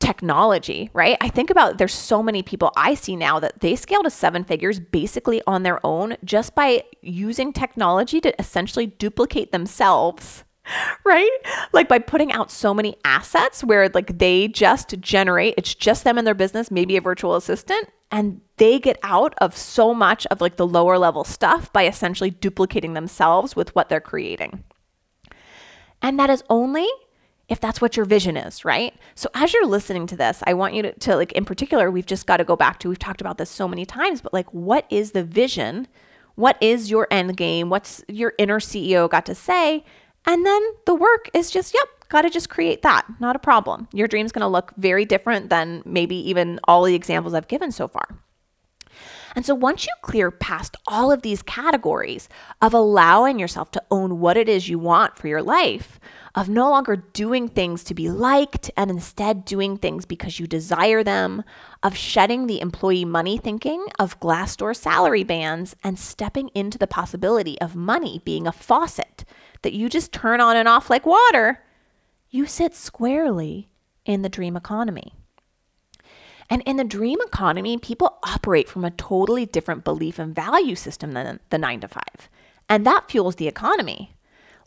technology, 0.00 0.90
right? 0.92 1.16
I 1.20 1.28
think 1.28 1.50
about 1.50 1.78
there's 1.78 1.92
so 1.92 2.22
many 2.22 2.42
people 2.42 2.72
I 2.76 2.94
see 2.94 3.16
now 3.16 3.40
that 3.40 3.60
they 3.60 3.74
scale 3.74 4.02
to 4.04 4.10
seven 4.10 4.44
figures 4.44 4.78
basically 4.78 5.42
on 5.46 5.64
their 5.64 5.84
own 5.84 6.16
just 6.24 6.54
by 6.54 6.84
using 7.02 7.52
technology 7.52 8.20
to 8.20 8.40
essentially 8.40 8.86
duplicate 8.86 9.50
themselves 9.50 10.44
right? 11.04 11.30
Like 11.72 11.88
by 11.88 11.98
putting 11.98 12.32
out 12.32 12.50
so 12.50 12.74
many 12.74 12.96
assets 13.04 13.64
where 13.64 13.88
like 13.88 14.18
they 14.18 14.48
just 14.48 14.98
generate, 15.00 15.54
it's 15.56 15.74
just 15.74 16.04
them 16.04 16.18
and 16.18 16.26
their 16.26 16.34
business, 16.34 16.70
maybe 16.70 16.96
a 16.96 17.00
virtual 17.00 17.36
assistant, 17.36 17.88
and 18.10 18.40
they 18.56 18.78
get 18.78 18.98
out 19.02 19.34
of 19.38 19.56
so 19.56 19.94
much 19.94 20.26
of 20.26 20.40
like 20.40 20.56
the 20.56 20.66
lower 20.66 20.98
level 20.98 21.24
stuff 21.24 21.72
by 21.72 21.86
essentially 21.86 22.30
duplicating 22.30 22.94
themselves 22.94 23.54
with 23.54 23.74
what 23.74 23.88
they're 23.88 24.00
creating. 24.00 24.64
And 26.00 26.18
that 26.18 26.30
is 26.30 26.44
only 26.48 26.88
if 27.48 27.60
that's 27.60 27.80
what 27.80 27.96
your 27.96 28.04
vision 28.04 28.36
is, 28.36 28.62
right? 28.64 28.94
So 29.14 29.30
as 29.32 29.54
you're 29.54 29.66
listening 29.66 30.06
to 30.08 30.16
this, 30.16 30.42
I 30.46 30.52
want 30.52 30.74
you 30.74 30.82
to, 30.82 30.92
to 30.92 31.16
like 31.16 31.32
in 31.32 31.46
particular, 31.46 31.90
we've 31.90 32.06
just 32.06 32.26
got 32.26 32.36
to 32.36 32.44
go 32.44 32.56
back 32.56 32.78
to 32.80 32.88
we've 32.88 32.98
talked 32.98 33.22
about 33.22 33.38
this 33.38 33.50
so 33.50 33.66
many 33.66 33.86
times, 33.86 34.20
but 34.20 34.34
like 34.34 34.52
what 34.52 34.86
is 34.90 35.12
the 35.12 35.24
vision? 35.24 35.88
What 36.34 36.56
is 36.62 36.90
your 36.90 37.08
end 37.10 37.36
game? 37.36 37.70
What's 37.70 38.04
your 38.06 38.34
inner 38.38 38.60
CEO 38.60 39.08
got 39.08 39.26
to 39.26 39.34
say? 39.34 39.84
And 40.26 40.44
then 40.44 40.62
the 40.86 40.94
work 40.94 41.30
is 41.32 41.50
just, 41.50 41.74
yep, 41.74 41.88
got 42.08 42.22
to 42.22 42.30
just 42.30 42.50
create 42.50 42.82
that. 42.82 43.06
Not 43.20 43.36
a 43.36 43.40
problem. 43.40 43.88
Your 43.92 44.08
dream's 44.08 44.32
going 44.32 44.42
to 44.42 44.48
look 44.48 44.72
very 44.76 45.04
different 45.04 45.50
than 45.50 45.82
maybe 45.84 46.16
even 46.28 46.60
all 46.64 46.84
the 46.84 46.94
examples 46.94 47.34
I've 47.34 47.48
given 47.48 47.72
so 47.72 47.88
far. 47.88 48.18
And 49.34 49.44
so 49.46 49.54
once 49.54 49.86
you 49.86 49.92
clear 50.02 50.30
past 50.30 50.76
all 50.86 51.12
of 51.12 51.22
these 51.22 51.42
categories 51.42 52.28
of 52.60 52.74
allowing 52.74 53.38
yourself 53.38 53.70
to 53.72 53.82
own 53.90 54.18
what 54.18 54.36
it 54.36 54.48
is 54.48 54.68
you 54.68 54.78
want 54.78 55.16
for 55.16 55.28
your 55.28 55.42
life, 55.42 56.00
of 56.34 56.48
no 56.48 56.70
longer 56.70 56.96
doing 56.96 57.48
things 57.48 57.84
to 57.84 57.94
be 57.94 58.10
liked 58.10 58.70
and 58.76 58.90
instead 58.90 59.44
doing 59.44 59.76
things 59.76 60.04
because 60.04 60.40
you 60.40 60.46
desire 60.46 61.04
them, 61.04 61.44
of 61.82 61.96
shedding 61.96 62.46
the 62.46 62.60
employee 62.60 63.04
money 63.04 63.38
thinking 63.38 63.84
of 63.98 64.18
Glassdoor 64.20 64.74
salary 64.74 65.24
bands 65.24 65.76
and 65.84 65.98
stepping 65.98 66.48
into 66.48 66.78
the 66.78 66.86
possibility 66.86 67.60
of 67.60 67.76
money 67.76 68.20
being 68.24 68.46
a 68.46 68.52
faucet 68.52 69.24
that 69.62 69.72
you 69.72 69.88
just 69.88 70.12
turn 70.12 70.40
on 70.40 70.56
and 70.56 70.68
off 70.68 70.90
like 70.90 71.06
water, 71.06 71.62
you 72.30 72.46
sit 72.46 72.74
squarely 72.74 73.68
in 74.04 74.22
the 74.22 74.28
dream 74.28 74.56
economy. 74.56 75.14
And 76.50 76.62
in 76.62 76.76
the 76.76 76.84
dream 76.84 77.18
economy, 77.26 77.76
people 77.76 78.18
operate 78.22 78.68
from 78.68 78.84
a 78.84 78.90
totally 78.90 79.44
different 79.44 79.84
belief 79.84 80.18
and 80.18 80.34
value 80.34 80.74
system 80.74 81.12
than 81.12 81.40
the 81.50 81.58
nine 81.58 81.80
to 81.80 81.88
five. 81.88 82.28
And 82.68 82.86
that 82.86 83.10
fuels 83.10 83.36
the 83.36 83.48
economy. 83.48 84.14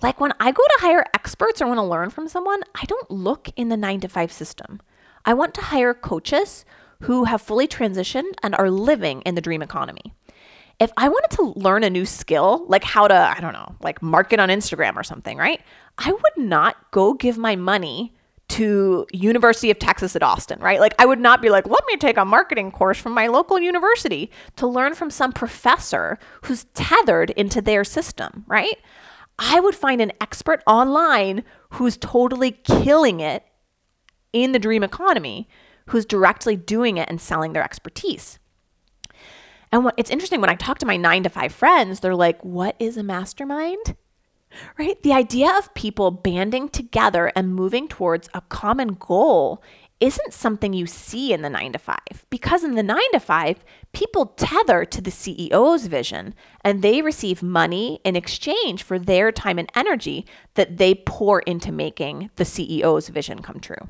Like 0.01 0.19
when 0.19 0.33
I 0.39 0.51
go 0.51 0.63
to 0.63 0.81
hire 0.81 1.05
experts 1.13 1.61
or 1.61 1.67
want 1.67 1.77
to 1.77 1.83
learn 1.83 2.09
from 2.09 2.27
someone, 2.27 2.61
I 2.75 2.85
don't 2.85 3.09
look 3.11 3.49
in 3.55 3.69
the 3.69 3.77
nine 3.77 3.99
to 4.01 4.07
five 4.07 4.31
system. 4.31 4.81
I 5.25 5.33
want 5.33 5.53
to 5.55 5.61
hire 5.61 5.93
coaches 5.93 6.65
who 7.01 7.25
have 7.25 7.41
fully 7.41 7.67
transitioned 7.67 8.33
and 8.43 8.55
are 8.55 8.69
living 8.69 9.21
in 9.21 9.35
the 9.35 9.41
dream 9.41 9.61
economy 9.61 10.13
if 10.79 10.91
I 10.97 11.09
wanted 11.09 11.35
to 11.37 11.59
learn 11.59 11.83
a 11.83 11.89
new 11.89 12.05
skill, 12.05 12.65
like 12.67 12.83
how 12.83 13.07
to, 13.07 13.13
I 13.13 13.39
don't 13.39 13.53
know, 13.53 13.75
like 13.81 14.01
market 14.01 14.39
on 14.39 14.49
Instagram 14.49 14.95
or 14.95 15.03
something, 15.03 15.37
right? 15.37 15.61
I 15.97 16.11
would 16.11 16.45
not 16.45 16.91
go 16.91 17.13
give 17.13 17.37
my 17.37 17.55
money 17.55 18.13
to 18.49 19.07
University 19.13 19.71
of 19.71 19.79
Texas 19.79 20.13
at 20.15 20.23
Austin, 20.23 20.59
right? 20.59 20.81
Like 20.81 20.93
I 20.99 21.05
would 21.05 21.19
not 21.19 21.41
be 21.41 21.49
like, 21.49 21.65
let 21.67 21.83
me 21.87 21.95
take 21.95 22.17
a 22.17 22.25
marketing 22.25 22.71
course 22.71 22.97
from 22.97 23.13
my 23.13 23.27
local 23.27 23.57
university 23.59 24.29
to 24.57 24.67
learn 24.67 24.93
from 24.93 25.09
some 25.09 25.31
professor 25.31 26.19
who's 26.43 26.65
tethered 26.73 27.29
into 27.31 27.61
their 27.61 27.85
system, 27.85 28.43
right? 28.47 28.77
I 29.39 29.61
would 29.61 29.73
find 29.73 30.01
an 30.01 30.11
expert 30.19 30.61
online 30.67 31.45
who's 31.71 31.95
totally 31.95 32.51
killing 32.51 33.21
it 33.21 33.45
in 34.33 34.51
the 34.51 34.59
dream 34.59 34.83
economy, 34.83 35.47
who's 35.87 36.05
directly 36.05 36.57
doing 36.57 36.97
it 36.97 37.09
and 37.09 37.21
selling 37.21 37.53
their 37.53 37.63
expertise. 37.63 38.37
And 39.71 39.85
what, 39.85 39.95
it's 39.97 40.11
interesting 40.11 40.41
when 40.41 40.49
I 40.49 40.55
talk 40.55 40.79
to 40.79 40.85
my 40.85 40.97
nine 40.97 41.23
to 41.23 41.29
five 41.29 41.53
friends, 41.53 41.99
they're 41.99 42.15
like, 42.15 42.43
what 42.43 42.75
is 42.79 42.97
a 42.97 43.03
mastermind? 43.03 43.95
Right? 44.77 45.01
The 45.01 45.13
idea 45.13 45.49
of 45.57 45.73
people 45.75 46.11
banding 46.11 46.67
together 46.67 47.31
and 47.35 47.55
moving 47.55 47.87
towards 47.87 48.29
a 48.33 48.41
common 48.41 48.95
goal 48.95 49.63
isn't 50.01 50.33
something 50.33 50.73
you 50.73 50.87
see 50.87 51.31
in 51.31 51.43
the 51.43 51.49
nine 51.49 51.71
to 51.71 51.79
five. 51.79 52.25
Because 52.29 52.63
in 52.63 52.75
the 52.75 52.83
nine 52.83 53.11
to 53.13 53.19
five, 53.19 53.63
people 53.93 54.25
tether 54.25 54.83
to 54.83 54.99
the 55.01 55.11
CEO's 55.11 55.85
vision 55.85 56.33
and 56.65 56.81
they 56.81 57.01
receive 57.01 57.43
money 57.43 58.01
in 58.03 58.15
exchange 58.15 58.83
for 58.83 58.97
their 58.97 59.31
time 59.31 59.59
and 59.59 59.71
energy 59.75 60.25
that 60.55 60.77
they 60.77 60.95
pour 60.95 61.39
into 61.41 61.71
making 61.71 62.31
the 62.35 62.43
CEO's 62.43 63.09
vision 63.09 63.41
come 63.41 63.59
true. 63.59 63.87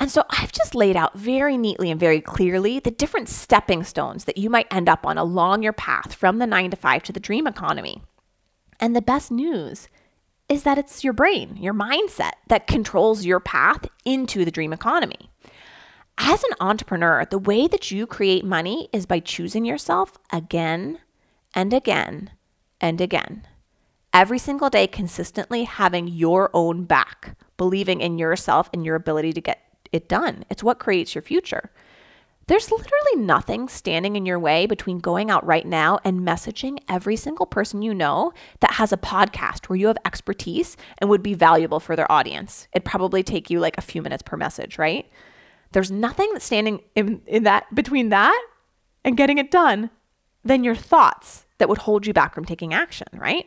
And 0.00 0.10
so 0.10 0.24
I've 0.30 0.50
just 0.50 0.74
laid 0.74 0.96
out 0.96 1.16
very 1.16 1.58
neatly 1.58 1.90
and 1.90 2.00
very 2.00 2.22
clearly 2.22 2.80
the 2.80 2.90
different 2.90 3.28
stepping 3.28 3.84
stones 3.84 4.24
that 4.24 4.38
you 4.38 4.48
might 4.48 4.66
end 4.72 4.88
up 4.88 5.04
on 5.04 5.18
along 5.18 5.62
your 5.62 5.74
path 5.74 6.14
from 6.14 6.38
the 6.38 6.46
nine 6.46 6.70
to 6.70 6.76
five 6.76 7.02
to 7.04 7.12
the 7.12 7.20
dream 7.20 7.46
economy. 7.46 8.02
And 8.80 8.96
the 8.96 9.02
best 9.02 9.30
news 9.30 9.88
is 10.48 10.62
that 10.62 10.78
it's 10.78 11.04
your 11.04 11.12
brain, 11.12 11.58
your 11.58 11.74
mindset 11.74 12.32
that 12.48 12.66
controls 12.66 13.26
your 13.26 13.40
path 13.40 13.86
into 14.06 14.42
the 14.42 14.50
dream 14.50 14.72
economy. 14.72 15.30
As 16.16 16.42
an 16.44 16.56
entrepreneur, 16.60 17.26
the 17.26 17.38
way 17.38 17.68
that 17.68 17.90
you 17.90 18.06
create 18.06 18.44
money 18.44 18.88
is 18.94 19.04
by 19.04 19.20
choosing 19.20 19.66
yourself 19.66 20.18
again 20.32 20.98
and 21.54 21.74
again 21.74 22.30
and 22.80 23.02
again. 23.02 23.46
Every 24.14 24.38
single 24.38 24.70
day, 24.70 24.86
consistently 24.86 25.64
having 25.64 26.08
your 26.08 26.50
own 26.54 26.84
back, 26.84 27.36
believing 27.58 28.00
in 28.00 28.18
yourself 28.18 28.70
and 28.72 28.84
your 28.84 28.96
ability 28.96 29.34
to 29.34 29.40
get 29.40 29.69
it 29.92 30.08
done. 30.08 30.44
It's 30.50 30.62
what 30.62 30.78
creates 30.78 31.14
your 31.14 31.22
future. 31.22 31.70
There's 32.46 32.72
literally 32.72 33.24
nothing 33.24 33.68
standing 33.68 34.16
in 34.16 34.26
your 34.26 34.38
way 34.38 34.66
between 34.66 34.98
going 34.98 35.30
out 35.30 35.46
right 35.46 35.64
now 35.64 36.00
and 36.04 36.26
messaging 36.26 36.78
every 36.88 37.14
single 37.14 37.46
person 37.46 37.80
you 37.80 37.94
know 37.94 38.32
that 38.58 38.72
has 38.72 38.92
a 38.92 38.96
podcast 38.96 39.68
where 39.68 39.76
you 39.76 39.86
have 39.86 39.98
expertise 40.04 40.76
and 40.98 41.08
would 41.08 41.22
be 41.22 41.34
valuable 41.34 41.78
for 41.78 41.94
their 41.94 42.10
audience. 42.10 42.66
It'd 42.74 42.84
probably 42.84 43.22
take 43.22 43.50
you 43.50 43.60
like 43.60 43.78
a 43.78 43.82
few 43.82 44.02
minutes 44.02 44.24
per 44.24 44.36
message, 44.36 44.78
right? 44.78 45.08
There's 45.72 45.92
nothing 45.92 46.28
that's 46.32 46.44
standing 46.44 46.80
in, 46.96 47.22
in 47.26 47.44
that 47.44 47.72
between 47.72 48.08
that 48.08 48.46
and 49.04 49.16
getting 49.16 49.38
it 49.38 49.52
done 49.52 49.90
than 50.44 50.64
your 50.64 50.74
thoughts 50.74 51.46
that 51.58 51.68
would 51.68 51.78
hold 51.78 52.06
you 52.06 52.12
back 52.12 52.34
from 52.34 52.44
taking 52.44 52.74
action, 52.74 53.06
right? 53.12 53.46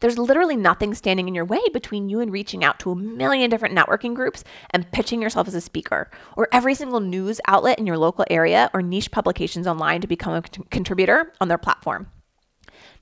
There's 0.00 0.18
literally 0.18 0.56
nothing 0.56 0.94
standing 0.94 1.28
in 1.28 1.34
your 1.34 1.44
way 1.44 1.60
between 1.72 2.08
you 2.08 2.20
and 2.20 2.32
reaching 2.32 2.64
out 2.64 2.78
to 2.80 2.90
a 2.90 2.96
million 2.96 3.50
different 3.50 3.76
networking 3.76 4.14
groups 4.14 4.44
and 4.70 4.90
pitching 4.92 5.22
yourself 5.22 5.48
as 5.48 5.54
a 5.54 5.60
speaker, 5.60 6.10
or 6.36 6.48
every 6.52 6.74
single 6.74 7.00
news 7.00 7.40
outlet 7.46 7.78
in 7.78 7.86
your 7.86 7.98
local 7.98 8.24
area 8.30 8.70
or 8.74 8.82
niche 8.82 9.10
publications 9.10 9.66
online 9.66 10.00
to 10.00 10.06
become 10.06 10.34
a 10.34 10.42
contributor 10.70 11.32
on 11.40 11.48
their 11.48 11.58
platform. 11.58 12.08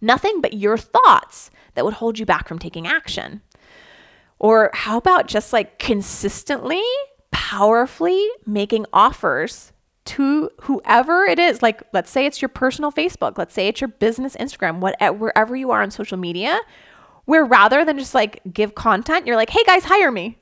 Nothing 0.01 0.41
but 0.41 0.55
your 0.55 0.77
thoughts 0.77 1.51
that 1.75 1.85
would 1.85 1.95
hold 1.95 2.19
you 2.19 2.27
back 2.27 2.49
from 2.49 2.59
taking 2.59 2.87
action. 2.87 3.43
Or 4.39 4.71
how 4.75 4.99
about 4.99 5.29
just 5.29 5.53
like 5.53 5.79
consistently, 5.79 6.83
powerfully 7.31 8.29
making 8.45 8.87
offers 8.93 9.73
to 10.05 10.51
whoever 10.63 11.25
it 11.25 11.39
is. 11.39 11.63
Like, 11.63 11.83
let's 11.93 12.11
say 12.11 12.27
it's 12.27 12.43
your 12.43 12.49
personal 12.49 12.91
Facebook, 12.93 13.39
let's 13.39 13.55
say 13.55 13.69
it's 13.69 13.81
your 13.81 13.89
business 13.89 14.37
Instagram, 14.37 14.81
whatever, 14.81 15.17
wherever 15.17 15.55
you 15.55 15.71
are 15.71 15.83
on 15.83 15.91
social 15.91 16.19
media, 16.19 16.59
where 17.25 17.45
rather 17.45 17.85
than 17.85 17.99
just 17.99 18.15
like 18.15 18.41
give 18.53 18.75
content, 18.75 19.27
you're 19.27 19.37
like, 19.37 19.51
hey 19.51 19.63
guys, 19.65 19.85
hire 19.85 20.11
me. 20.11 20.39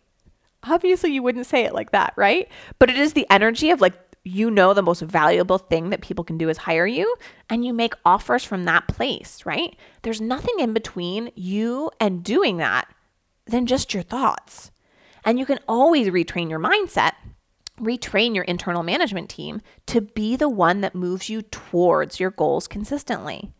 Obviously, 0.63 1.13
you 1.13 1.23
wouldn't 1.23 1.47
say 1.47 1.65
it 1.65 1.75
like 1.75 1.93
that, 1.93 2.13
right? 2.17 2.49
But 2.79 2.91
it 2.91 2.97
is 2.97 3.13
the 3.13 3.27
energy 3.31 3.71
of 3.71 3.81
like, 3.81 3.95
you 4.25 4.51
know, 4.51 4.75
the 4.75 4.83
most 4.83 5.01
valuable 5.01 5.57
thing 5.57 5.91
that 5.91 6.03
people 6.03 6.25
can 6.25 6.37
do 6.37 6.51
is 6.51 6.59
hire 6.59 6.87
you, 6.87 7.17
and 7.49 7.65
you 7.65 7.73
make 7.73 7.95
offers 8.05 8.45
from 8.45 8.65
that 8.65 8.87
place, 8.87 9.45
right? 9.47 9.75
There's 10.03 10.21
nothing 10.21 10.55
in 10.59 10.75
between 10.75 11.31
you 11.35 11.91
and 11.99 12.23
doing 12.23 12.59
that 12.59 12.87
than 13.47 13.65
just 13.65 13.95
your 13.95 14.03
thoughts. 14.03 14.71
And 15.25 15.39
you 15.39 15.47
can 15.47 15.59
always 15.67 16.09
retrain 16.09 16.51
your 16.51 16.61
mindset 16.61 17.13
retrain 17.81 18.35
your 18.35 18.45
internal 18.45 18.83
management 18.83 19.31
team 19.31 19.61
to 19.87 20.01
be 20.01 20.37
the 20.37 20.49
one 20.49 20.81
that 20.81 20.95
moves 20.95 21.29
you 21.29 21.43
towards 21.43 22.21
your 22.21 22.31
goals 22.31 22.69
consistently. 22.69 23.53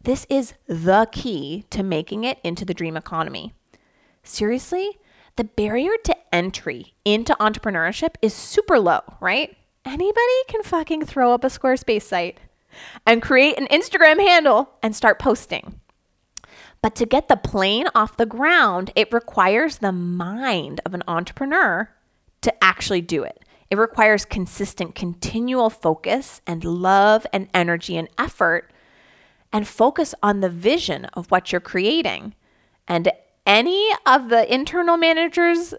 This 0.00 0.26
is 0.28 0.54
the 0.66 1.08
key 1.12 1.64
to 1.70 1.82
making 1.82 2.24
it 2.24 2.38
into 2.44 2.64
the 2.64 2.74
dream 2.74 2.96
economy. 2.96 3.54
Seriously, 4.22 4.98
the 5.36 5.44
barrier 5.44 5.92
to 6.04 6.16
entry 6.32 6.94
into 7.04 7.34
entrepreneurship 7.40 8.14
is 8.22 8.34
super 8.34 8.78
low, 8.78 9.00
right? 9.20 9.56
Anybody 9.84 10.44
can 10.48 10.62
fucking 10.62 11.04
throw 11.04 11.32
up 11.32 11.44
a 11.44 11.48
Squarespace 11.48 12.02
site 12.02 12.38
and 13.06 13.22
create 13.22 13.58
an 13.58 13.66
Instagram 13.68 14.18
handle 14.18 14.70
and 14.82 14.94
start 14.94 15.18
posting. 15.18 15.80
But 16.82 16.94
to 16.96 17.06
get 17.06 17.28
the 17.28 17.36
plane 17.36 17.86
off 17.94 18.16
the 18.16 18.26
ground, 18.26 18.92
it 18.94 19.12
requires 19.12 19.78
the 19.78 19.92
mind 19.92 20.80
of 20.84 20.94
an 20.94 21.02
entrepreneur 21.08 21.88
to 22.42 22.64
actually 22.64 23.00
do 23.00 23.24
it. 23.24 23.43
It 23.74 23.78
requires 23.78 24.24
consistent, 24.24 24.94
continual 24.94 25.68
focus 25.68 26.40
and 26.46 26.62
love 26.62 27.26
and 27.32 27.48
energy 27.52 27.96
and 27.96 28.08
effort 28.16 28.70
and 29.52 29.66
focus 29.66 30.14
on 30.22 30.38
the 30.38 30.48
vision 30.48 31.06
of 31.06 31.28
what 31.32 31.50
you're 31.50 31.60
creating. 31.60 32.36
And 32.86 33.10
any 33.44 33.90
of 34.06 34.28
the 34.28 34.46
internal 34.54 34.96
managers 34.96 35.74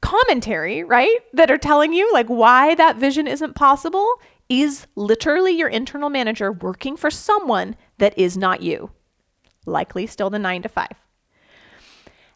commentary, 0.00 0.82
right, 0.82 1.20
that 1.32 1.52
are 1.52 1.56
telling 1.56 1.92
you 1.92 2.12
like 2.12 2.26
why 2.26 2.74
that 2.74 2.96
vision 2.96 3.28
isn't 3.28 3.54
possible 3.54 4.14
is 4.48 4.88
literally 4.96 5.52
your 5.52 5.68
internal 5.68 6.10
manager 6.10 6.50
working 6.50 6.96
for 6.96 7.12
someone 7.12 7.76
that 7.98 8.18
is 8.18 8.36
not 8.36 8.60
you. 8.60 8.90
Likely 9.66 10.08
still 10.08 10.30
the 10.30 10.40
9 10.40 10.62
to 10.62 10.68
5. 10.68 10.88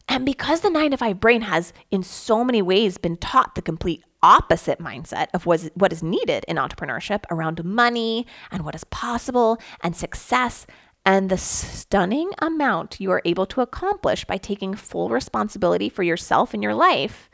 And 0.09 0.24
because 0.24 0.61
the 0.61 0.70
9 0.70 0.92
to 0.92 0.97
5 0.97 1.18
brain 1.18 1.40
has 1.40 1.72
in 1.90 2.05
so 2.05 2.44
many 2.44 2.62
ways 2.62 2.97
been 2.97 3.16
taught 3.16 3.57
the 3.57 3.61
complete 3.62 4.05
opposite 4.23 4.79
mindset 4.79 5.27
of 5.35 5.47
what 5.47 5.93
is 5.93 6.03
needed 6.03 6.45
in 6.49 6.57
entrepreneurship 6.57 7.25
around 7.31 7.64
money 7.64 8.27
and 8.51 8.64
what 8.64 8.75
is 8.75 8.85
possible 8.85 9.59
and 9.83 9.97
success 9.97 10.67
and 11.07 11.31
the 11.31 11.39
stunning 11.39 12.33
amount 12.41 13.01
you 13.01 13.12
are 13.12 13.23
able 13.25 13.47
to 13.47 13.61
accomplish 13.61 14.25
by 14.25 14.37
taking 14.37 14.75
full 14.75 15.09
responsibility 15.09 15.89
for 15.89 16.03
yourself 16.03 16.53
and 16.53 16.64
your 16.64 16.75
life, 16.75 17.31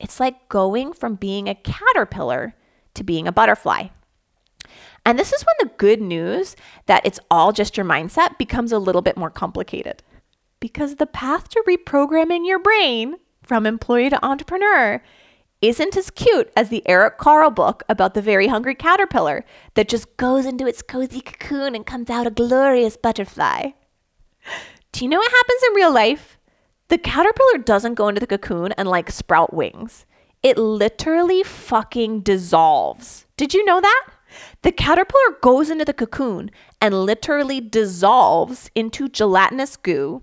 it's 0.00 0.18
like 0.18 0.48
going 0.48 0.92
from 0.92 1.14
being 1.14 1.48
a 1.48 1.54
caterpillar 1.54 2.56
to 2.94 3.04
being 3.04 3.28
a 3.28 3.32
butterfly. 3.32 3.86
And 5.06 5.18
this 5.18 5.32
is 5.32 5.42
when 5.42 5.54
the 5.60 5.74
good 5.76 6.00
news 6.00 6.56
that 6.86 7.06
it's 7.06 7.20
all 7.30 7.52
just 7.52 7.76
your 7.76 7.86
mindset 7.86 8.38
becomes 8.38 8.72
a 8.72 8.78
little 8.78 9.02
bit 9.02 9.16
more 9.16 9.30
complicated. 9.30 10.02
Because 10.58 10.96
the 10.96 11.06
path 11.06 11.48
to 11.50 11.62
reprogramming 11.66 12.46
your 12.46 12.58
brain 12.58 13.16
from 13.42 13.66
employee 13.66 14.10
to 14.10 14.24
entrepreneur 14.24 15.02
isn't 15.62 15.96
as 15.96 16.10
cute 16.10 16.52
as 16.56 16.68
the 16.68 16.86
Eric 16.86 17.18
Carle 17.18 17.50
book 17.50 17.84
about 17.88 18.14
the 18.14 18.20
very 18.20 18.48
hungry 18.48 18.74
caterpillar 18.74 19.44
that 19.74 19.88
just 19.88 20.16
goes 20.16 20.44
into 20.44 20.66
its 20.66 20.82
cozy 20.82 21.20
cocoon 21.20 21.76
and 21.76 21.86
comes 21.86 22.10
out 22.10 22.26
a 22.26 22.30
glorious 22.30 22.96
butterfly. 22.96 23.70
Do 24.90 25.04
you 25.04 25.08
know 25.08 25.18
what 25.18 25.30
happens 25.30 25.62
in 25.68 25.74
real 25.74 25.94
life? 25.94 26.36
The 26.88 26.98
caterpillar 26.98 27.58
doesn't 27.64 27.94
go 27.94 28.08
into 28.08 28.20
the 28.20 28.26
cocoon 28.26 28.72
and 28.72 28.88
like 28.88 29.10
sprout 29.10 29.54
wings. 29.54 30.04
It 30.42 30.58
literally 30.58 31.44
fucking 31.44 32.22
dissolves. 32.22 33.26
Did 33.36 33.54
you 33.54 33.64
know 33.64 33.80
that? 33.80 34.06
The 34.62 34.72
caterpillar 34.72 35.38
goes 35.40 35.70
into 35.70 35.84
the 35.84 35.94
cocoon 35.94 36.50
and 36.80 37.04
literally 37.06 37.60
dissolves 37.60 38.68
into 38.74 39.08
gelatinous 39.08 39.76
goo, 39.76 40.22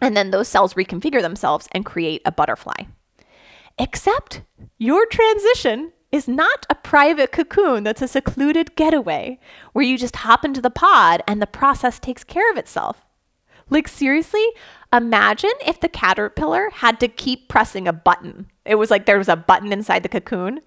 and 0.00 0.16
then 0.16 0.30
those 0.30 0.48
cells 0.48 0.74
reconfigure 0.74 1.22
themselves 1.22 1.68
and 1.72 1.86
create 1.86 2.20
a 2.26 2.32
butterfly. 2.32 2.84
Except 3.78 4.42
your 4.78 5.06
transition 5.06 5.92
is 6.12 6.26
not 6.26 6.66
a 6.68 6.74
private 6.74 7.32
cocoon 7.32 7.84
that's 7.84 8.02
a 8.02 8.08
secluded 8.08 8.74
getaway 8.74 9.38
where 9.72 9.84
you 9.84 9.96
just 9.96 10.16
hop 10.16 10.44
into 10.44 10.60
the 10.60 10.70
pod 10.70 11.22
and 11.26 11.40
the 11.40 11.46
process 11.46 11.98
takes 11.98 12.24
care 12.24 12.50
of 12.50 12.58
itself. 12.58 13.06
Like, 13.68 13.86
seriously, 13.86 14.44
imagine 14.92 15.52
if 15.64 15.80
the 15.80 15.88
caterpillar 15.88 16.70
had 16.74 16.98
to 17.00 17.08
keep 17.08 17.48
pressing 17.48 17.86
a 17.86 17.92
button. 17.92 18.50
It 18.64 18.74
was 18.74 18.90
like 18.90 19.06
there 19.06 19.18
was 19.18 19.28
a 19.28 19.36
button 19.36 19.72
inside 19.72 20.02
the 20.02 20.08
cocoon. 20.08 20.60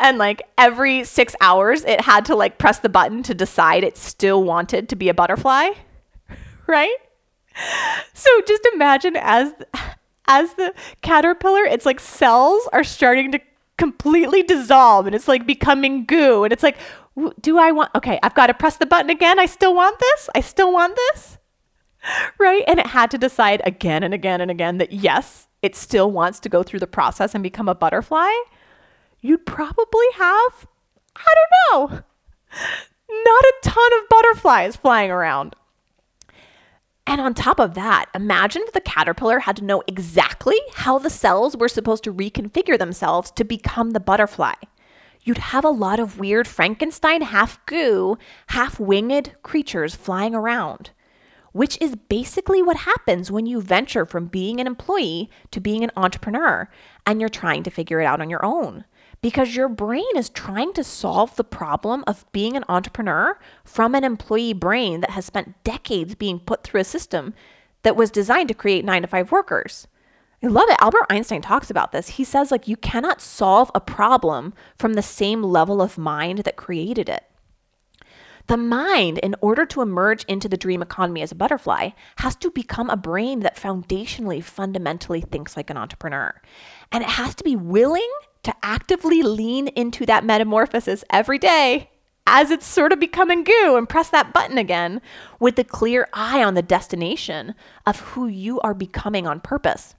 And 0.00 0.18
like 0.18 0.42
every 0.56 1.04
six 1.04 1.36
hours, 1.40 1.84
it 1.84 2.00
had 2.00 2.24
to 2.24 2.34
like 2.34 2.58
press 2.58 2.78
the 2.78 2.88
button 2.88 3.22
to 3.24 3.34
decide 3.34 3.84
it 3.84 3.98
still 3.98 4.42
wanted 4.42 4.88
to 4.88 4.96
be 4.96 5.08
a 5.08 5.14
butterfly, 5.14 5.70
right? 6.66 6.96
So 8.14 8.30
just 8.46 8.66
imagine 8.72 9.16
as 9.16 9.52
as 10.40 10.54
the 10.54 10.74
caterpillar, 11.02 11.64
it's 11.64 11.86
like 11.86 12.00
cells 12.00 12.68
are 12.72 12.84
starting 12.84 13.32
to 13.32 13.40
completely 13.76 14.42
dissolve 14.42 15.06
and 15.06 15.14
it's 15.14 15.28
like 15.28 15.46
becoming 15.46 16.04
goo. 16.04 16.44
And 16.44 16.52
it's 16.52 16.62
like, 16.62 16.78
do 17.40 17.58
I 17.58 17.72
want, 17.72 17.90
okay, 17.94 18.18
I've 18.22 18.34
got 18.34 18.46
to 18.46 18.54
press 18.54 18.76
the 18.76 18.86
button 18.86 19.10
again. 19.10 19.38
I 19.38 19.46
still 19.46 19.74
want 19.74 19.98
this. 19.98 20.30
I 20.34 20.40
still 20.40 20.72
want 20.72 20.96
this. 20.96 21.38
Right. 22.36 22.64
And 22.66 22.80
it 22.80 22.86
had 22.88 23.12
to 23.12 23.18
decide 23.18 23.62
again 23.64 24.02
and 24.02 24.12
again 24.12 24.40
and 24.40 24.50
again 24.50 24.78
that 24.78 24.90
yes, 24.90 25.46
it 25.62 25.76
still 25.76 26.10
wants 26.10 26.40
to 26.40 26.48
go 26.48 26.64
through 26.64 26.80
the 26.80 26.86
process 26.88 27.32
and 27.32 27.44
become 27.44 27.68
a 27.68 27.76
butterfly. 27.76 28.28
You'd 29.20 29.46
probably 29.46 30.06
have, 30.16 30.66
I 31.14 31.32
don't 31.38 31.52
know, 31.92 32.02
not 33.08 33.44
a 33.44 33.54
ton 33.62 33.92
of 34.00 34.08
butterflies 34.08 34.74
flying 34.74 35.12
around. 35.12 35.54
And 37.06 37.20
on 37.20 37.34
top 37.34 37.58
of 37.58 37.74
that, 37.74 38.06
imagine 38.14 38.62
if 38.64 38.72
the 38.72 38.80
caterpillar 38.80 39.40
had 39.40 39.56
to 39.56 39.64
know 39.64 39.82
exactly 39.86 40.56
how 40.74 40.98
the 40.98 41.10
cells 41.10 41.56
were 41.56 41.68
supposed 41.68 42.04
to 42.04 42.14
reconfigure 42.14 42.78
themselves 42.78 43.30
to 43.32 43.44
become 43.44 43.90
the 43.90 44.00
butterfly. 44.00 44.54
You'd 45.24 45.38
have 45.38 45.64
a 45.64 45.70
lot 45.70 46.00
of 46.00 46.18
weird 46.18 46.48
Frankenstein 46.48 47.22
half 47.22 47.64
goo, 47.66 48.18
half 48.48 48.80
winged 48.80 49.32
creatures 49.42 49.94
flying 49.94 50.34
around, 50.34 50.90
which 51.52 51.80
is 51.80 51.96
basically 51.96 52.62
what 52.62 52.78
happens 52.78 53.30
when 53.30 53.46
you 53.46 53.60
venture 53.60 54.04
from 54.04 54.26
being 54.26 54.60
an 54.60 54.66
employee 54.66 55.30
to 55.50 55.60
being 55.60 55.84
an 55.84 55.92
entrepreneur 55.96 56.68
and 57.06 57.20
you're 57.20 57.28
trying 57.28 57.62
to 57.62 57.70
figure 57.70 58.00
it 58.00 58.06
out 58.06 58.20
on 58.20 58.30
your 58.30 58.44
own 58.44 58.84
because 59.22 59.54
your 59.54 59.68
brain 59.68 60.04
is 60.16 60.28
trying 60.28 60.72
to 60.74 60.84
solve 60.84 61.34
the 61.36 61.44
problem 61.44 62.02
of 62.06 62.30
being 62.32 62.56
an 62.56 62.64
entrepreneur 62.68 63.38
from 63.64 63.94
an 63.94 64.04
employee 64.04 64.52
brain 64.52 65.00
that 65.00 65.10
has 65.10 65.24
spent 65.24 65.62
decades 65.64 66.16
being 66.16 66.40
put 66.40 66.64
through 66.64 66.80
a 66.80 66.84
system 66.84 67.32
that 67.84 67.96
was 67.96 68.10
designed 68.10 68.48
to 68.48 68.54
create 68.54 68.84
nine 68.84 69.02
to 69.02 69.08
five 69.08 69.32
workers. 69.32 69.86
I 70.42 70.48
love 70.48 70.68
it. 70.68 70.76
Albert 70.80 71.06
Einstein 71.08 71.40
talks 71.40 71.70
about 71.70 71.92
this. 71.92 72.08
He 72.08 72.24
says, 72.24 72.50
like, 72.50 72.66
you 72.66 72.76
cannot 72.76 73.20
solve 73.20 73.70
a 73.76 73.80
problem 73.80 74.54
from 74.76 74.94
the 74.94 75.02
same 75.02 75.44
level 75.44 75.80
of 75.80 75.96
mind 75.96 76.40
that 76.40 76.56
created 76.56 77.08
it. 77.08 77.22
The 78.48 78.56
mind, 78.56 79.18
in 79.18 79.36
order 79.40 79.64
to 79.66 79.82
emerge 79.82 80.24
into 80.24 80.48
the 80.48 80.56
dream 80.56 80.82
economy 80.82 81.22
as 81.22 81.30
a 81.30 81.36
butterfly, 81.36 81.90
has 82.16 82.34
to 82.36 82.50
become 82.50 82.90
a 82.90 82.96
brain 82.96 83.40
that 83.40 83.54
foundationally, 83.54 84.42
fundamentally 84.42 85.20
thinks 85.20 85.56
like 85.56 85.70
an 85.70 85.76
entrepreneur. 85.76 86.34
And 86.90 87.04
it 87.04 87.10
has 87.10 87.36
to 87.36 87.44
be 87.44 87.54
willing 87.54 88.10
to 88.42 88.54
actively 88.62 89.22
lean 89.22 89.68
into 89.68 90.04
that 90.06 90.24
metamorphosis 90.24 91.04
every 91.10 91.38
day 91.38 91.90
as 92.26 92.50
it's 92.50 92.66
sort 92.66 92.92
of 92.92 93.00
becoming 93.00 93.44
goo 93.44 93.76
and 93.76 93.88
press 93.88 94.08
that 94.10 94.32
button 94.32 94.58
again 94.58 95.00
with 95.40 95.56
the 95.56 95.64
clear 95.64 96.08
eye 96.12 96.42
on 96.42 96.54
the 96.54 96.62
destination 96.62 97.54
of 97.86 98.00
who 98.00 98.26
you 98.26 98.60
are 98.60 98.74
becoming 98.74 99.26
on 99.26 99.40
purpose. 99.40 99.94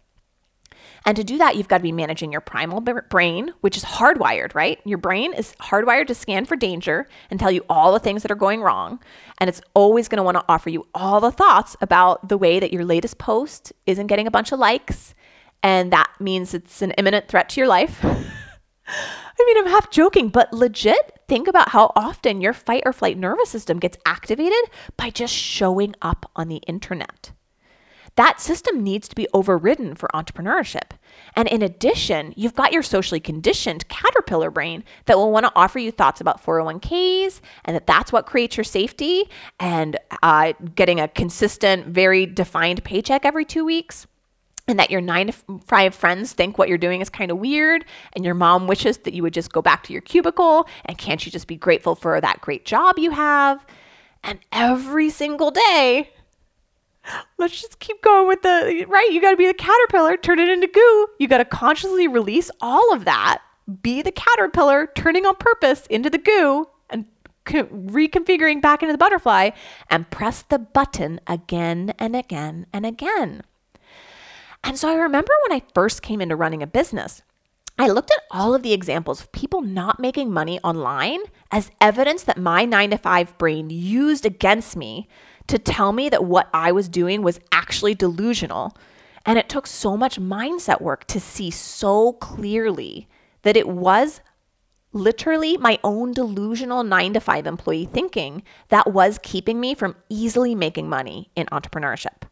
And 1.05 1.17
to 1.17 1.23
do 1.23 1.37
that, 1.37 1.57
you've 1.57 1.67
got 1.67 1.79
to 1.79 1.83
be 1.83 1.91
managing 1.91 2.31
your 2.31 2.41
primal 2.41 2.79
brain, 2.79 3.51
which 3.59 3.75
is 3.75 3.83
hardwired, 3.83 4.55
right? 4.55 4.79
Your 4.85 4.97
brain 4.97 5.33
is 5.33 5.53
hardwired 5.59 6.07
to 6.07 6.15
scan 6.15 6.45
for 6.45 6.55
danger 6.55 7.07
and 7.29 7.39
tell 7.39 7.51
you 7.51 7.65
all 7.69 7.91
the 7.91 7.99
things 7.99 8.21
that 8.21 8.31
are 8.31 8.35
going 8.35 8.61
wrong. 8.61 9.01
And 9.37 9.49
it's 9.49 9.61
always 9.73 10.07
going 10.07 10.17
to 10.17 10.23
want 10.23 10.37
to 10.37 10.45
offer 10.47 10.69
you 10.69 10.87
all 10.93 11.19
the 11.19 11.31
thoughts 11.31 11.75
about 11.81 12.29
the 12.29 12.37
way 12.37 12.59
that 12.59 12.71
your 12.71 12.85
latest 12.85 13.17
post 13.17 13.73
isn't 13.85 14.07
getting 14.07 14.27
a 14.27 14.31
bunch 14.31 14.53
of 14.53 14.59
likes. 14.59 15.13
And 15.63 15.91
that 15.93 16.11
means 16.19 16.53
it's 16.53 16.81
an 16.81 16.91
imminent 16.91 17.29
threat 17.29 17.49
to 17.49 17.61
your 17.61 17.67
life. 17.67 18.03
I 19.39 19.45
mean, 19.45 19.57
I'm 19.57 19.71
half 19.71 19.89
joking, 19.89 20.29
but 20.29 20.53
legit, 20.53 21.21
think 21.27 21.47
about 21.47 21.69
how 21.69 21.91
often 21.95 22.41
your 22.41 22.53
fight 22.53 22.83
or 22.85 22.93
flight 22.93 23.17
nervous 23.17 23.49
system 23.49 23.79
gets 23.79 23.97
activated 24.05 24.69
by 24.97 25.09
just 25.09 25.33
showing 25.33 25.95
up 26.01 26.29
on 26.35 26.49
the 26.49 26.57
internet. 26.67 27.31
That 28.15 28.39
system 28.39 28.83
needs 28.83 29.07
to 29.07 29.15
be 29.15 29.27
overridden 29.33 29.95
for 29.95 30.07
entrepreneurship. 30.13 30.91
And 31.35 31.47
in 31.47 31.63
addition, 31.63 32.33
you've 32.37 32.53
got 32.53 32.71
your 32.71 32.83
socially 32.83 33.19
conditioned 33.19 33.87
caterpillar 33.87 34.51
brain 34.51 34.83
that 35.05 35.17
will 35.17 35.31
want 35.31 35.47
to 35.47 35.51
offer 35.55 35.79
you 35.79 35.89
thoughts 35.89 36.21
about 36.21 36.43
401ks 36.43 37.41
and 37.65 37.75
that 37.75 37.87
that's 37.87 38.11
what 38.11 38.27
creates 38.27 38.55
your 38.55 38.63
safety 38.65 39.23
and 39.59 39.97
uh, 40.21 40.53
getting 40.75 40.99
a 40.99 41.07
consistent, 41.07 41.87
very 41.87 42.27
defined 42.27 42.83
paycheck 42.83 43.25
every 43.25 43.45
two 43.45 43.65
weeks 43.65 44.05
and 44.67 44.79
that 44.79 44.91
your 44.91 45.01
nine 45.01 45.27
to 45.27 45.33
five 45.65 45.93
friends 45.93 46.33
think 46.33 46.57
what 46.57 46.69
you're 46.69 46.77
doing 46.77 47.01
is 47.01 47.09
kind 47.09 47.31
of 47.31 47.37
weird, 47.37 47.83
and 48.13 48.23
your 48.23 48.33
mom 48.33 48.67
wishes 48.67 48.99
that 48.99 49.13
you 49.13 49.21
would 49.21 49.33
just 49.33 49.51
go 49.51 49.61
back 49.61 49.83
to 49.83 49.93
your 49.93 50.01
cubicle, 50.01 50.67
and 50.85 50.97
can't 50.97 51.25
you 51.25 51.31
just 51.31 51.47
be 51.47 51.55
grateful 51.55 51.95
for 51.95 52.19
that 52.21 52.41
great 52.41 52.65
job 52.65 52.97
you 52.97 53.11
have? 53.11 53.65
And 54.23 54.39
every 54.53 55.09
single 55.09 55.51
day, 55.51 56.11
let's 57.37 57.59
just 57.59 57.79
keep 57.79 58.01
going 58.01 58.27
with 58.27 58.41
the 58.41 58.85
right. 58.87 59.09
You 59.11 59.19
got 59.19 59.31
to 59.31 59.37
be 59.37 59.47
the 59.47 59.53
caterpillar, 59.53 60.15
turn 60.15 60.39
it 60.39 60.47
into 60.47 60.67
goo. 60.67 61.07
You 61.19 61.27
got 61.27 61.39
to 61.39 61.45
consciously 61.45 62.07
release 62.07 62.49
all 62.61 62.93
of 62.93 63.03
that. 63.03 63.41
Be 63.81 64.01
the 64.01 64.13
caterpillar, 64.13 64.87
turning 64.95 65.25
on 65.25 65.35
purpose 65.35 65.85
into 65.87 66.09
the 66.09 66.17
goo 66.17 66.67
and 66.89 67.05
reconfiguring 67.45 68.61
back 68.61 68.81
into 68.81 68.93
the 68.93 68.97
butterfly, 68.97 69.49
and 69.89 70.09
press 70.09 70.43
the 70.43 70.59
button 70.59 71.19
again 71.27 71.93
and 71.99 72.15
again 72.15 72.65
and 72.71 72.85
again. 72.85 73.41
And 74.63 74.77
so 74.77 74.89
I 74.89 74.95
remember 74.95 75.33
when 75.47 75.57
I 75.57 75.63
first 75.73 76.01
came 76.01 76.21
into 76.21 76.35
running 76.35 76.63
a 76.63 76.67
business, 76.67 77.21
I 77.77 77.87
looked 77.87 78.11
at 78.11 78.23
all 78.29 78.53
of 78.53 78.61
the 78.61 78.73
examples 78.73 79.21
of 79.21 79.31
people 79.31 79.61
not 79.61 79.99
making 79.99 80.31
money 80.31 80.59
online 80.59 81.19
as 81.51 81.71
evidence 81.81 82.23
that 82.23 82.37
my 82.37 82.65
nine 82.65 82.91
to 82.91 82.97
five 82.97 83.37
brain 83.37 83.69
used 83.69 84.25
against 84.25 84.75
me 84.75 85.07
to 85.47 85.57
tell 85.57 85.91
me 85.91 86.07
that 86.09 86.23
what 86.23 86.49
I 86.53 86.71
was 86.71 86.87
doing 86.87 87.23
was 87.23 87.39
actually 87.51 87.95
delusional. 87.95 88.77
And 89.25 89.39
it 89.39 89.49
took 89.49 89.65
so 89.65 89.97
much 89.97 90.19
mindset 90.19 90.81
work 90.81 91.05
to 91.07 91.19
see 91.19 91.49
so 91.49 92.13
clearly 92.13 93.07
that 93.41 93.57
it 93.57 93.67
was 93.67 94.21
literally 94.91 95.57
my 95.57 95.79
own 95.83 96.11
delusional 96.13 96.83
nine 96.83 97.13
to 97.13 97.19
five 97.19 97.47
employee 97.47 97.89
thinking 97.91 98.43
that 98.69 98.93
was 98.93 99.19
keeping 99.23 99.59
me 99.59 99.73
from 99.73 99.95
easily 100.09 100.53
making 100.53 100.87
money 100.87 101.31
in 101.35 101.47
entrepreneurship. 101.47 102.23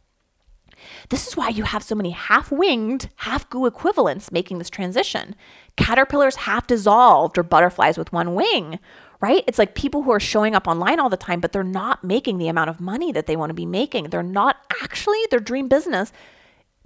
This 1.09 1.27
is 1.27 1.38
why 1.38 1.49
you 1.49 1.63
have 1.63 1.84
so 1.84 1.95
many 1.95 2.11
half 2.11 2.51
winged, 2.51 3.09
half 3.17 3.49
goo 3.49 3.65
equivalents 3.65 4.32
making 4.32 4.57
this 4.57 4.69
transition. 4.69 5.36
Caterpillars 5.77 6.38
half 6.38 6.67
dissolved 6.67 7.38
or 7.38 7.43
butterflies 7.43 7.97
with 7.97 8.13
one 8.13 8.36
wing, 8.36 8.79
right? 9.19 9.43
It's 9.47 9.59
like 9.59 9.75
people 9.75 10.03
who 10.03 10.11
are 10.11 10.19
showing 10.19 10.55
up 10.55 10.67
online 10.67 10.99
all 10.99 11.09
the 11.09 11.17
time, 11.17 11.39
but 11.39 11.51
they're 11.51 11.63
not 11.63 12.03
making 12.03 12.38
the 12.38 12.47
amount 12.47 12.69
of 12.69 12.79
money 12.82 13.11
that 13.11 13.27
they 13.27 13.36
want 13.36 13.49
to 13.49 13.55
be 13.55 13.65
making. 13.65 14.05
They're 14.05 14.23
not 14.23 14.57
actually, 14.82 15.19
their 15.29 15.39
dream 15.39 15.67
business 15.67 16.11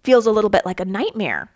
feels 0.03 0.25
a 0.25 0.31
little 0.31 0.49
bit 0.49 0.65
like 0.65 0.79
a 0.79 0.85
nightmare. 0.85 1.49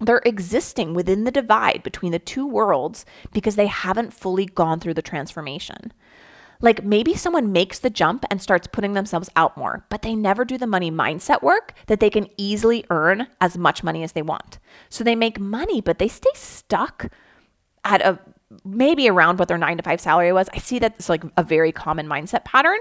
They're 0.00 0.22
existing 0.24 0.94
within 0.94 1.24
the 1.24 1.32
divide 1.32 1.82
between 1.82 2.12
the 2.12 2.20
two 2.20 2.46
worlds 2.46 3.04
because 3.32 3.56
they 3.56 3.66
haven't 3.66 4.14
fully 4.14 4.46
gone 4.46 4.78
through 4.78 4.94
the 4.94 5.02
transformation. 5.02 5.92
Like 6.60 6.84
maybe 6.84 7.14
someone 7.14 7.52
makes 7.52 7.78
the 7.78 7.90
jump 7.90 8.24
and 8.30 8.42
starts 8.42 8.66
putting 8.66 8.94
themselves 8.94 9.30
out 9.36 9.56
more, 9.56 9.84
but 9.90 10.02
they 10.02 10.16
never 10.16 10.44
do 10.44 10.58
the 10.58 10.66
money 10.66 10.90
mindset 10.90 11.42
work 11.42 11.74
that 11.86 12.00
they 12.00 12.10
can 12.10 12.28
easily 12.36 12.84
earn 12.90 13.28
as 13.40 13.56
much 13.56 13.84
money 13.84 14.02
as 14.02 14.12
they 14.12 14.22
want. 14.22 14.58
So 14.88 15.04
they 15.04 15.14
make 15.14 15.38
money, 15.38 15.80
but 15.80 15.98
they 15.98 16.08
stay 16.08 16.30
stuck 16.34 17.10
at 17.84 18.02
a 18.02 18.18
maybe 18.64 19.08
around 19.08 19.38
what 19.38 19.48
their 19.48 19.58
nine 19.58 19.76
to 19.76 19.82
five 19.82 20.00
salary 20.00 20.32
was. 20.32 20.48
I 20.52 20.58
see 20.58 20.78
that 20.80 20.94
it's 20.98 21.08
like 21.08 21.22
a 21.36 21.42
very 21.42 21.70
common 21.70 22.08
mindset 22.08 22.44
pattern. 22.44 22.78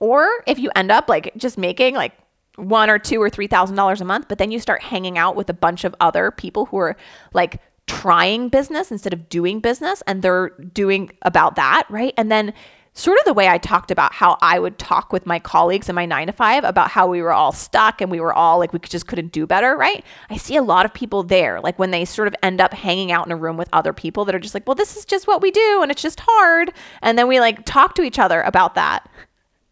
Or 0.00 0.28
if 0.46 0.58
you 0.58 0.70
end 0.74 0.90
up 0.90 1.08
like 1.08 1.32
just 1.36 1.58
making 1.58 1.94
like 1.94 2.12
one 2.56 2.90
or 2.90 2.98
two 2.98 3.22
or 3.22 3.30
three 3.30 3.46
thousand 3.46 3.76
dollars 3.76 4.00
a 4.00 4.04
month, 4.04 4.26
but 4.28 4.38
then 4.38 4.50
you 4.50 4.58
start 4.58 4.82
hanging 4.82 5.16
out 5.16 5.36
with 5.36 5.48
a 5.48 5.54
bunch 5.54 5.84
of 5.84 5.94
other 6.00 6.30
people 6.30 6.66
who 6.66 6.76
are 6.78 6.96
like 7.32 7.60
trying 7.86 8.48
business 8.48 8.92
instead 8.92 9.12
of 9.12 9.28
doing 9.28 9.60
business 9.60 10.02
and 10.06 10.22
they're 10.22 10.50
doing 10.72 11.10
about 11.22 11.56
that, 11.56 11.84
right? 11.90 12.14
And 12.16 12.30
then 12.30 12.52
sort 12.92 13.18
of 13.18 13.24
the 13.24 13.34
way 13.34 13.48
I 13.48 13.58
talked 13.58 13.90
about 13.90 14.12
how 14.12 14.36
I 14.42 14.58
would 14.58 14.78
talk 14.78 15.12
with 15.12 15.24
my 15.24 15.38
colleagues 15.38 15.88
in 15.88 15.94
my 15.94 16.06
nine 16.06 16.26
to 16.26 16.32
five 16.32 16.64
about 16.64 16.90
how 16.90 17.06
we 17.06 17.22
were 17.22 17.32
all 17.32 17.52
stuck 17.52 18.00
and 18.00 18.10
we 18.10 18.20
were 18.20 18.32
all 18.32 18.58
like, 18.58 18.72
we 18.72 18.78
just 18.80 19.06
couldn't 19.06 19.32
do 19.32 19.46
better, 19.46 19.76
right? 19.76 20.04
I 20.28 20.36
see 20.36 20.56
a 20.56 20.62
lot 20.62 20.84
of 20.84 20.92
people 20.92 21.22
there, 21.22 21.60
like 21.60 21.78
when 21.78 21.92
they 21.92 22.04
sort 22.04 22.28
of 22.28 22.34
end 22.42 22.60
up 22.60 22.74
hanging 22.74 23.12
out 23.12 23.26
in 23.26 23.32
a 23.32 23.36
room 23.36 23.56
with 23.56 23.68
other 23.72 23.92
people 23.92 24.24
that 24.24 24.34
are 24.34 24.40
just 24.40 24.54
like, 24.54 24.66
well, 24.66 24.74
this 24.74 24.96
is 24.96 25.04
just 25.04 25.26
what 25.26 25.40
we 25.40 25.50
do 25.50 25.80
and 25.82 25.90
it's 25.90 26.02
just 26.02 26.20
hard. 26.22 26.72
And 27.00 27.16
then 27.16 27.28
we 27.28 27.40
like 27.40 27.64
talk 27.64 27.94
to 27.94 28.02
each 28.02 28.18
other 28.18 28.42
about 28.42 28.74
that, 28.74 29.08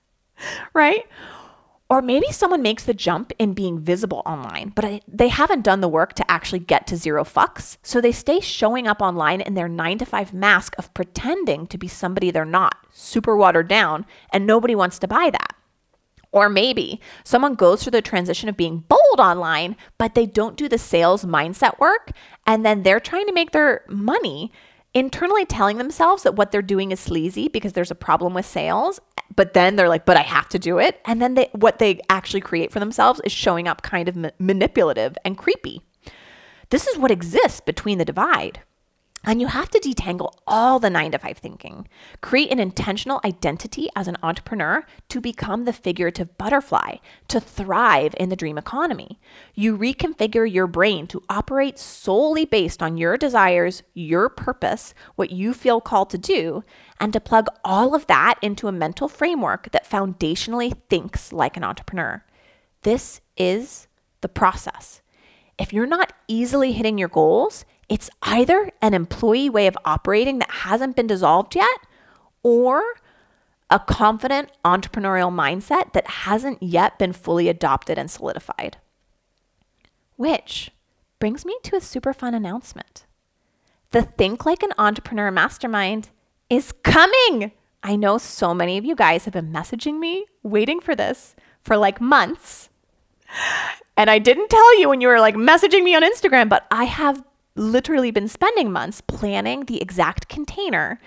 right? 0.72 1.04
Or 1.90 2.02
maybe 2.02 2.30
someone 2.30 2.60
makes 2.60 2.84
the 2.84 2.92
jump 2.92 3.32
in 3.38 3.54
being 3.54 3.80
visible 3.80 4.20
online, 4.26 4.72
but 4.74 5.02
they 5.08 5.28
haven't 5.28 5.64
done 5.64 5.80
the 5.80 5.88
work 5.88 6.12
to 6.14 6.30
actually 6.30 6.58
get 6.58 6.86
to 6.88 6.98
zero 6.98 7.24
fucks. 7.24 7.78
So 7.82 7.98
they 7.98 8.12
stay 8.12 8.40
showing 8.40 8.86
up 8.86 9.00
online 9.00 9.40
in 9.40 9.54
their 9.54 9.68
nine 9.68 9.96
to 9.98 10.04
five 10.04 10.34
mask 10.34 10.74
of 10.76 10.92
pretending 10.92 11.66
to 11.68 11.78
be 11.78 11.88
somebody 11.88 12.30
they're 12.30 12.44
not, 12.44 12.76
super 12.92 13.38
watered 13.38 13.68
down, 13.68 14.04
and 14.30 14.46
nobody 14.46 14.74
wants 14.74 14.98
to 14.98 15.08
buy 15.08 15.30
that. 15.32 15.54
Or 16.30 16.50
maybe 16.50 17.00
someone 17.24 17.54
goes 17.54 17.82
through 17.82 17.92
the 17.92 18.02
transition 18.02 18.50
of 18.50 18.56
being 18.56 18.84
bold 18.86 19.18
online, 19.18 19.74
but 19.96 20.14
they 20.14 20.26
don't 20.26 20.58
do 20.58 20.68
the 20.68 20.76
sales 20.76 21.24
mindset 21.24 21.78
work, 21.78 22.12
and 22.46 22.66
then 22.66 22.82
they're 22.82 23.00
trying 23.00 23.26
to 23.28 23.32
make 23.32 23.52
their 23.52 23.86
money 23.88 24.52
internally 24.94 25.44
telling 25.44 25.78
themselves 25.78 26.22
that 26.22 26.34
what 26.34 26.50
they're 26.50 26.62
doing 26.62 26.92
is 26.92 27.00
sleazy 27.00 27.48
because 27.48 27.74
there's 27.74 27.90
a 27.90 27.94
problem 27.94 28.34
with 28.34 28.46
sales 28.46 29.00
but 29.36 29.52
then 29.52 29.76
they're 29.76 29.88
like 29.88 30.06
but 30.06 30.16
i 30.16 30.22
have 30.22 30.48
to 30.48 30.58
do 30.58 30.78
it. 30.78 31.00
And 31.04 31.20
then 31.20 31.34
they 31.34 31.48
what 31.52 31.78
they 31.78 32.00
actually 32.08 32.40
create 32.40 32.72
for 32.72 32.80
themselves 32.80 33.20
is 33.24 33.32
showing 33.32 33.68
up 33.68 33.82
kind 33.82 34.08
of 34.08 34.16
ma- 34.16 34.30
manipulative 34.38 35.16
and 35.24 35.36
creepy. 35.36 35.82
This 36.70 36.86
is 36.86 36.98
what 36.98 37.10
exists 37.10 37.60
between 37.60 37.98
the 37.98 38.04
divide 38.04 38.60
and 39.24 39.40
you 39.40 39.48
have 39.48 39.68
to 39.70 39.80
detangle 39.80 40.32
all 40.46 40.78
the 40.78 40.90
nine 40.90 41.10
to 41.12 41.18
five 41.18 41.38
thinking. 41.38 41.88
Create 42.20 42.50
an 42.50 42.60
intentional 42.60 43.20
identity 43.24 43.88
as 43.96 44.08
an 44.08 44.16
entrepreneur 44.22 44.86
to 45.08 45.20
become 45.20 45.64
the 45.64 45.72
figurative 45.72 46.38
butterfly, 46.38 46.96
to 47.26 47.40
thrive 47.40 48.14
in 48.18 48.28
the 48.28 48.36
dream 48.36 48.56
economy. 48.56 49.18
You 49.54 49.76
reconfigure 49.76 50.50
your 50.50 50.66
brain 50.66 51.06
to 51.08 51.22
operate 51.28 51.78
solely 51.78 52.44
based 52.44 52.82
on 52.82 52.96
your 52.96 53.16
desires, 53.16 53.82
your 53.92 54.28
purpose, 54.28 54.94
what 55.16 55.30
you 55.30 55.52
feel 55.52 55.80
called 55.80 56.10
to 56.10 56.18
do, 56.18 56.62
and 57.00 57.12
to 57.12 57.20
plug 57.20 57.48
all 57.64 57.94
of 57.94 58.06
that 58.06 58.36
into 58.40 58.68
a 58.68 58.72
mental 58.72 59.08
framework 59.08 59.70
that 59.72 59.88
foundationally 59.88 60.74
thinks 60.88 61.32
like 61.32 61.56
an 61.56 61.64
entrepreneur. 61.64 62.24
This 62.82 63.20
is 63.36 63.88
the 64.20 64.28
process. 64.28 65.02
If 65.58 65.72
you're 65.72 65.86
not 65.86 66.12
easily 66.28 66.72
hitting 66.72 66.98
your 66.98 67.08
goals, 67.08 67.64
it's 67.88 68.10
either 68.22 68.70
an 68.82 68.94
employee 68.94 69.48
way 69.48 69.66
of 69.66 69.78
operating 69.84 70.38
that 70.38 70.50
hasn't 70.50 70.96
been 70.96 71.06
dissolved 71.06 71.54
yet 71.54 71.80
or 72.42 72.82
a 73.70 73.78
confident 73.78 74.50
entrepreneurial 74.64 75.32
mindset 75.32 75.92
that 75.92 76.06
hasn't 76.06 76.62
yet 76.62 76.98
been 76.98 77.12
fully 77.12 77.48
adopted 77.48 77.98
and 77.98 78.10
solidified. 78.10 78.78
Which 80.16 80.70
brings 81.18 81.44
me 81.44 81.56
to 81.64 81.76
a 81.76 81.80
super 81.80 82.12
fun 82.12 82.34
announcement. 82.34 83.04
The 83.90 84.02
Think 84.02 84.44
Like 84.44 84.62
an 84.62 84.72
Entrepreneur 84.78 85.30
Mastermind 85.30 86.10
is 86.50 86.72
coming. 86.72 87.52
I 87.82 87.96
know 87.96 88.18
so 88.18 88.52
many 88.52 88.78
of 88.78 88.84
you 88.84 88.94
guys 88.94 89.24
have 89.24 89.34
been 89.34 89.52
messaging 89.52 89.98
me 89.98 90.26
waiting 90.42 90.80
for 90.80 90.94
this 90.94 91.34
for 91.62 91.76
like 91.76 92.00
months. 92.00 92.68
And 93.96 94.08
I 94.08 94.18
didn't 94.18 94.48
tell 94.48 94.80
you 94.80 94.88
when 94.88 95.00
you 95.00 95.08
were 95.08 95.20
like 95.20 95.34
messaging 95.34 95.84
me 95.84 95.94
on 95.94 96.02
Instagram, 96.02 96.48
but 96.48 96.66
I 96.70 96.84
have 96.84 97.22
literally 97.58 98.10
been 98.10 98.28
spending 98.28 98.72
months 98.72 99.00
planning 99.00 99.64
the 99.64 99.82
exact 99.82 100.28
container 100.28 101.00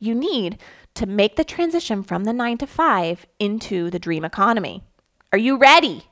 you 0.00 0.14
need 0.14 0.58
to 0.94 1.06
make 1.06 1.36
the 1.36 1.44
transition 1.44 2.02
from 2.02 2.24
the 2.24 2.32
nine 2.32 2.58
to 2.58 2.66
five 2.66 3.26
into 3.38 3.90
the 3.90 3.98
dream 3.98 4.24
economy. 4.24 4.82
Are 5.32 5.38
you 5.38 5.56
ready? 5.56 6.04